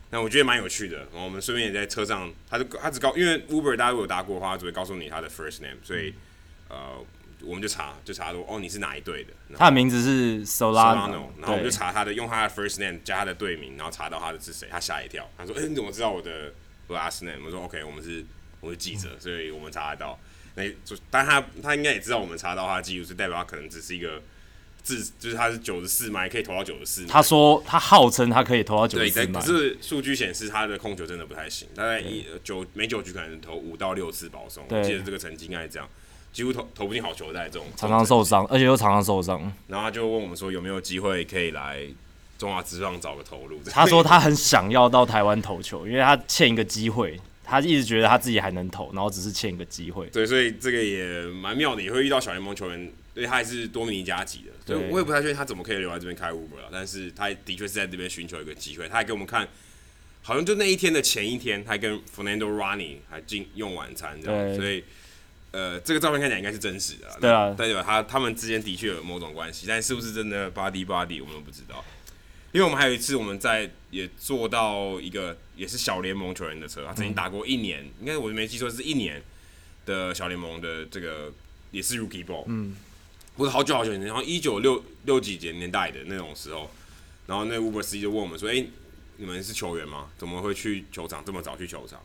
[0.10, 1.00] 那我觉得蛮有趣的。
[1.12, 6.14] 然后我们顺便也在车上，他就他只告，因为 Uber 大家如果有打过的话，他只会告诉你他的 first name，所以
[6.70, 7.04] 呃，
[7.46, 9.34] 我们就查就查说哦你是哪一队的？
[9.58, 16.52] 他的名字是 Solano，然后我们就查他的用他的 first name 加他的队名，然后查到他的是谁，他吓一跳，他说哎、欸、你怎么知道我的
[16.90, 17.46] last name？
[17.46, 18.26] 我说 OK 我们是
[18.60, 20.20] 我是记者，所以我们查得到。
[20.56, 24.22] 那就但他他应该也知道我们查到他的记录，是代表他可能只是一个。
[24.86, 27.08] 自就是他是九十四迈，可以投到九十四。
[27.08, 34.64] 他说他号称他可以投到九十四迈，可是数据显示他的控球真的不太行，大概一九每九局可能投五到六次保送。
[34.70, 35.90] 我记得这个成绩应该是这样，
[36.36, 37.66] 几乎投投不进好球在这种。
[37.78, 39.40] 常常受伤，而且又常常受伤。
[39.68, 41.88] 然后他就问我们说有没有机会可以来
[42.38, 43.58] 中华职棒找个投入。
[43.72, 50.08] 他说他很 想要到台湾投球，因为他欠一个机会，他一直觉得他自己还能投，然后只是欠一个机会。
[50.08, 52.92] 对，所以这个也蛮妙的，也会遇到小联盟球员。
[53.16, 56.68] 因为他也是多米尼加籍的，所以我也不太确定他怎么可以留在这边开 Uber 了。
[56.70, 58.90] 但是他的确是在这边寻求一个机会。
[58.90, 59.48] 他还给我们看，
[60.22, 64.56] 好像就那一天的前一天，他还跟 Fernando Ronnie 还进用晚餐这样。
[64.58, 64.84] 所以，
[65.56, 67.18] 呃，这个照片看起来应该是真实的。
[67.22, 71.82] 对啊，代表他他们之间的确有某种关系，但是不是真的 body body 我们都不知道。
[72.52, 79.24] 因为我们还有一次我们在也坐到一个也是小联盟球员的车，他曾经打过一年，应该我没记错是一年
[79.86, 81.32] 的小联盟的这个
[81.72, 82.44] 也是 Rookie Ball。
[82.48, 82.76] 嗯。
[83.38, 86.72] 不是好久好久以前，然后一九六六几年年代的那种时候，
[87.28, 88.70] 然后那 Uber 司机就问我们说：“哎、欸，
[89.18, 90.08] 你们是球员吗？
[90.18, 92.00] 怎么会去球场这么早去球场？”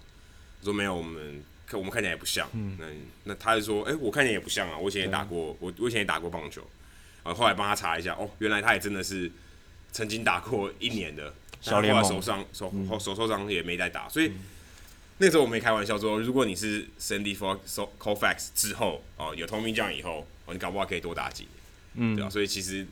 [0.59, 1.41] 我说：“没有，我们
[1.71, 2.49] 看我们看起来也不像。
[2.53, 2.87] 嗯”那
[3.25, 6.63] 那他就说：“哎、欸，我看起来也不像啊，我以前也打过，我我以前也打过棒球。”
[7.23, 9.31] 啊后后来帮他查一下，哦，原来他也真的是
[9.93, 14.27] 曾经打过一年的小联盟，手上手手受伤也没再打，所以。
[14.29, 14.35] 嗯
[15.23, 17.59] 那时候我没开玩笑说，如果你是 Sandy for
[17.99, 21.53] Colfax 之后哦，有 Tommy John 以后哦，你搞不好可以多打几年，
[21.97, 22.87] 嗯，对啊，所以其实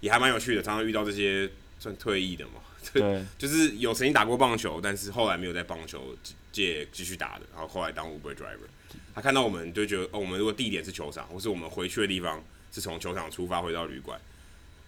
[0.00, 1.48] 也还蛮有趣的，常常遇到这些
[1.78, 2.60] 算退役的嘛，
[2.92, 6.16] 对，就是有曾经打过棒球，但是后来没有在棒球
[6.52, 8.68] 界继续打的，然后后来当 Uber Driver，
[9.14, 12.42] 他看到我们就觉得哦，我们如果地点是球场，或是我们回去的地方
[12.72, 14.20] 是从球场出发回到旅馆，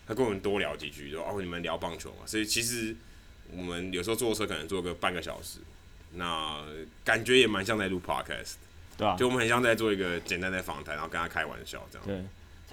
[0.06, 2.94] 他跟我们多聊几句，说哦，你们聊棒球嘛，所以其实
[3.50, 5.58] 我们有时候坐车可能坐个半个小时。
[6.14, 6.62] 那
[7.02, 8.56] 感觉也蛮像在录 podcast，
[8.98, 12.06] 对啊，就我们很像在做一个简单的访谈，然后跟他开玩笑这样。
[12.06, 12.22] 对，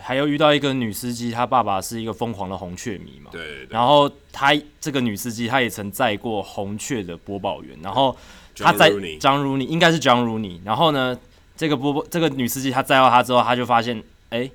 [0.01, 3.30] 还有遇到一个女司机，她爸爸是一个疯狂的红雀迷嘛。
[3.31, 3.67] 对对对。
[3.69, 4.51] 然后她
[4.81, 8.15] 这个女司机，她也曾载过红雀的播报员，然后
[8.55, 10.59] 她在 John Rooney 应该是 John Rooney。
[10.63, 11.17] 然后呢，
[11.55, 13.99] 这个播报这个女司机她载到她之后，她就发现，
[14.30, 14.51] 哎、欸。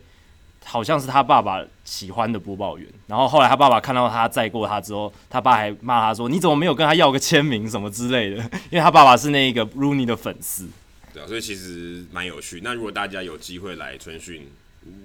[0.66, 8.36] 好像是她爸爸喜欢的播报员，然后后来她爸爸看到她载过她之后，她爸还骂她说：“你怎么没有跟她要个签名什么之类的？”
[8.72, 10.66] 因为她爸爸是那个 Rooney 的粉丝。
[11.12, 12.62] 对啊，所以其实蛮有趣。
[12.64, 14.48] 那如果大家有机会来春训，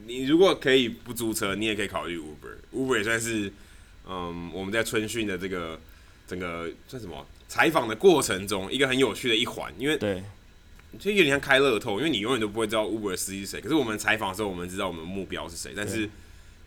[0.05, 2.75] 你如果可以不租车，你也可以考虑 Uber。
[2.75, 3.51] Uber 也算是
[4.07, 5.79] 嗯我们在春训的这个
[6.27, 10.23] 整个算什么采访的过程中一个很有趣的一环，因为对。
[10.97, 13.61] 就有点像开乐透，因为你永远都不会知道 Uber 司机是谁。
[13.61, 15.71] 可是我们采访的时候，我们知道我们目标是谁。
[15.75, 16.09] 但是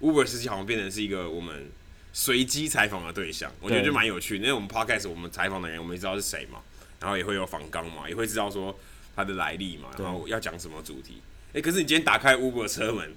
[0.00, 1.68] Uber 司机好像变成是一个我们
[2.12, 4.44] 随机采访的对象，我觉得就蛮有趣的。
[4.44, 6.60] 因为我们 Podcast 我们采访的人，我们也知道是谁嘛，
[7.00, 8.78] 然后也会有访纲嘛，也会知道说
[9.16, 11.14] 他的来历嘛，然后要讲什么主题。
[11.52, 13.12] 哎、欸，可是你今天打开 Uber 车门，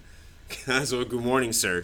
[0.49, 1.83] 跟他说 Good morning, sir，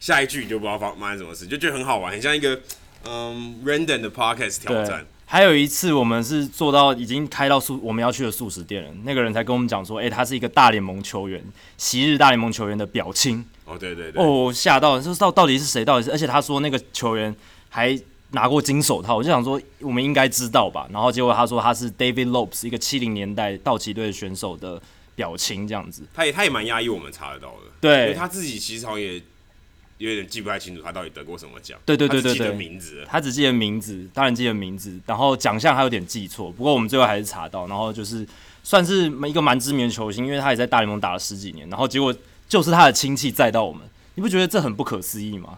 [0.00, 2.60] 下一句你就不知道发发生什么事，就觉得很好玩，很像一个
[3.04, 5.06] 嗯 random 的 Podcast 挑战。
[5.26, 8.90] 还有一次，我们是做到已经开到素我们要去的素食店了。
[9.04, 11.40] 那个人才跟我们讲说，哎、欸，他是一个大联盟球员，
[11.78, 13.44] 昔日大联盟球员的表亲。
[13.64, 14.20] 哦，对对对。
[14.20, 15.84] 哦，吓到了，就是到到底是谁？
[15.84, 16.10] 到底是？
[16.10, 17.34] 而且他说那个球员
[17.68, 17.96] 还
[18.30, 20.88] 拿过金手套，我就想说我们应该知道吧。
[20.92, 24.80] 然后结果他说他是 David Lopes，一个七零年代道奇队选手的
[25.16, 26.04] 表情，这样子。
[26.14, 27.72] 他也他也蛮压抑，我们查得到的。
[27.80, 29.20] 对，因为他自己其实好像也。
[29.98, 31.80] 有点记不太清楚他到底得过什么奖。
[31.86, 36.52] 对对对对对，记得名字，他只记得名字，当然记得名字，然后奖项还有点记错。
[36.52, 38.28] 不过我们最后还是查到，然后就是
[38.62, 41.66] 算是一个蛮知名的球星，因为他也在大联盟打了十几年。
[41.70, 42.14] 然后结果
[42.46, 45.56] 就是他的亲戚载到我们，你不觉得这很不可思议吗？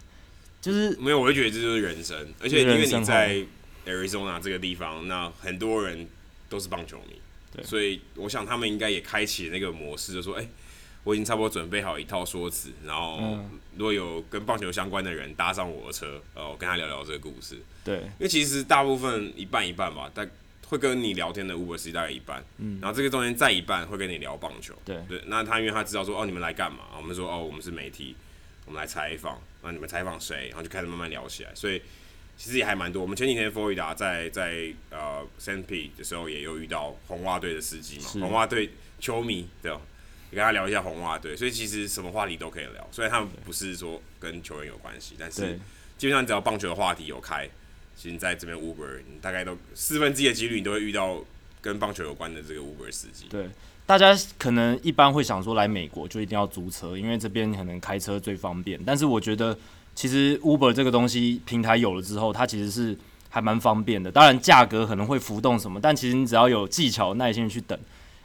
[0.63, 3.45] 就是没有，我就觉得这就是人生，而且因为你在
[3.87, 6.07] Arizona 这个地方，那很多人
[6.49, 7.17] 都是棒球迷，
[7.59, 10.43] 对，所以我想他们应该也开启那个模式，就说哎。
[10.43, 10.49] 欸
[11.05, 13.39] 我已经差不多准备好一套说辞，然后
[13.77, 17.57] 如果有跟棒球相关的人搭上我的车，呃，我跟他聊聊这个故事。
[17.83, 20.29] 对，因为其实大部分一半一半吧，但
[20.67, 24.75] 会跟你聊天的 Uber 司机大概一半，嗯，然后这个中间再一半会跟你聊棒球。
[24.85, 26.81] 对对，那他因为他知道说，哦，你们来干嘛？
[26.99, 28.15] 我们说，哦，我们是媒体，
[28.67, 29.41] 我们来采访。
[29.63, 30.49] 那你们采访谁？
[30.49, 31.55] 然后就开始慢慢聊起来。
[31.55, 31.81] 所以
[32.39, 33.03] 其实也还蛮多。
[33.03, 39.71] 我们前几天佛罗里达在在呃 San Pete 的时候，也有遇到红袜队的司机嘛，红袜队球迷对。
[40.31, 42.87] 你跟他聊一下红袜队，所以其实什么话题都可以聊。
[42.93, 45.59] 虽然他们不是说跟球员有关系，但是
[45.97, 47.49] 基本上只要棒球的话题有开，
[47.97, 51.25] 其实在这边 Uber，你大概都四分之一的几率你都会遇到
[51.63, 53.25] 跟棒球有关的这个 Uber 司机。
[53.31, 53.49] 对，
[53.87, 58.79] 大家可能一般会想说，来美国就一定要租车，因为这边可能开车最方便。
[58.85, 59.59] 但是我觉得，
[59.99, 62.97] 其实 Uber 这个东西平台有了之后，它其实是
[63.29, 64.13] 还蛮方便的。
[64.13, 67.77] 当然价格可能会浮动什么，但其实你只要有技巧、耐心去等，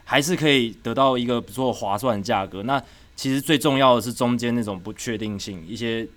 [0.04, 2.62] 还是可以得到一个不错划算的价格。
[2.62, 2.80] 那
[3.16, 6.08] 其实最重要的是中间那种不确定性，一些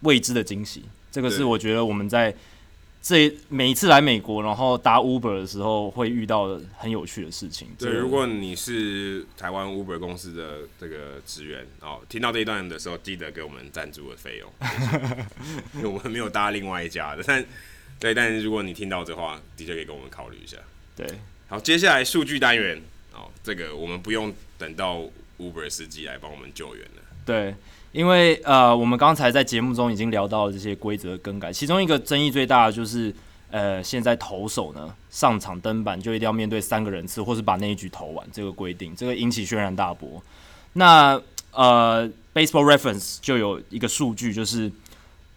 [0.00, 0.82] 未知的惊喜，
[1.12, 2.34] 这个是我觉得我们在。
[3.04, 7.68] 这每一次来美国，然后搭 Uber 的时候，会遇到的很有趣的事情。
[7.78, 14.50] 对，如果你是台湾 Uber 公司的这个职员哦，听到这一段的时候，记得给我们赞助的费用，
[15.76, 17.22] 因为我们没有搭另外一家的。
[17.26, 17.44] 但
[18.00, 20.56] 对，但是如果你听到这话，的确可以跟我们考虑一下。
[20.96, 21.06] 对，
[21.46, 22.80] 好，接下来数据单元
[23.12, 25.02] 哦，这个我们不用等到
[25.38, 27.02] Uber 司机来帮我们救援了。
[27.26, 27.54] 对。
[27.94, 33.14] 因为呃，我们刚才在节目中已经聊到了这些规则更改，其中一个争议最大的就是，
[33.52, 40.20] 呃，现在投手呢上场登板就一定要面对三个人次，或是把那一局投完这个规定，这个引起轩然大波。
[40.72, 41.20] 那
[41.52, 42.04] 呃
[42.34, 44.72] ，Baseball Reference 就有一个数据，就是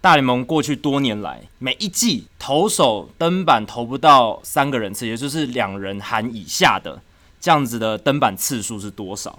[0.01, 6.99] 大联盟过去多年来每一季投手登板投不到三个人次，也就是两人含以下的
[7.39, 9.37] 这样子的登板次数是多少？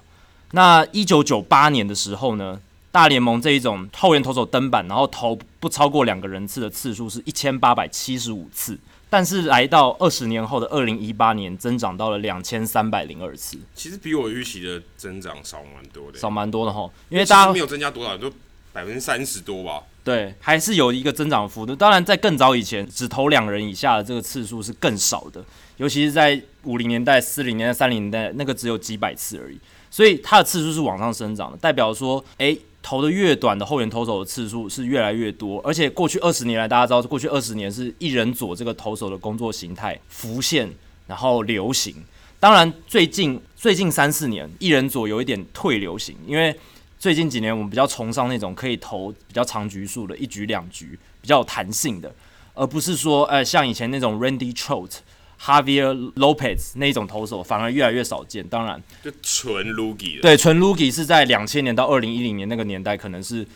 [0.53, 2.61] 那一九九八年的时候呢？
[2.91, 8.79] 大联盟这一种后援投手登板，然后投不超过两个人次的次数是一千八百七十五次，
[9.11, 13.59] 但是来到二十年后的二零一八年，增长到了两千三百零二次。
[13.75, 16.91] 其实比我预期的增长少蛮多的，少蛮多的哈。
[17.11, 18.33] 因为大家没有增加多少，就
[18.73, 19.83] 百分之三十多吧。
[20.03, 21.77] 对，还是有一个增长幅度。
[21.77, 25.45] 当然，在更早以前，只投两人以下的这个次数是更少的，
[25.77, 29.59] 尤其是在五零年代、四零年代、三零年代，那个只有几百次而已。
[29.91, 32.59] 所以它的次数是往上生长的，代表说，诶。
[32.89, 40.67] 投的越短的后援投手的次数是越来越多，而且过去二十年来，大家知道，过去二十年是一人左这个投手的工作形态浮现，
[41.07, 41.95] 然后流行。
[42.41, 46.59] 当然，最近最近三四年，一人左有一点退流行，因为
[46.99, 52.11] 最近几年我们比较崇尚那种可以投比较长局数的，一局两局比较有弹性的，
[52.55, 55.01] 而不是说，呃，像以前那种 Randy Choate。
[55.41, 58.83] Javier Lopez 那一种投手反而越来越少见，当然。
[59.03, 63.47] 就纯 Loogie 对，纯 Loogie 是在两千年到二零一零年那个年代可能是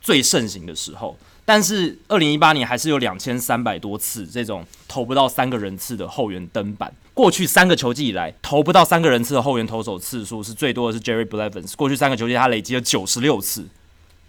[0.00, 6.92] 最盛行的时候，但是二零一八年还是有两千三百多次这种投不到三个人次的后援登板。
[7.12, 13.66] 过去三个球季以来，投不到三个人次的后援投手次数是最多的是 Jerry Blevins，过去三个球季他累积了九十六次，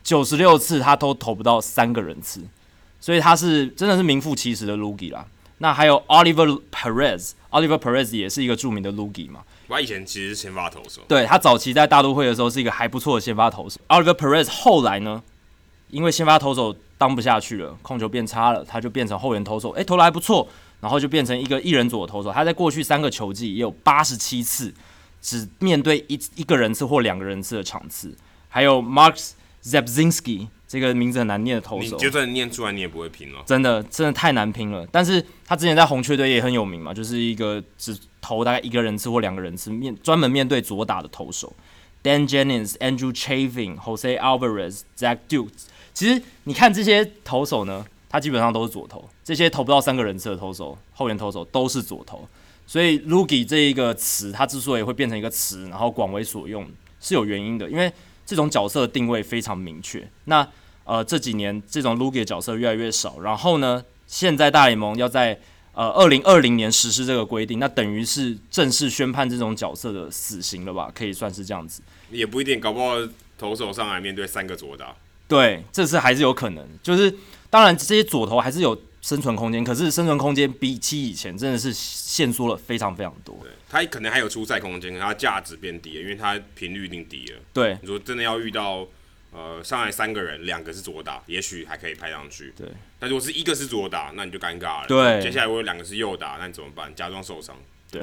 [0.04, 2.42] 九十六次他都投不到三个人次，
[3.00, 5.26] 所以他是真的是名副其实的 Loogie 啦。
[5.60, 9.42] 那还有 Oliver Perez，Oliver Perez 也是一个著名的 Loogie 嘛。
[9.68, 11.02] 他以前其实是先发投手。
[11.08, 13.80] 对，他早期在大都会的时候是一个还不错的先发投手。
[13.88, 15.22] Oliver Perez 后来呢，
[15.90, 20.48] 因为先发投手当不下去了，控球变差了，他就变成后援投手，诶，投的还不错，
[20.80, 22.32] 然后就变成一个一人左的投手。
[22.32, 24.74] 他在过去三个球季也有八十七次
[25.22, 28.16] 只面对一一个人次或两个人次的场次。
[28.50, 29.20] 还有 Mark
[29.64, 30.48] Zabzinski。
[30.68, 33.42] 这个名字很难念的投手，你就算念出来你也不会拼了。
[33.46, 34.86] 真的，真的太难拼了。
[34.92, 41.56] 但是他之前在红雀队也很有名嘛，就是一个只投大概一个人次或两个人次面专门面对左打的投手。
[42.04, 45.48] Dan Jennings、Andrew Chavin、Jose Alvarez、Zach Duke，
[45.94, 49.08] 其实你看这些投手呢，他基本上都是左投。
[49.24, 52.28] 这些投不到三个人次的投手，后援投手都是左投。
[52.66, 56.68] 所以 Loogie 这一个词，它之所以会变成一个词，然后广为所用，
[57.00, 57.90] 是有原因的，因为。
[58.28, 60.08] 这种角色的定位非常明确。
[60.26, 60.48] 那
[60.84, 63.22] 呃这几年这种 Loogie 的角色越来越少。
[63.22, 65.40] 然后呢，现在大联盟要在
[65.74, 70.92] 呃二零二零年实施这个规定，那等于是正式宣判这种角色的死刑了吧？
[70.94, 71.82] 可以算是这样子。
[72.12, 72.96] 也不一定，搞不好
[73.40, 74.94] 投手上来面对三个左打。
[75.28, 76.64] 对，这次还是有可能。
[76.84, 77.12] 就是
[77.50, 78.78] 当然这些左投还是有。
[79.08, 83.40] 生存空间，可是生存空间比起以前真的是限缩了非常非常多。
[83.42, 87.40] 对，它可能还有出赛空间，它价值变低了，因为它频率一定低了。
[87.54, 88.86] 对，你说真的要遇到
[89.32, 92.54] 呃上来三个人，两个是左打，也许还可以拍上去。
[92.58, 92.68] 对，
[93.00, 94.88] 但如果是一个是左打，那你就尴尬了。
[94.90, 96.94] 对，接下来我有两个是右打，那你怎么办？
[96.94, 97.56] 假装受伤。
[97.90, 98.02] 对，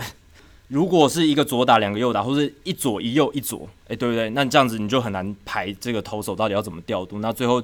[0.68, 4.30] 如果是一个左打，两个右打，或是一左一右一左，哎、欸，对不对？
[4.30, 7.18] 那这样子你就很难排这个投手到底要怎么调度。
[7.18, 7.62] 那最后。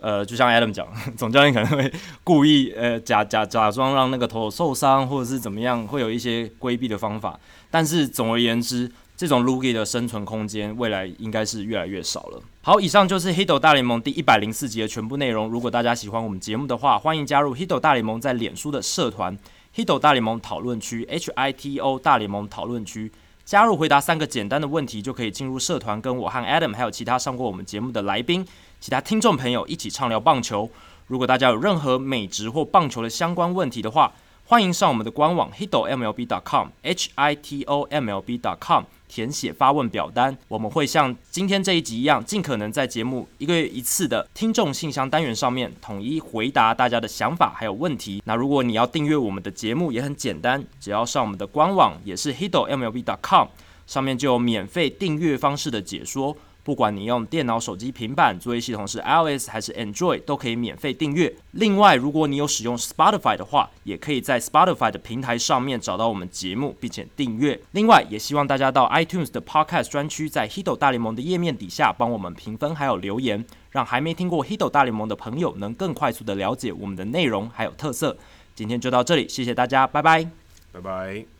[0.00, 0.86] 呃，就像 Adam 讲，
[1.16, 1.92] 总教练可能会
[2.24, 7.38] 故意呃假假假装让那个投手受伤，或者是怎么样，会有一些规避的方法。
[7.70, 12.42] 但是总而言之，这种 Loogie 的生存空间未来应该是越来越少了。
[12.62, 15.48] 好，以上就是 Hito 大联盟第一百零四集的全部内容。
[15.48, 19.38] 如果大家喜欢我们节目的话，欢迎加入 Hito 大联盟在脸书的社团
[19.76, 23.12] Hito 大联盟讨论区 H I T O 大联盟讨论区，
[23.44, 28.46] 加入回答三个简单的问题，就可以进入社团，跟我和 Adam 还有其他上过我们节目的来宾。
[28.80, 30.70] 其他听众朋友一起畅聊棒球。
[31.06, 34.10] 如果大家有任何美职或棒球的相关问题的话，
[34.46, 40.34] 欢迎上我们的官网 hitomlb.com h i t o m l b.com 填写发问表单。
[40.48, 48.22] 我们会像今天这一集一样，尽可能在节目一个月一次的听众信箱单元上面统一回答大家的想法还有问题。
[48.24, 53.48] 那如果你要订阅我们的节目，也很简单，只要上我们的官网，也是 hiddlemlb.com，
[53.86, 56.34] 上面就有免费订阅方式的解说。
[56.62, 61.34] 不管你用电脑、手机、平板，作业系统是 iOS 还是 Android，都可以免费订阅。
[61.52, 67.60] 另外，如果你有使用 Spotify 的话，也可以在 Spotify 的平台上面找到我们节目，并且订阅。
[67.72, 78.16] 另外，也希望大家到 iTunes 的 Podcast 专区，在 Hito 大联盟的页面底下帮我们评分还有留言，让还没听过 Hito 大联盟的朋友能更快速的了解我们的内容还有特色。
[78.54, 80.28] 今天就到这里，谢谢大家，拜拜，
[80.72, 81.39] 拜拜。